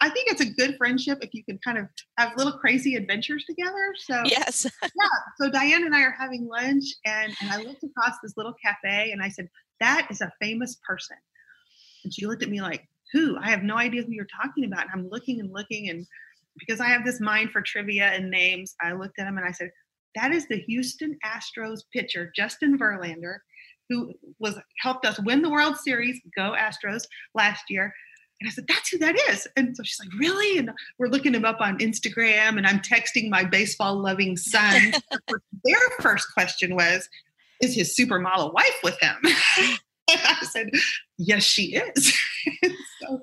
I 0.00 0.08
think 0.08 0.30
it's 0.30 0.40
a 0.40 0.50
good 0.50 0.76
friendship 0.76 1.18
if 1.22 1.34
you 1.34 1.44
can 1.44 1.58
kind 1.58 1.78
of 1.78 1.86
have 2.16 2.36
little 2.36 2.52
crazy 2.52 2.94
adventures 2.94 3.44
together. 3.44 3.94
So 3.98 4.22
yes, 4.24 4.66
yeah. 4.82 4.88
So 5.38 5.50
Diane 5.50 5.84
and 5.84 5.94
I 5.94 6.02
are 6.02 6.14
having 6.18 6.46
lunch, 6.46 6.84
and 7.04 7.34
and 7.40 7.50
I 7.50 7.58
looked 7.58 7.84
across 7.84 8.16
this 8.22 8.36
little 8.36 8.54
cafe, 8.64 9.12
and 9.12 9.22
I 9.22 9.28
said, 9.28 9.48
"That 9.80 10.06
is 10.10 10.20
a 10.20 10.32
famous 10.40 10.78
person." 10.86 11.16
And 12.04 12.14
she 12.14 12.26
looked 12.26 12.42
at 12.42 12.50
me 12.50 12.60
like, 12.60 12.88
"Who?" 13.12 13.36
I 13.38 13.50
have 13.50 13.62
no 13.62 13.76
idea 13.76 14.02
who 14.02 14.12
you're 14.12 14.26
talking 14.42 14.64
about. 14.64 14.82
And 14.82 14.90
I'm 14.94 15.08
looking 15.08 15.40
and 15.40 15.52
looking, 15.52 15.90
and 15.90 16.06
because 16.58 16.80
I 16.80 16.88
have 16.88 17.04
this 17.04 17.20
mind 17.20 17.50
for 17.50 17.62
trivia 17.62 18.06
and 18.06 18.30
names, 18.30 18.74
I 18.80 18.92
looked 18.92 19.18
at 19.18 19.26
him 19.26 19.36
and 19.36 19.46
I 19.46 19.52
said, 19.52 19.70
"That 20.14 20.32
is 20.32 20.46
the 20.48 20.60
Houston 20.60 21.18
Astros 21.24 21.80
pitcher, 21.92 22.32
Justin 22.34 22.78
Verlander." 22.78 23.38
Who 23.88 24.14
was 24.38 24.58
helped 24.78 25.04
us 25.04 25.20
win 25.20 25.42
the 25.42 25.50
World 25.50 25.76
Series, 25.76 26.18
go 26.34 26.52
Astros 26.52 27.02
last 27.34 27.64
year, 27.68 27.92
and 28.42 28.48
I 28.48 28.50
said, 28.50 28.66
that's 28.66 28.88
who 28.88 28.98
that 28.98 29.14
is. 29.30 29.46
And 29.56 29.76
so 29.76 29.84
she's 29.84 30.00
like, 30.00 30.12
really? 30.18 30.58
And 30.58 30.72
we're 30.98 31.06
looking 31.06 31.32
him 31.32 31.44
up 31.44 31.60
on 31.60 31.78
Instagram 31.78 32.58
and 32.58 32.66
I'm 32.66 32.80
texting 32.80 33.30
my 33.30 33.44
baseball 33.44 34.02
loving 34.02 34.36
son. 34.36 34.94
Their 35.64 35.78
first 36.00 36.26
question 36.34 36.74
was, 36.74 37.08
is 37.60 37.76
his 37.76 37.96
supermodel 37.96 38.52
wife 38.52 38.80
with 38.82 38.98
him? 39.00 39.14
and 39.22 39.78
I 40.08 40.38
said, 40.42 40.70
yes, 41.18 41.44
she 41.44 41.76
is. 41.76 42.18
so 43.00 43.20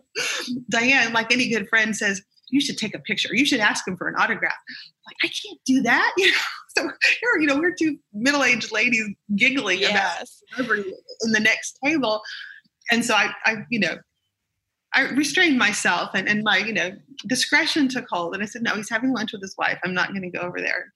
Diane, 0.70 1.12
like 1.12 1.34
any 1.34 1.50
good 1.50 1.68
friend 1.68 1.94
says, 1.94 2.22
you 2.48 2.62
should 2.62 2.78
take 2.78 2.96
a 2.96 3.00
picture. 3.00 3.36
You 3.36 3.46
should 3.46 3.60
ask 3.60 3.86
him 3.86 3.98
for 3.98 4.08
an 4.08 4.16
autograph. 4.16 4.54
I'm 4.54 5.04
like, 5.06 5.18
I 5.26 5.28
can't 5.28 5.60
do 5.66 5.82
that. 5.82 6.14
You 6.18 6.32
know, 6.32 6.38
so 6.78 6.84
here, 7.20 7.42
you 7.42 7.46
know, 7.46 7.60
we're 7.60 7.76
two 7.78 7.98
middle-aged 8.14 8.72
ladies 8.72 9.06
giggling 9.36 9.80
yes. 9.80 10.42
about 10.58 10.78
in 10.78 11.32
the 11.34 11.42
next 11.42 11.78
table. 11.84 12.22
And 12.90 13.04
so 13.04 13.16
I, 13.16 13.32
I, 13.46 13.58
you 13.70 13.82
know, 13.82 13.98
I 14.94 15.10
restrained 15.10 15.58
myself 15.58 16.12
and, 16.16 16.28
and 16.28 16.44
my, 16.44 16.58
you 16.58 16.74
know, 16.74 16.92
discretion 17.28 17.88
took 17.88 18.08
hold. 18.10 18.34
And 18.34 18.42
I 18.42 18.46
said, 18.46 18.64
no, 18.64 18.76
he's 18.76 18.90
having 18.90 19.14
lunch 19.14 19.34
with 19.34 19.42
his 19.42 19.56
wife. 19.58 19.78
I'm 19.84 19.94
not 19.94 20.10
going 20.10 20.24
to 20.24 20.30
go 20.30 20.40
over 20.40 20.60
there 20.60 20.92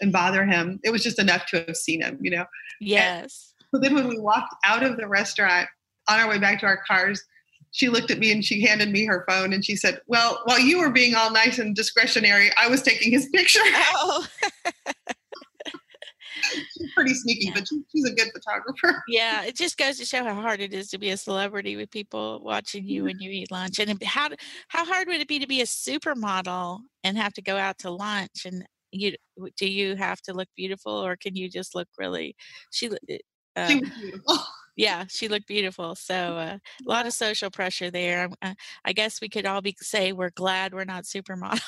and 0.00 0.12
bother 0.12 0.44
him. 0.44 0.78
It 0.84 0.90
was 0.90 1.02
just 1.02 1.18
enough 1.18 1.46
to 1.46 1.64
have 1.66 1.76
seen 1.76 2.02
him, 2.02 2.18
you 2.20 2.30
know? 2.30 2.44
Yes. 2.80 3.54
And 3.60 3.66
so 3.74 3.80
then 3.80 3.94
when 3.94 4.08
we 4.08 4.18
walked 4.18 4.54
out 4.64 4.82
of 4.84 4.96
the 4.96 5.08
restaurant 5.08 5.68
on 6.08 6.20
our 6.20 6.28
way 6.28 6.38
back 6.38 6.60
to 6.60 6.66
our 6.66 6.82
cars, 6.86 7.22
she 7.72 7.88
looked 7.88 8.10
at 8.10 8.18
me 8.18 8.30
and 8.30 8.44
she 8.44 8.60
handed 8.60 8.90
me 8.90 9.06
her 9.06 9.24
phone 9.28 9.52
and 9.52 9.64
she 9.64 9.76
said, 9.76 10.00
well, 10.06 10.40
while 10.44 10.60
you 10.60 10.78
were 10.78 10.90
being 10.90 11.14
all 11.14 11.32
nice 11.32 11.58
and 11.58 11.74
discretionary, 11.74 12.50
I 12.56 12.68
was 12.68 12.82
taking 12.82 13.12
his 13.12 13.28
picture. 13.30 13.60
Oh. 13.64 14.26
she's 16.42 16.92
pretty 16.94 17.14
sneaky, 17.14 17.46
yeah. 17.46 17.52
but 17.54 17.68
she, 17.68 17.82
she's 17.90 18.04
a 18.04 18.14
good 18.14 18.28
photographer. 18.32 19.02
Yeah, 19.08 19.44
it 19.44 19.56
just 19.56 19.76
goes 19.76 19.98
to 19.98 20.04
show 20.04 20.24
how 20.24 20.34
hard 20.34 20.60
it 20.60 20.72
is 20.72 20.88
to 20.90 20.98
be 20.98 21.10
a 21.10 21.16
celebrity 21.16 21.76
with 21.76 21.90
people 21.90 22.40
watching 22.42 22.86
you 22.86 23.04
when 23.04 23.18
you 23.18 23.30
eat 23.30 23.50
lunch. 23.50 23.78
And 23.78 24.02
how 24.02 24.30
how 24.68 24.84
hard 24.84 25.08
would 25.08 25.20
it 25.20 25.28
be 25.28 25.38
to 25.38 25.46
be 25.46 25.60
a 25.60 25.66
supermodel 25.66 26.80
and 27.04 27.18
have 27.18 27.32
to 27.34 27.42
go 27.42 27.56
out 27.56 27.78
to 27.78 27.90
lunch? 27.90 28.44
And 28.46 28.64
you 28.90 29.14
do 29.56 29.66
you 29.66 29.96
have 29.96 30.20
to 30.22 30.34
look 30.34 30.48
beautiful, 30.56 30.92
or 30.92 31.16
can 31.16 31.34
you 31.36 31.48
just 31.48 31.74
look 31.74 31.88
really? 31.98 32.36
She 32.70 32.90
uh, 33.56 33.66
she 33.68 33.80
was 33.80 33.90
beautiful. 33.90 34.38
yeah, 34.76 35.04
she 35.08 35.28
looked 35.28 35.46
beautiful. 35.46 35.94
So 35.94 36.14
uh, 36.14 36.58
a 36.86 36.88
lot 36.88 37.06
of 37.06 37.12
social 37.12 37.50
pressure 37.50 37.90
there. 37.90 38.28
Uh, 38.40 38.54
I 38.84 38.92
guess 38.92 39.20
we 39.20 39.28
could 39.28 39.46
all 39.46 39.60
be 39.60 39.76
say 39.80 40.12
we're 40.12 40.30
glad 40.30 40.74
we're 40.74 40.84
not 40.84 41.04
supermodels. 41.04 41.60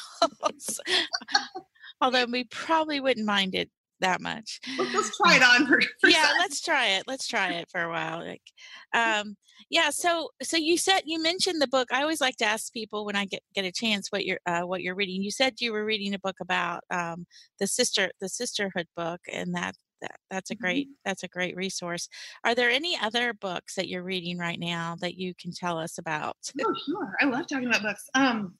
Although 2.00 2.26
we 2.26 2.44
probably 2.44 3.00
wouldn't 3.00 3.26
mind 3.26 3.54
it 3.54 3.70
that 4.00 4.20
much. 4.20 4.60
Let's, 4.78 5.16
try 5.22 5.36
it 5.36 5.42
on 5.42 5.66
for, 5.66 5.80
for 6.00 6.10
yeah, 6.10 6.32
let's 6.38 6.60
try 6.60 6.88
it. 6.88 7.04
Let's 7.06 7.26
try 7.26 7.50
it 7.52 7.68
for 7.70 7.82
a 7.82 7.88
while. 7.88 8.24
Like, 8.24 8.42
um, 8.94 9.36
yeah. 9.70 9.90
So, 9.90 10.30
so 10.42 10.56
you 10.56 10.76
said 10.76 11.02
you 11.06 11.22
mentioned 11.22 11.60
the 11.60 11.68
book. 11.68 11.88
I 11.92 12.02
always 12.02 12.20
like 12.20 12.36
to 12.36 12.44
ask 12.44 12.72
people 12.72 13.04
when 13.04 13.16
I 13.16 13.24
get 13.24 13.42
get 13.54 13.64
a 13.64 13.72
chance 13.72 14.08
what 14.10 14.24
you're 14.24 14.40
uh, 14.46 14.62
what 14.62 14.82
you're 14.82 14.94
reading. 14.94 15.22
You 15.22 15.30
said 15.30 15.60
you 15.60 15.72
were 15.72 15.84
reading 15.84 16.14
a 16.14 16.18
book 16.18 16.36
about 16.40 16.82
um, 16.90 17.26
the 17.58 17.66
sister 17.66 18.10
the 18.20 18.28
sisterhood 18.28 18.86
book, 18.96 19.20
and 19.32 19.54
that 19.54 19.74
that 20.00 20.16
that's 20.30 20.50
a 20.50 20.54
great 20.54 20.86
mm-hmm. 20.86 20.94
that's 21.04 21.22
a 21.22 21.28
great 21.28 21.56
resource. 21.56 22.08
Are 22.44 22.54
there 22.54 22.70
any 22.70 22.98
other 23.00 23.32
books 23.32 23.74
that 23.74 23.88
you're 23.88 24.02
reading 24.02 24.38
right 24.38 24.58
now 24.58 24.96
that 25.00 25.16
you 25.16 25.34
can 25.40 25.52
tell 25.52 25.78
us 25.78 25.98
about? 25.98 26.36
Oh, 26.60 26.74
sure. 26.86 27.16
I 27.20 27.26
love 27.26 27.46
talking 27.46 27.68
about 27.68 27.82
books. 27.82 28.08
Um, 28.14 28.54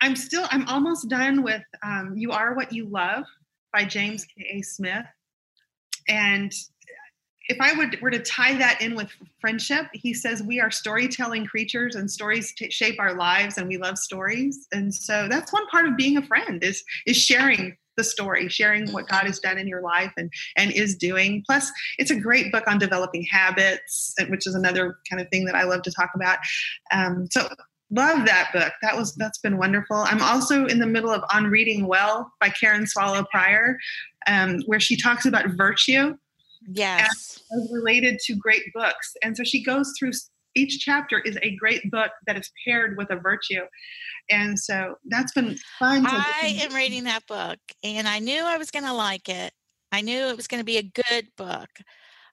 I'm 0.00 0.16
still 0.16 0.46
I'm 0.50 0.66
almost 0.68 1.08
done 1.08 1.42
with 1.42 1.62
um, 1.84 2.14
"You 2.16 2.32
Are 2.32 2.54
What 2.54 2.72
You 2.72 2.88
Love" 2.88 3.24
by 3.72 3.84
James 3.84 4.24
K. 4.24 4.58
A. 4.58 4.62
Smith, 4.62 5.06
and 6.08 6.52
if 7.48 7.60
I 7.60 7.72
would 7.72 8.00
were 8.00 8.10
to 8.10 8.20
tie 8.20 8.56
that 8.56 8.80
in 8.80 8.94
with 8.94 9.10
friendship, 9.40 9.86
he 9.92 10.14
says 10.14 10.42
we 10.42 10.60
are 10.60 10.70
storytelling 10.70 11.46
creatures, 11.46 11.96
and 11.96 12.10
stories 12.10 12.54
t- 12.54 12.70
shape 12.70 13.00
our 13.00 13.14
lives, 13.14 13.58
and 13.58 13.68
we 13.68 13.76
love 13.76 13.98
stories. 13.98 14.66
And 14.72 14.94
so 14.94 15.26
that's 15.28 15.52
one 15.52 15.66
part 15.68 15.86
of 15.86 15.96
being 15.96 16.16
a 16.16 16.22
friend 16.22 16.62
is 16.62 16.82
is 17.06 17.16
sharing 17.16 17.76
the 17.96 18.04
story, 18.04 18.48
sharing 18.48 18.90
what 18.92 19.06
God 19.06 19.24
has 19.24 19.38
done 19.38 19.58
in 19.58 19.66
your 19.66 19.82
life 19.82 20.12
and 20.16 20.32
and 20.56 20.70
is 20.70 20.96
doing. 20.96 21.42
Plus, 21.46 21.70
it's 21.98 22.10
a 22.10 22.18
great 22.18 22.52
book 22.52 22.64
on 22.66 22.78
developing 22.78 23.24
habits, 23.24 24.14
which 24.28 24.46
is 24.46 24.54
another 24.54 24.98
kind 25.08 25.20
of 25.20 25.28
thing 25.28 25.44
that 25.46 25.54
I 25.54 25.64
love 25.64 25.82
to 25.82 25.92
talk 25.92 26.10
about. 26.14 26.38
Um, 26.92 27.28
so 27.30 27.48
love 27.92 28.26
that 28.26 28.50
book. 28.52 28.72
That 28.82 28.96
was 28.96 29.14
that's 29.14 29.38
been 29.38 29.58
wonderful. 29.58 29.96
I'm 29.96 30.22
also 30.22 30.66
in 30.66 30.78
the 30.78 30.86
middle 30.86 31.10
of 31.10 31.22
On 31.32 31.44
Reading 31.44 31.86
Well 31.86 32.32
by 32.40 32.48
Karen 32.48 32.86
Swallow 32.86 33.24
Prior, 33.30 33.78
um, 34.26 34.60
where 34.66 34.80
she 34.80 34.96
talks 34.96 35.26
about 35.26 35.50
virtue. 35.50 36.16
Yes, 36.72 37.42
as 37.52 37.70
related 37.72 38.18
to 38.26 38.36
great 38.36 38.62
books, 38.72 39.14
and 39.22 39.36
so 39.36 39.44
she 39.44 39.62
goes 39.62 39.92
through 39.98 40.12
each 40.54 40.80
chapter 40.80 41.18
is 41.20 41.38
a 41.42 41.56
great 41.56 41.90
book 41.90 42.10
that 42.26 42.36
is 42.36 42.50
paired 42.64 42.96
with 42.96 43.10
a 43.10 43.16
virtue. 43.16 43.62
And 44.30 44.58
so 44.58 44.96
that's 45.06 45.32
been 45.32 45.56
fun. 45.78 46.04
I 46.06 46.58
am 46.60 46.74
reading 46.74 47.04
that 47.04 47.26
book 47.26 47.58
and 47.82 48.06
I 48.06 48.18
knew 48.18 48.42
I 48.44 48.58
was 48.58 48.70
going 48.70 48.84
to 48.84 48.92
like 48.92 49.28
it. 49.28 49.52
I 49.90 50.00
knew 50.00 50.26
it 50.28 50.36
was 50.36 50.46
going 50.46 50.60
to 50.60 50.64
be 50.64 50.78
a 50.78 50.82
good 50.82 51.28
book. 51.36 51.70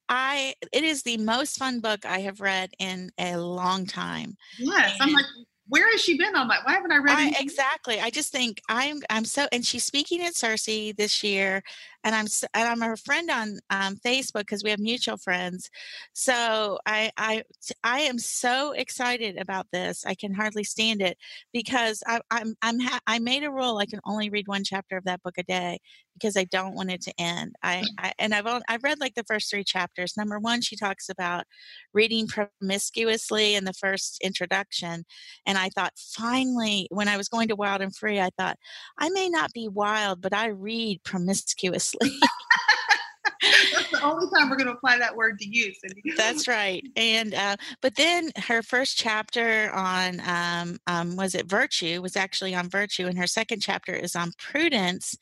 I 0.09 0.55
it 0.73 0.83
is 0.83 1.03
the 1.03 1.17
most 1.17 1.57
fun 1.57 1.81
book 1.81 2.03
I 2.03 2.19
have 2.21 2.41
read 2.41 2.71
in 2.79 3.11
a 3.19 3.37
long 3.37 3.85
time. 3.85 4.35
Yes, 4.57 4.93
and 4.99 5.09
I'm 5.09 5.13
like 5.13 5.25
where 5.69 5.89
has 5.91 6.01
she 6.01 6.17
been 6.17 6.35
on 6.35 6.47
that? 6.49 6.65
Why 6.65 6.73
haven't 6.73 6.91
I 6.91 6.97
read 6.97 7.15
I, 7.15 7.33
exactly? 7.39 7.99
I 7.99 8.09
just 8.09 8.31
think 8.31 8.61
I'm 8.67 9.01
I'm 9.09 9.25
so 9.25 9.47
and 9.51 9.65
she's 9.65 9.83
speaking 9.83 10.21
at 10.23 10.35
Circe 10.35 10.65
this 10.65 11.23
year, 11.23 11.63
and 12.03 12.15
I'm 12.15 12.27
and 12.53 12.67
I'm 12.67 12.81
her 12.81 12.95
friend 12.95 13.29
on 13.29 13.59
um, 13.69 13.95
Facebook 13.97 14.41
because 14.41 14.63
we 14.63 14.69
have 14.69 14.79
mutual 14.79 15.17
friends. 15.17 15.69
So 16.13 16.79
I 16.85 17.11
I 17.17 17.43
I 17.83 18.01
am 18.01 18.19
so 18.19 18.71
excited 18.71 19.37
about 19.37 19.67
this. 19.73 20.05
I 20.05 20.15
can 20.15 20.33
hardly 20.33 20.63
stand 20.63 21.01
it 21.01 21.17
because 21.53 22.01
I, 22.07 22.21
I'm 22.31 22.55
I'm 22.61 22.79
ha- 22.79 23.01
I 23.05 23.19
made 23.19 23.43
a 23.43 23.51
rule 23.51 23.77
I 23.77 23.85
can 23.85 23.99
only 24.05 24.29
read 24.29 24.47
one 24.47 24.63
chapter 24.63 24.97
of 24.97 25.03
that 25.05 25.21
book 25.23 25.35
a 25.37 25.43
day 25.43 25.79
because 26.13 26.35
I 26.35 26.43
don't 26.45 26.75
want 26.75 26.91
it 26.91 27.01
to 27.03 27.13
end. 27.17 27.55
I, 27.63 27.83
I 27.97 28.13
and 28.19 28.33
I've 28.33 28.45
only, 28.45 28.63
I've 28.67 28.83
read 28.83 28.99
like 28.99 29.15
the 29.15 29.23
first 29.23 29.49
three 29.49 29.63
chapters. 29.63 30.17
Number 30.17 30.39
one, 30.39 30.61
she 30.61 30.75
talks 30.75 31.09
about 31.09 31.45
reading 31.93 32.27
promiscuously 32.27 33.55
in 33.55 33.65
the 33.65 33.73
first 33.73 34.19
introduction, 34.21 35.05
and 35.45 35.57
I 35.57 35.69
thought 35.69 35.93
finally 35.97 36.87
when 36.91 37.07
I 37.07 37.17
was 37.17 37.29
going 37.29 37.49
to 37.49 37.55
Wild 37.55 37.81
and 37.81 37.95
Free, 37.95 38.19
I 38.19 38.29
thought 38.37 38.57
I 38.97 39.09
may 39.09 39.29
not 39.29 39.51
be 39.53 39.67
wild, 39.67 40.21
but 40.21 40.33
I 40.33 40.47
read 40.47 41.03
promiscuously 41.03 41.88
That's 43.41 43.91
the 43.91 44.01
only 44.03 44.27
time 44.35 44.49
we're 44.49 44.57
going 44.57 44.67
to 44.67 44.73
apply 44.73 44.97
that 44.97 45.15
word 45.15 45.39
to 45.39 45.47
you, 45.47 45.73
Cindy. 45.73 46.13
That's 46.17 46.47
right. 46.47 46.85
And 46.97 47.33
uh, 47.33 47.55
but 47.81 47.95
then 47.95 48.31
her 48.35 48.61
first 48.61 48.97
chapter 48.97 49.71
on 49.71 50.21
um, 50.25 50.77
um, 50.87 51.15
was 51.15 51.35
it 51.35 51.47
virtue 51.47 52.01
was 52.01 52.17
actually 52.17 52.53
on 52.53 52.69
virtue, 52.69 53.07
and 53.07 53.17
her 53.17 53.27
second 53.27 53.61
chapter 53.61 53.93
is 53.93 54.15
on 54.15 54.31
prudence. 54.37 55.17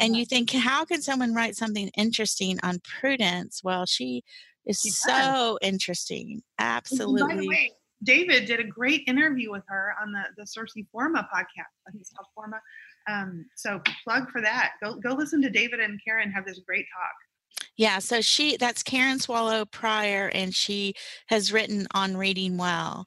And 0.00 0.16
you 0.16 0.24
think, 0.24 0.50
how 0.52 0.84
can 0.84 1.02
someone 1.02 1.34
write 1.34 1.56
something 1.56 1.90
interesting 1.96 2.58
on 2.62 2.80
prudence? 3.00 3.60
Well, 3.62 3.84
she 3.84 4.22
is 4.64 4.80
she 4.80 4.90
so 4.90 5.58
interesting. 5.60 6.42
Absolutely. 6.58 7.48
way, 7.48 7.72
David 8.02 8.46
did 8.46 8.60
a 8.60 8.64
great 8.64 9.02
interview 9.06 9.50
with 9.50 9.64
her 9.68 9.92
on 10.00 10.12
the 10.12 10.22
the 10.36 10.44
CiRCE 10.44 10.86
Forma 10.90 11.28
podcast. 11.34 11.74
I 11.86 11.90
think 11.90 12.00
it's 12.00 12.12
called 12.12 12.28
Forma 12.34 12.60
um, 13.08 13.46
so 13.56 13.80
plug 14.04 14.30
for 14.30 14.40
that. 14.40 14.72
Go 14.82 14.94
go 14.94 15.14
listen 15.14 15.42
to 15.42 15.50
David 15.50 15.80
and 15.80 16.00
Karen 16.04 16.30
have 16.30 16.44
this 16.44 16.60
great 16.66 16.86
talk. 16.92 17.64
Yeah, 17.76 17.98
so 18.00 18.20
she 18.20 18.56
that's 18.56 18.82
Karen 18.82 19.18
Swallow 19.18 19.64
Prior, 19.64 20.30
and 20.34 20.54
she 20.54 20.94
has 21.28 21.52
written 21.52 21.86
on 21.94 22.16
reading 22.16 22.56
well 22.56 23.06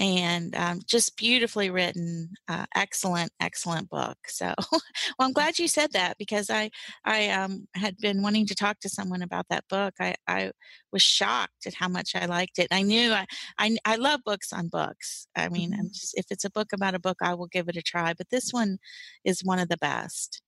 and 0.00 0.56
um, 0.56 0.80
just 0.86 1.14
beautifully 1.18 1.68
written 1.68 2.30
uh, 2.48 2.64
excellent 2.74 3.30
excellent 3.38 3.88
book 3.90 4.16
so 4.26 4.54
well 4.72 4.80
i'm 5.20 5.32
glad 5.32 5.58
you 5.58 5.68
said 5.68 5.92
that 5.92 6.16
because 6.18 6.48
i 6.48 6.70
i 7.04 7.28
um, 7.28 7.68
had 7.74 7.96
been 7.98 8.22
wanting 8.22 8.46
to 8.46 8.54
talk 8.54 8.80
to 8.80 8.88
someone 8.88 9.22
about 9.22 9.44
that 9.50 9.64
book. 9.68 9.92
I 10.00 10.14
i 10.26 10.52
was 10.90 11.02
shocked 11.02 11.66
at 11.66 11.74
how 11.74 11.88
much 11.88 12.16
i 12.16 12.24
liked 12.24 12.58
it 12.58 12.68
i 12.70 12.80
knew 12.80 13.12
i 13.12 13.26
i, 13.58 13.76
I 13.84 13.96
love 13.96 14.20
books 14.24 14.52
on 14.52 14.68
books. 14.68 15.26
I 15.36 15.50
mean 15.50 15.74
i'm 15.74 15.80
mm-hmm. 15.80 15.88
just 15.88 16.16
if 16.16 16.26
it's 16.30 16.46
a 16.46 16.50
book 16.50 16.72
about 16.72 16.94
a 16.94 16.98
book 16.98 17.18
i 17.22 17.34
will 17.34 17.46
give 17.46 17.68
it 17.68 17.76
a 17.76 17.82
try 17.82 18.14
but 18.14 18.30
this 18.30 18.50
one 18.52 18.78
is 19.24 19.44
one 19.44 19.58
of 19.58 19.68
the 19.68 19.76
best. 19.76 20.42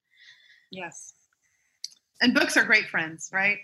Yes 0.70 1.12
and 2.22 2.34
books 2.34 2.56
are 2.56 2.64
great 2.64 2.86
friends 2.86 3.28
right? 3.32 3.58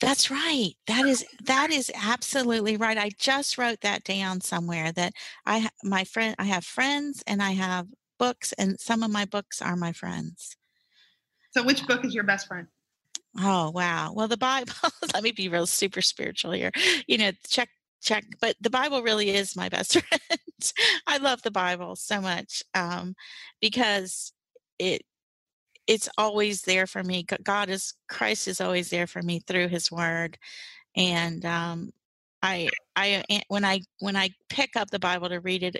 That's 0.00 0.30
right. 0.30 0.74
That 0.86 1.06
is 1.06 1.24
that 1.44 1.70
is 1.70 1.90
absolutely 1.94 2.76
right. 2.76 2.96
I 2.96 3.10
just 3.18 3.58
wrote 3.58 3.80
that 3.80 4.04
down 4.04 4.40
somewhere 4.40 4.92
that 4.92 5.12
i 5.46 5.68
my 5.82 6.04
friend 6.04 6.36
i 6.38 6.44
have 6.44 6.64
friends 6.64 7.22
and 7.26 7.42
i 7.42 7.52
have 7.52 7.88
books 8.18 8.52
and 8.54 8.78
some 8.78 9.02
of 9.02 9.10
my 9.10 9.24
books 9.24 9.60
are 9.60 9.76
my 9.76 9.92
friends. 9.92 10.56
So 11.50 11.62
which 11.64 11.86
book 11.86 12.04
is 12.04 12.14
your 12.14 12.24
best 12.24 12.46
friend? 12.46 12.68
Oh 13.38 13.70
wow. 13.70 14.12
Well 14.14 14.28
the 14.28 14.36
bible 14.36 14.72
let 15.14 15.22
me 15.22 15.32
be 15.32 15.48
real 15.48 15.66
super 15.66 16.02
spiritual 16.02 16.52
here. 16.52 16.70
You 17.06 17.18
know 17.18 17.32
check 17.48 17.70
check 18.00 18.24
but 18.40 18.54
the 18.60 18.70
bible 18.70 19.02
really 19.02 19.30
is 19.30 19.56
my 19.56 19.68
best 19.68 20.00
friend. 20.00 20.40
I 21.06 21.18
love 21.18 21.42
the 21.42 21.50
bible 21.50 21.96
so 21.96 22.20
much 22.20 22.62
um, 22.74 23.14
because 23.60 24.32
it 24.78 25.02
it's 25.88 26.08
always 26.18 26.62
there 26.62 26.86
for 26.86 27.02
me. 27.02 27.26
God 27.42 27.70
is 27.70 27.94
Christ 28.08 28.46
is 28.46 28.60
always 28.60 28.90
there 28.90 29.06
for 29.08 29.22
me 29.22 29.40
through 29.40 29.68
His 29.68 29.90
Word, 29.90 30.38
and 30.94 31.44
um, 31.44 31.90
I 32.42 32.68
I 32.94 33.24
when 33.48 33.64
I 33.64 33.80
when 34.00 34.16
I 34.16 34.30
pick 34.50 34.76
up 34.76 34.90
the 34.90 34.98
Bible 34.98 35.28
to 35.30 35.40
read 35.40 35.62
it, 35.62 35.76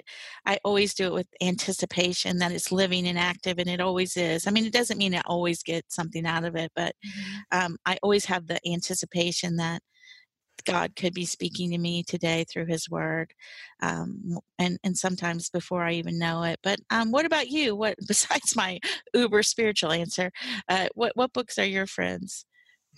I 0.47 0.59
always 0.65 0.95
do 0.95 1.07
it 1.07 1.13
with 1.13 1.29
anticipation 1.43 2.39
that 2.39 2.53
it's 2.53 2.73
living 2.73 3.07
and 3.07 3.19
active, 3.19 3.59
and 3.59 3.69
it 3.69 3.81
always 3.81 4.17
is. 4.17 4.47
I 4.47 4.51
mean, 4.51 4.65
it 4.65 4.73
doesn't 4.73 4.99
mean 4.99 5.15
I 5.15 5.23
always 5.27 5.63
get 5.63 5.85
something 5.93 6.27
out 6.27 6.45
of 6.45 6.57
it, 6.57 6.73
but 6.75 6.95
mm-hmm. 7.07 7.59
um, 7.59 7.77
I 7.87 7.99
always 8.03 8.25
have 8.25 8.47
the 8.47 8.59
anticipation 8.67 9.57
that 9.57 9.83
God 10.65 10.97
could 10.97 11.15
be 11.15 11.25
speaking 11.25 11.71
to 11.71 11.79
me 11.79 12.03
today 12.03 12.45
through 12.45 12.67
His 12.67 12.89
Word, 12.89 13.33
um, 13.83 14.39
and 14.59 14.79
and 14.85 14.97
sometimes 14.97 15.51
before 15.51 15.83
I 15.83 15.95
even 15.95 16.19
know 16.19 16.43
it. 16.43 16.59
But 16.63 16.81
um, 16.91 17.11
what 17.11 17.27
about 17.27 17.49
you? 17.49 17.75
What 17.77 17.97
besides 18.07 18.57
my 18.57 18.79
uber 19.15 19.43
spiritual 19.43 19.93
answer? 19.93 20.31
Uh, 20.69 20.89
what 20.95 21.13
what 21.17 21.33
books 21.33 21.59
are 21.59 21.65
your 21.65 21.87
friends? 21.87 22.45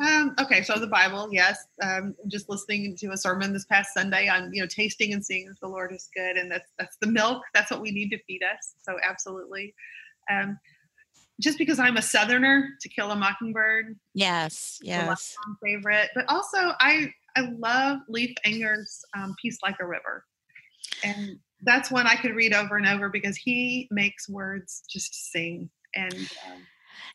Um, 0.01 0.35
okay, 0.41 0.63
so 0.63 0.79
the 0.79 0.87
Bible, 0.87 1.29
yes. 1.31 1.59
Um, 1.83 2.15
just 2.27 2.49
listening 2.49 2.97
to 2.97 3.09
a 3.09 3.17
sermon 3.17 3.53
this 3.53 3.67
past 3.67 3.93
Sunday 3.93 4.29
on 4.29 4.53
you 4.53 4.63
know 4.63 4.67
tasting 4.67 5.13
and 5.13 5.25
seeing 5.25 5.47
that 5.49 5.61
the 5.61 5.69
Lord 5.69 5.93
is 5.93 6.09
good, 6.17 6.37
and 6.37 6.51
that's 6.51 6.69
that's 6.79 6.97
the 7.01 7.07
milk. 7.07 7.43
That's 7.55 7.71
what 7.71 7.83
we 7.83 7.91
need 7.91 8.11
to 8.11 8.19
feed 8.27 8.43
us. 8.43 8.75
So 8.83 8.97
absolutely. 9.07 9.75
Um, 10.31 10.59
just 11.41 11.59
because 11.59 11.79
I'm 11.79 11.97
a 11.97 12.03
Southerner, 12.03 12.69
To 12.81 12.89
Kill 12.89 13.11
a 13.11 13.17
Mockingbird. 13.17 13.99
Yes, 14.15 14.79
yes. 14.83 15.35
Favorite, 15.65 16.11
but 16.15 16.25
also 16.29 16.73
I 16.81 17.13
I 17.37 17.53
love 17.59 18.01
Leif 18.09 18.35
Enger's 18.45 19.05
um, 19.17 19.35
Peace 19.41 19.59
Like 19.63 19.77
a 19.81 19.87
River. 19.87 20.25
And 21.05 21.39
that's 21.63 21.91
one 21.91 22.07
I 22.07 22.17
could 22.17 22.35
read 22.35 22.53
over 22.55 22.77
and 22.77 22.87
over 22.87 23.09
because 23.09 23.37
he 23.37 23.89
makes 23.91 24.29
words 24.29 24.83
just 24.89 25.33
sing. 25.33 25.71
And 25.95 26.15
um, 26.15 26.63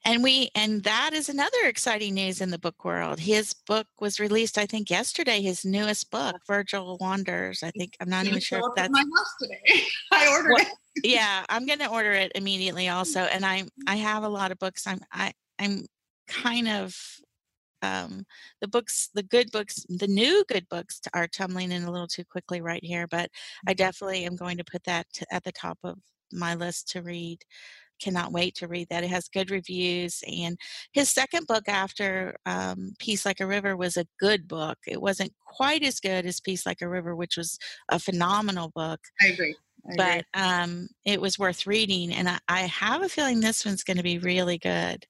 and 0.04 0.24
we 0.24 0.50
and 0.56 0.84
that 0.84 1.12
is 1.14 1.30
another 1.30 1.66
exciting 1.66 2.14
news 2.14 2.42
in 2.42 2.52
the 2.52 2.60
book 2.60 2.84
world. 2.84 3.20
His 3.20 3.54
book 3.54 3.88
was 4.00 4.20
released, 4.20 4.58
I 4.58 4.66
think, 4.66 4.90
yesterday. 4.90 5.42
His 5.42 5.66
newest 5.66 6.12
book, 6.12 6.36
Virgil 6.48 6.98
Wanders. 7.00 7.64
I 7.64 7.72
think 7.72 7.96
I'm 8.00 8.10
not 8.10 8.26
even 8.26 8.40
sure 8.40 8.60
if 8.60 8.76
that's 8.76 8.92
my 8.92 9.00
house 9.00 9.36
today. 9.42 9.84
I 10.12 10.28
ordered 10.28 10.54
well, 10.54 10.66
it. 10.96 11.06
yeah, 11.06 11.44
I'm 11.50 11.66
going 11.66 11.80
to 11.80 11.90
order 11.90 12.12
it 12.12 12.32
immediately. 12.36 12.90
Also, 12.90 13.22
and 13.22 13.46
I 13.46 13.64
I 13.88 13.96
have 13.96 14.24
a 14.24 14.30
lot 14.30 14.52
of 14.52 14.60
books. 14.60 14.86
I'm 14.86 15.00
I 15.12 15.34
I'm 15.60 15.86
kind 16.28 16.68
of 16.68 16.96
um, 17.82 18.26
the 18.62 18.68
books, 18.68 19.10
the 19.14 19.24
good 19.24 19.52
books, 19.52 19.86
the 19.90 20.08
new 20.08 20.44
good 20.48 20.68
books 20.70 21.02
are 21.14 21.28
tumbling 21.28 21.72
in 21.72 21.84
a 21.84 21.92
little 21.92 22.08
too 22.08 22.26
quickly 22.26 22.62
right 22.62 22.84
here, 22.84 23.08
but 23.08 23.30
I 23.68 23.72
mm-hmm. 23.72 23.78
definitely 23.78 24.26
am 24.26 24.36
going 24.36 24.58
to 24.58 24.64
put 24.64 24.84
that 24.86 25.08
to, 25.14 25.26
at 25.32 25.44
the 25.44 25.52
top 25.52 25.78
of 25.84 25.98
my 26.32 26.56
list 26.56 26.90
to 26.90 27.02
read. 27.02 27.40
Cannot 28.02 28.34
wait 28.34 28.56
to 28.56 28.68
read 28.68 28.90
that. 28.90 29.06
It 29.06 29.10
has 29.10 29.30
good 29.30 29.52
reviews. 29.52 30.22
And 30.28 30.58
his 30.92 31.14
second 31.14 31.48
book 31.48 31.70
after 31.70 32.36
um, 32.46 32.92
Peace 33.00 33.26
Like 33.26 33.40
a 33.40 33.48
River 33.48 33.78
was 33.78 33.96
a 33.96 34.08
good 34.20 34.50
book. 34.50 34.78
It 34.86 35.02
wasn't 35.02 35.32
quite 35.48 35.82
as 35.82 36.02
good 36.02 36.26
as 36.26 36.42
Peace 36.42 36.66
Like 36.66 36.82
a 36.82 36.90
River, 36.90 37.16
which 37.16 37.38
was 37.38 37.58
a 37.90 37.98
phenomenal 37.98 38.70
book. 38.76 39.00
I 39.22 39.28
agree. 39.28 39.56
I 39.90 39.96
but 39.96 40.26
um, 40.34 40.90
it 41.06 41.22
was 41.22 41.40
worth 41.40 41.68
reading. 41.68 42.12
And 42.12 42.28
I, 42.28 42.40
I 42.50 42.62
have 42.62 43.02
a 43.02 43.08
feeling 43.08 43.40
this 43.40 43.66
one's 43.66 43.84
going 43.84 43.98
to 43.98 44.04
be 44.04 44.18
really 44.18 44.58
good. 44.58 45.06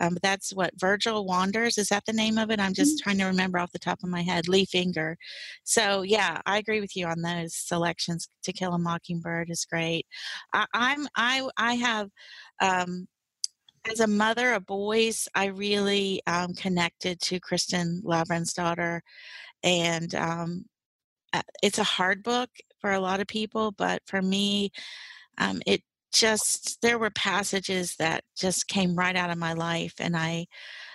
Um, 0.00 0.16
that's 0.22 0.52
what 0.52 0.78
Virgil 0.78 1.24
Wanders 1.24 1.78
is 1.78 1.88
that 1.88 2.04
the 2.06 2.12
name 2.12 2.38
of 2.38 2.50
it? 2.50 2.60
I'm 2.60 2.74
just 2.74 2.98
mm-hmm. 2.98 3.04
trying 3.04 3.18
to 3.18 3.26
remember 3.26 3.58
off 3.58 3.72
the 3.72 3.78
top 3.78 4.02
of 4.02 4.08
my 4.08 4.22
head. 4.22 4.48
Leif 4.48 4.70
Enger. 4.72 5.16
So 5.64 6.02
yeah, 6.02 6.40
I 6.46 6.58
agree 6.58 6.80
with 6.80 6.96
you 6.96 7.06
on 7.06 7.22
those 7.22 7.54
selections. 7.54 8.28
To 8.44 8.52
Kill 8.52 8.74
a 8.74 8.78
Mockingbird 8.78 9.50
is 9.50 9.64
great. 9.64 10.06
I, 10.52 10.66
I'm 10.74 11.06
I 11.16 11.48
I 11.56 11.74
have. 11.74 12.10
Um, 12.60 13.08
as 13.90 14.00
a 14.00 14.06
mother 14.06 14.54
of 14.54 14.64
boys, 14.64 15.28
I 15.34 15.46
really 15.46 16.22
um, 16.26 16.54
connected 16.54 17.20
to 17.20 17.38
Kristin 17.38 18.02
Lavransdatter, 18.02 19.00
and 19.62 20.14
um, 20.14 20.64
uh, 21.34 21.42
it's 21.62 21.78
a 21.78 21.84
hard 21.84 22.22
book 22.22 22.48
for 22.80 22.92
a 22.92 23.00
lot 23.00 23.20
of 23.20 23.26
people, 23.26 23.72
but 23.72 24.00
for 24.06 24.22
me, 24.22 24.70
um, 25.38 25.60
it 25.66 25.82
just 26.14 26.80
there 26.80 26.98
were 26.98 27.10
passages 27.10 27.96
that 27.96 28.22
just 28.36 28.68
came 28.68 28.94
right 28.94 29.16
out 29.16 29.30
of 29.30 29.38
my 29.38 29.52
life 29.52 29.94
and 29.98 30.16
i 30.16 30.46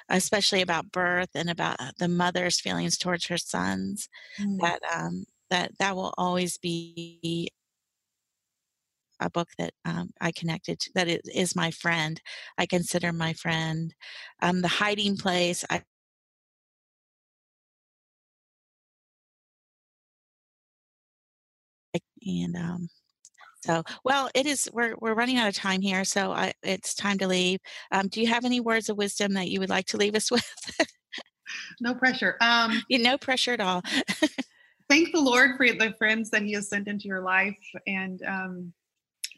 especially 0.10 0.62
about 0.62 0.92
birth 0.92 1.30
and 1.36 1.50
about 1.50 1.76
uh, 1.80 1.92
the 2.00 2.08
mother's 2.08 2.60
feelings 2.60 2.98
towards 2.98 3.28
her 3.28 3.38
sons 3.38 4.10
mm. 4.40 4.58
that 4.60 4.80
um 4.96 5.26
that 5.50 5.72
that 5.80 5.96
will 5.96 6.14
always 6.18 6.58
be 6.58 7.50
a 9.22 9.30
book 9.30 9.50
that 9.58 9.74
um, 9.86 10.12
I 10.22 10.32
connected 10.32 10.80
to, 10.80 10.92
that 10.96 11.08
is 11.10 11.56
my 11.56 11.72
friend. 11.72 12.22
I 12.58 12.66
consider 12.66 13.12
my 13.12 13.34
friend. 13.34 13.94
Um, 14.42 14.62
the 14.62 14.68
Hiding 14.68 15.18
Place. 15.18 15.66
I 15.70 15.84
and 22.26 22.56
um, 22.56 22.90
so, 23.66 23.84
well, 24.04 24.30
it 24.34 24.46
is. 24.46 24.70
We're 24.74 24.96
we're 25.00 25.14
running 25.14 25.38
out 25.38 25.50
of 25.50 25.56
time 25.56 25.82
here, 25.82 26.06
so 26.06 26.32
I, 26.32 26.54
it's 26.64 26.94
time 26.94 27.18
to 27.20 27.28
leave. 27.28 27.60
Um, 27.92 28.08
do 28.08 28.22
you 28.22 28.28
have 28.28 28.46
any 28.46 28.60
words 28.60 28.90
of 28.90 28.98
wisdom 28.98 29.34
that 29.34 29.50
you 29.50 29.60
would 29.60 29.70
like 29.70 29.86
to 29.88 29.98
leave 29.98 30.16
us 30.16 30.32
with? 30.32 30.46
no 31.82 31.94
pressure. 31.94 32.38
Um, 32.42 32.82
no 32.90 33.18
pressure 33.18 33.54
at 33.54 33.60
all. 33.60 33.82
thank 34.90 35.12
the 35.12 35.20
Lord 35.20 35.52
for 35.58 35.68
the 35.68 35.94
friends 35.98 36.30
that 36.30 36.44
He 36.44 36.54
has 36.54 36.70
sent 36.70 36.88
into 36.88 37.08
your 37.08 37.22
life, 37.22 37.58
and 37.86 38.22
um, 38.24 38.74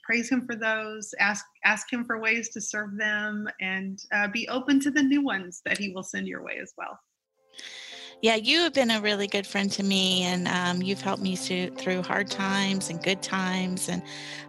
praise 0.03 0.29
Him 0.29 0.45
for 0.45 0.55
those. 0.55 1.15
Ask 1.19 1.45
ask 1.65 1.91
Him 1.91 2.05
for 2.05 2.19
ways 2.19 2.49
to 2.49 2.61
serve 2.61 2.97
them, 2.97 3.49
and 3.59 4.03
uh, 4.13 4.27
be 4.27 4.47
open 4.49 4.79
to 4.81 4.91
the 4.91 5.03
new 5.03 5.23
ones 5.23 5.61
that 5.65 5.79
He 5.79 5.93
will 5.93 6.03
send 6.03 6.27
your 6.27 6.43
way 6.43 6.59
as 6.61 6.73
well 6.77 6.99
yeah, 8.21 8.35
you 8.35 8.59
have 8.59 8.73
been 8.73 8.91
a 8.91 9.01
really 9.01 9.27
good 9.27 9.47
friend 9.47 9.71
to 9.71 9.83
me, 9.83 10.23
and 10.23 10.47
um, 10.47 10.81
you've 10.81 11.01
helped 11.01 11.23
me 11.23 11.35
through, 11.35 11.71
through 11.71 12.03
hard 12.03 12.29
times 12.29 12.89
and 12.89 13.01
good 13.01 13.23
times. 13.23 13.89
And 13.89 14.03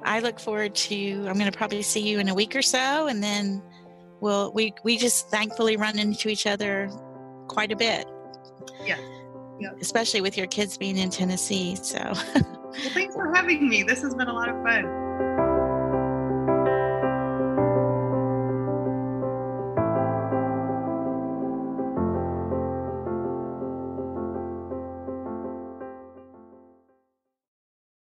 I 0.04 0.20
look 0.20 0.38
forward 0.38 0.74
to. 0.74 1.26
I'm 1.26 1.38
going 1.38 1.50
to 1.50 1.56
probably 1.56 1.82
see 1.82 2.00
you 2.00 2.18
in 2.18 2.28
a 2.28 2.34
week 2.34 2.54
or 2.54 2.62
so, 2.62 3.06
and 3.06 3.22
then 3.22 3.62
we'll 4.20 4.52
we 4.52 4.74
we 4.84 4.98
just 4.98 5.30
thankfully 5.30 5.76
run 5.76 5.98
into 5.98 6.28
each 6.28 6.46
other 6.46 6.90
quite 7.48 7.72
a 7.72 7.76
bit. 7.76 8.06
Yeah. 8.84 8.98
Yeah. 9.58 9.70
Especially 9.80 10.20
with 10.20 10.36
your 10.36 10.48
kids 10.48 10.76
being 10.76 10.98
in 10.98 11.08
Tennessee. 11.08 11.76
So. 11.76 11.98
well, 11.98 12.90
thanks 12.92 13.14
for 13.14 13.34
having 13.34 13.68
me. 13.68 13.82
This 13.82 14.02
has 14.02 14.14
been 14.14 14.28
a 14.28 14.32
lot 14.32 14.48
of 14.48 14.56
fun. 14.62 15.01